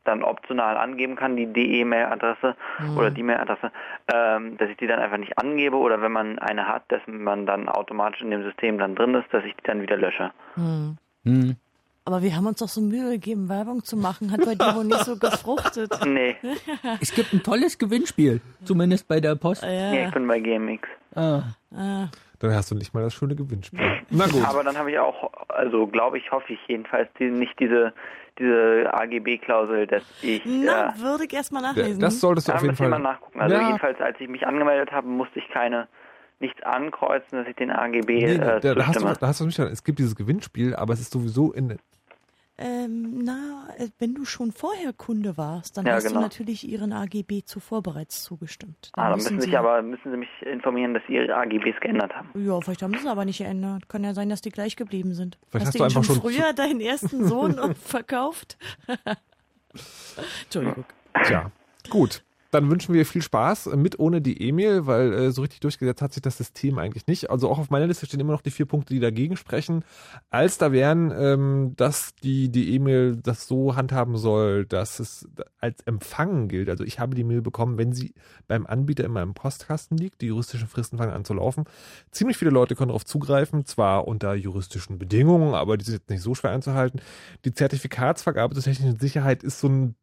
[0.05, 2.97] dann optional angeben kann, die DE-Mail-Adresse Mhm.
[2.97, 3.71] oder die Mail-Adresse,
[4.13, 7.47] ähm, dass ich die dann einfach nicht angebe oder wenn man eine hat, dass man
[7.47, 10.33] dann automatisch in dem System dann drin ist, dass ich die dann wieder lösche.
[10.55, 10.97] Hm.
[11.25, 11.57] Hm.
[12.05, 14.33] Aber wir haben uns doch so Mühe gegeben, Werbung zu machen.
[14.33, 15.93] Hat bei dir wohl nicht so gefruchtet.
[16.07, 16.37] Nee.
[17.01, 19.63] Es gibt ein tolles Gewinnspiel, zumindest bei der Post.
[19.63, 20.89] Nee, ich bin bei GMX.
[21.15, 21.43] Ah.
[21.75, 22.09] Ah.
[22.41, 23.79] Dann hast du nicht mal das schöne Gewinnspiel.
[24.11, 24.45] Na gut.
[24.45, 27.93] Aber dann habe ich auch, also glaube ich, hoffe ich jedenfalls, die, nicht diese
[28.39, 32.01] diese AGB-Klausel, dass ich Na, äh, würde ich erstmal nachlesen.
[32.01, 32.89] Das solltest du da auf jeden Fall.
[32.89, 33.41] mal nachgucken.
[33.41, 33.67] Also Ja.
[33.67, 35.87] jedenfalls, als ich mich angemeldet habe, musste ich keine
[36.43, 39.47] nichts ankreuzen, dass ich den AGB Nee, äh, da, da, hast du, da hast du
[39.47, 41.79] nicht, es gibt dieses Gewinnspiel, aber es ist sowieso in,
[42.59, 46.17] Ähm, na, äh, wenn du schon vorher Kunde warst, dann Ja, hast genau.
[46.17, 48.91] du natürlich ihren AGB zuvor bereits zugestimmt.
[48.93, 51.81] Ah, dann müssen müssen sie- sich aber müssen Sie mich informieren, dass Sie Ihre AGBs
[51.81, 52.29] geändert haben.
[52.35, 53.89] Ja, vielleicht haben sie es aber nicht geändert.
[53.89, 55.39] Kann ja sein, dass die gleich geblieben sind.
[55.49, 58.59] Vielleicht hast du du ihnen einfach schon schon früher deinen ersten Sohn verkauft?
[60.45, 60.85] Entschuldigung.
[61.25, 61.51] Tja,
[61.91, 62.23] gut.
[62.53, 66.03] Dann wünschen wir viel Spaß äh, mit ohne die E-Mail, weil äh, so richtig durchgesetzt
[66.03, 67.31] hat sich das System eigentlich nicht.
[67.31, 69.85] Also auch auf meiner Liste stehen immer noch die vier Punkte, die dagegen sprechen.
[70.31, 75.27] Als da wären, ähm, dass die die E-Mail das so handhaben soll, dass es
[75.59, 76.69] als Empfangen gilt.
[76.69, 78.13] Also ich habe die Mail bekommen, wenn sie
[78.49, 80.21] beim Anbieter in meinem Postkasten liegt.
[80.21, 81.65] Die juristischen Fristen fangen an zu laufen.
[82.11, 86.23] Ziemlich viele Leute können darauf zugreifen, zwar unter juristischen Bedingungen, aber die sind jetzt nicht
[86.23, 87.01] so schwer einzuhalten.
[87.47, 89.95] Die Zertifikatsvergabe zur technischen Sicherheit ist so ein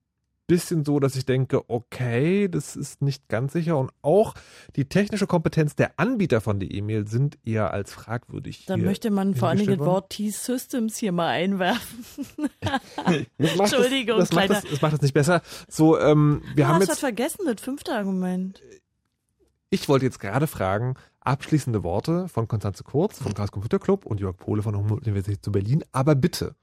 [0.49, 4.33] bisschen so, dass ich denke, okay, das ist nicht ganz sicher und auch
[4.75, 8.65] die technische Kompetenz der Anbieter von der E-Mail sind eher als fragwürdig.
[8.65, 9.87] Da möchte man vor allen Dingen das.
[9.87, 12.05] Wort T-Systems hier mal einwerfen.
[13.37, 14.61] Das macht Entschuldigung, das, das, macht kleiner.
[14.61, 15.41] das, das macht das nicht besser.
[15.67, 18.61] So, ähm, wir du haben hast was jetzt, vergessen, das fünfte Argument.
[19.69, 24.19] ich wollte jetzt gerade fragen, abschließende Worte von Konstanze Kurz, vom Chaos Computer Club und
[24.19, 26.55] Jörg Pohle von der Humboldt-Universität zu Berlin, aber bitte.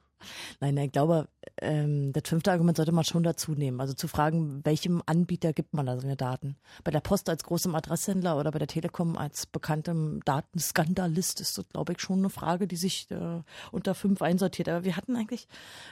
[0.60, 1.28] Nein, ich glaube,
[1.60, 3.80] ähm, das fünfte Argument sollte man schon dazu nehmen.
[3.80, 6.56] Also zu fragen, welchem Anbieter gibt man da seine Daten?
[6.84, 11.68] Bei der Post als großem Adresshändler oder bei der Telekom als bekanntem Datenskandalist ist das,
[11.68, 14.68] glaube ich, schon eine Frage, die sich äh, unter fünf einsortiert.
[14.68, 15.48] Aber wir hatten eigentlich,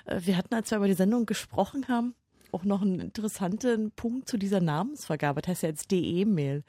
[0.07, 2.15] äh, wir hatten, als wir über die Sendung gesprochen haben,
[2.55, 5.43] auch noch einen interessanten Punkt zu dieser Namensvergabe.
[5.43, 6.63] Das heißt ja jetzt DE-Mail.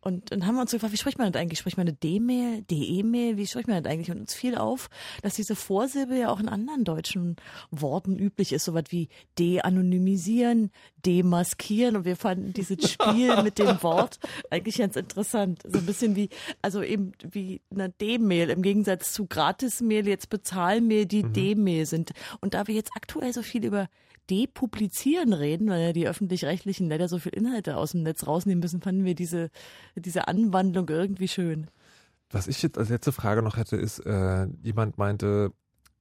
[0.00, 1.58] Und dann haben wir uns gefragt, wie spricht man das eigentlich?
[1.58, 3.36] Spricht man eine D-Mail, DE-Mail?
[3.36, 4.10] Wie spricht man das eigentlich?
[4.10, 4.88] Und uns fiel auf,
[5.22, 7.36] dass diese Vorsilbe ja auch in anderen deutschen
[7.70, 8.64] Worten üblich ist.
[8.64, 10.70] Sowas wie de-anonymisieren,
[11.04, 11.96] demaskieren.
[11.96, 14.18] Und wir fanden dieses Spiel mit dem Wort
[14.50, 15.62] eigentlich ganz interessant.
[15.64, 16.30] So ein bisschen wie,
[16.62, 22.12] also eben wie eine D-Mail im Gegensatz zu Gratis-Mail, jetzt Bezahlmail, die D-Mail sind.
[22.40, 23.88] Und da wir jetzt aktuell so viel über
[24.30, 28.80] Depublizieren reden, weil ja die öffentlich-rechtlichen leider so viel Inhalte aus dem Netz rausnehmen müssen,
[28.80, 29.50] fanden wir diese,
[29.96, 31.70] diese Anwandlung irgendwie schön.
[32.30, 35.52] Was ich jetzt als letzte Frage noch hätte, ist, äh, jemand meinte,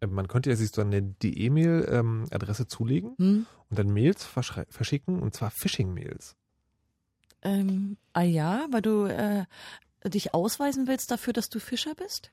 [0.02, 3.46] äh, man könnte ja sich so eine die E-Mail-Adresse zulegen Hm?
[3.70, 6.36] und dann Mails verschicken, und zwar Phishing-Mails.
[7.44, 9.46] Ähm, ah ja, weil du äh,
[10.10, 12.32] dich ausweisen willst dafür, dass du Fischer bist?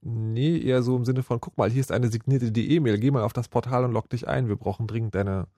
[0.00, 3.10] Nee, eher so im Sinne von, guck mal, hier ist eine signierte die E-Mail, geh
[3.10, 5.48] mal auf das Portal und log dich ein, wir brauchen dringend deine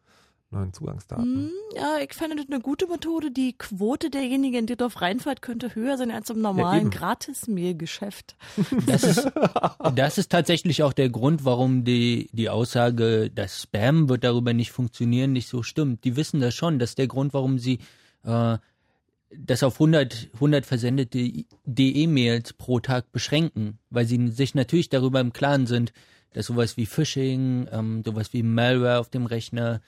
[0.50, 1.24] neuen Zugangsdaten.
[1.24, 3.30] Hm, ja, ich fände das eine gute Methode.
[3.30, 6.90] Die Quote derjenigen, die darauf reinfällt, könnte höher sein als im normalen eben.
[6.90, 8.36] Gratis-Mail-Geschäft.
[8.86, 9.30] Das ist,
[9.94, 14.72] das ist tatsächlich auch der Grund, warum die, die Aussage, das Spam wird darüber nicht
[14.72, 16.04] funktionieren, nicht so stimmt.
[16.04, 16.78] Die wissen das schon.
[16.78, 17.78] Das ist der Grund, warum sie
[18.24, 18.58] äh,
[19.36, 25.32] das auf 100, 100 versendete DE-Mails pro Tag beschränken, weil sie sich natürlich darüber im
[25.32, 25.92] Klaren sind,
[26.32, 29.80] dass sowas wie Phishing, ähm, sowas wie Malware auf dem Rechner,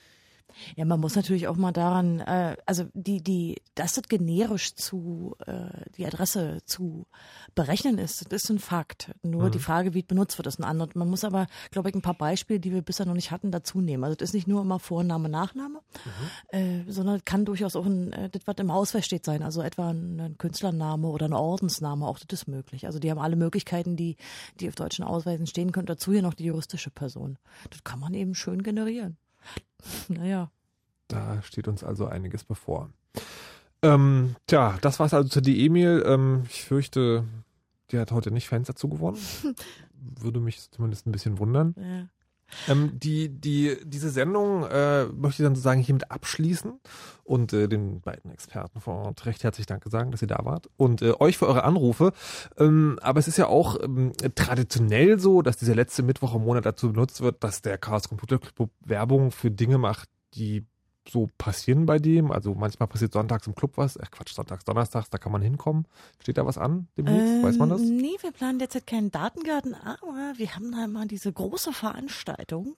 [0.77, 5.35] Ja, man muss natürlich auch mal daran, äh, also die, die, dass das generisch zu,
[5.47, 7.07] äh, die Adresse zu
[7.55, 9.11] berechnen ist, das ist ein Fakt.
[9.23, 9.51] Nur Mhm.
[9.53, 10.95] die Frage, wie es benutzt wird, ist ein anderes.
[10.95, 13.81] Man muss aber, glaube ich, ein paar Beispiele, die wir bisher noch nicht hatten, dazu
[13.81, 14.05] nehmen.
[14.05, 15.81] Also das ist nicht nur immer Vorname, Nachname,
[16.49, 19.43] äh, sondern es kann durchaus auch ein, äh, das, was im Ausweis steht, sein.
[19.43, 22.87] Also etwa ein, ein Künstlername oder ein Ordensname, auch das ist möglich.
[22.87, 24.16] Also die haben alle Möglichkeiten, die,
[24.61, 25.87] die auf deutschen Ausweisen stehen können.
[25.87, 27.39] Dazu hier noch die juristische Person.
[27.70, 29.16] Das kann man eben schön generieren.
[30.09, 30.51] Naja.
[31.09, 32.90] Da steht uns also einiges bevor.
[33.82, 36.05] Ähm, tja, das war's also zur E-Mail.
[36.06, 37.24] Ähm, ich fürchte,
[37.90, 39.19] die hat heute nicht Fans dazu gewonnen.
[40.20, 41.74] Würde mich zumindest ein bisschen wundern.
[41.77, 42.09] Ja.
[42.69, 46.81] Ähm, die, die, diese Sendung äh, möchte ich dann sozusagen hiermit abschließen
[47.24, 50.69] und äh, den beiden Experten vor Ort recht herzlich Danke sagen, dass ihr da wart
[50.77, 52.12] und äh, euch für eure Anrufe.
[52.59, 56.66] Ähm, aber es ist ja auch ähm, traditionell so, dass dieser letzte Mittwoch im Monat
[56.66, 60.66] dazu benutzt wird, dass der Chaos Computer Club Werbung für Dinge macht, die
[61.09, 62.31] so passieren bei dem.
[62.31, 63.97] Also manchmal passiert sonntags im Club was.
[63.97, 65.87] Äh, Quatsch, sonntags, donnerstags, da kann man hinkommen.
[66.20, 67.43] Steht da was an demnächst?
[67.43, 67.81] Weiß man das?
[67.81, 72.77] Ähm, Nee, wir planen derzeit keinen Datengarten, aber wir haben da immer diese große Veranstaltung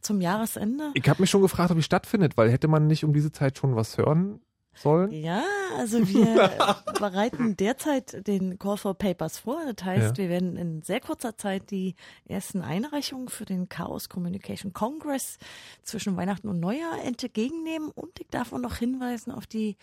[0.00, 0.90] zum Jahresende.
[0.94, 3.58] Ich habe mich schon gefragt, ob die stattfindet, weil hätte man nicht um diese Zeit
[3.58, 4.40] schon was hören
[4.74, 5.10] sollen?
[5.10, 5.44] Ja,
[5.76, 6.50] also wir
[6.98, 9.60] bereiten derzeit den Call for Papers vor.
[9.74, 10.16] Das heißt, Ja.
[10.16, 11.94] wir werden in sehr kurzer Zeit die
[12.26, 15.38] ersten Einreichungen für den Chaos Communication Congress
[15.82, 17.90] zwischen Weihnachten und Neujahr entgegennehmen.
[17.90, 19.76] Und ich darf auch noch hinweisen auf die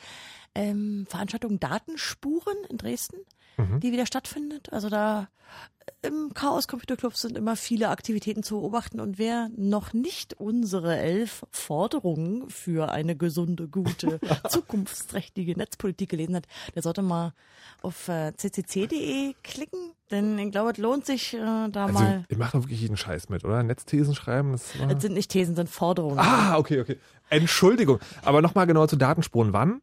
[0.55, 3.17] ähm, Veranstaltung Datenspuren in Dresden,
[3.59, 3.79] Mhm.
[3.79, 4.71] die wieder stattfindet.
[4.71, 5.27] Also da
[6.01, 10.95] im Chaos Computer Club sind immer viele Aktivitäten zu beobachten und wer noch nicht unsere
[10.97, 14.19] elf Forderungen für eine gesunde, gute,
[14.49, 16.45] zukunftsträchtige Netzpolitik gelesen hat,
[16.75, 17.33] der sollte mal
[17.81, 19.79] auf äh, ccc.de klicken,
[20.11, 21.37] denn ich glaube, es lohnt sich äh,
[21.69, 22.23] da Also, mal.
[22.29, 23.63] ihr macht doch wirklich jeden Scheiß mit, oder?
[23.63, 24.91] Netzthesen schreiben, das war...
[24.91, 26.19] Es sind nicht Thesen, sind Forderungen.
[26.19, 26.97] Ah, okay, okay.
[27.29, 27.99] Entschuldigung.
[28.23, 29.53] Aber nochmal genau zu Datenspuren.
[29.53, 29.81] Wann?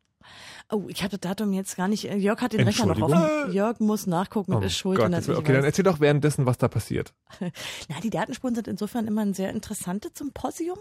[0.69, 2.07] Oh, ich hatte das Datum jetzt gar nicht.
[2.07, 3.53] äh, Jörg hat den Rechner noch offen.
[3.53, 6.59] Jörg muss nachgucken und Oh ist schuld, Gott, das okay, dann erzähl doch währenddessen, was
[6.59, 7.15] da passiert.
[7.41, 10.79] Na, die Datenspuren sind insofern immer ein sehr interessantes Symposium,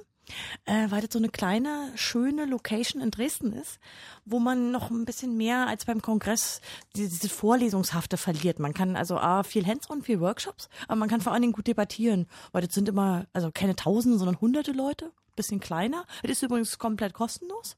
[0.65, 3.79] äh, weil das so eine kleine, schöne Location in Dresden ist,
[4.25, 6.61] wo man noch ein bisschen mehr als beim Kongress
[6.95, 8.57] diese, diese Vorlesungshafte verliert.
[8.57, 11.67] Man kann also A, viel Hands-on, viel Workshops, aber man kann vor allen Dingen gut
[11.67, 16.05] debattieren, weil das sind immer, also keine Tausende, sondern hunderte Leute, bisschen kleiner.
[16.23, 17.77] Das ist übrigens komplett kostenlos.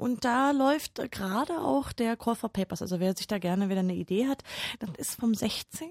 [0.00, 2.80] Und da läuft gerade auch der Call for Papers.
[2.80, 4.42] Also wer sich da gerne wieder eine Idee hat,
[4.78, 5.90] das ist vom 16.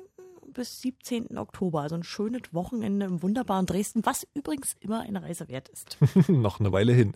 [0.51, 1.37] bis 17.
[1.37, 1.81] Oktober.
[1.81, 5.99] Also ein schönes Wochenende im wunderbaren Dresden, was übrigens immer eine Reise wert ist.
[6.27, 7.13] noch eine Weile hin.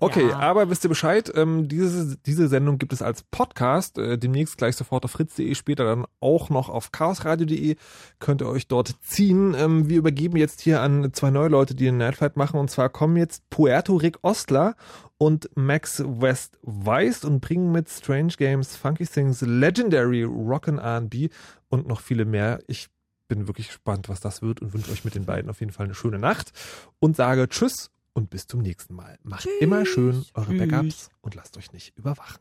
[0.00, 0.40] Okay, Ja.
[0.40, 4.74] aber wisst ihr Bescheid, ähm, diese, diese Sendung gibt es als Podcast, äh, demnächst gleich
[4.74, 7.76] sofort auf fritz.de, später dann auch noch auf chaosradio.de,
[8.18, 9.54] könnt ihr euch dort ziehen.
[9.56, 12.88] Ähm, wir übergeben jetzt hier an zwei neue Leute, die den Nightflight machen, und zwar
[12.88, 14.74] kommen jetzt Puerto Rick Ostler
[15.22, 21.28] und Max West Weiss und bringen mit Strange Games, Funky Things, Legendary, Rockin' R&B
[21.68, 22.58] und noch viele mehr.
[22.66, 22.88] Ich
[23.28, 25.86] bin wirklich gespannt, was das wird und wünsche euch mit den beiden auf jeden Fall
[25.86, 26.50] eine schöne Nacht
[26.98, 29.16] und sage Tschüss und bis zum nächsten Mal.
[29.22, 30.68] Macht immer schön eure Tschüss.
[30.68, 32.40] Backups und lasst euch nicht überwachen.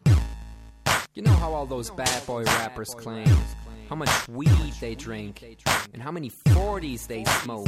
[1.14, 3.28] You know how all those bad boy rappers claim
[3.91, 5.44] how much weed they drink,
[5.94, 7.68] and how many 40s they smoke,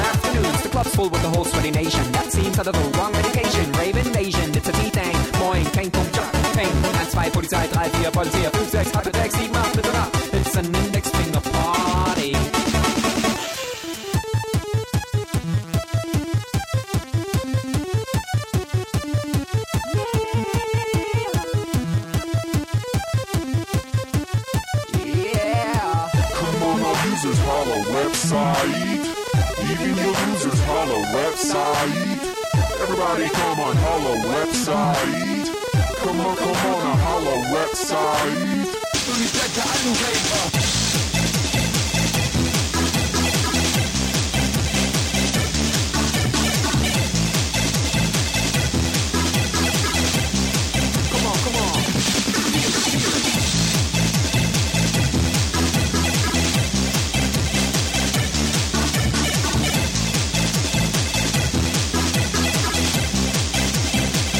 [0.31, 0.63] afternoons.
[0.63, 2.11] The club's full with the whole sweaty nation.
[2.11, 3.71] That seems out of the wrong medication.
[3.73, 5.15] Raven Asian, it's a T-Thing.
[5.39, 6.71] Moin, kein Punkt, Job, Peng.
[6.71, 10.11] 1, 2, Polizei, 3, 4, Polizei, 5, 6, halbe 6, 7, 8, bitte nach.
[10.33, 12.35] It's an Index Finger Party.
[25.03, 26.09] Yeah.
[26.33, 28.90] Come on, our users holla website
[30.71, 31.95] holla website.
[32.81, 35.47] Everybody come on holla website.
[36.03, 38.67] Come on, come on, a holla website.
[39.07, 40.60] Let me check the item paper.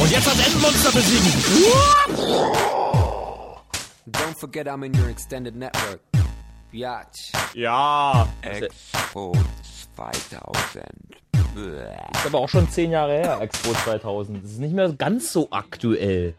[0.02, 1.32] Und jetzt das Endmonster besiegen.
[4.08, 6.00] Don't forget I'm in your extended network.
[6.72, 7.32] Biatch.
[7.54, 8.28] Ja.
[8.42, 9.34] Expo
[9.96, 10.86] 2000.
[11.56, 14.44] Ist aber auch schon zehn Jahre her, Expo 2000.
[14.44, 16.34] Das ist nicht mehr ganz so aktuell.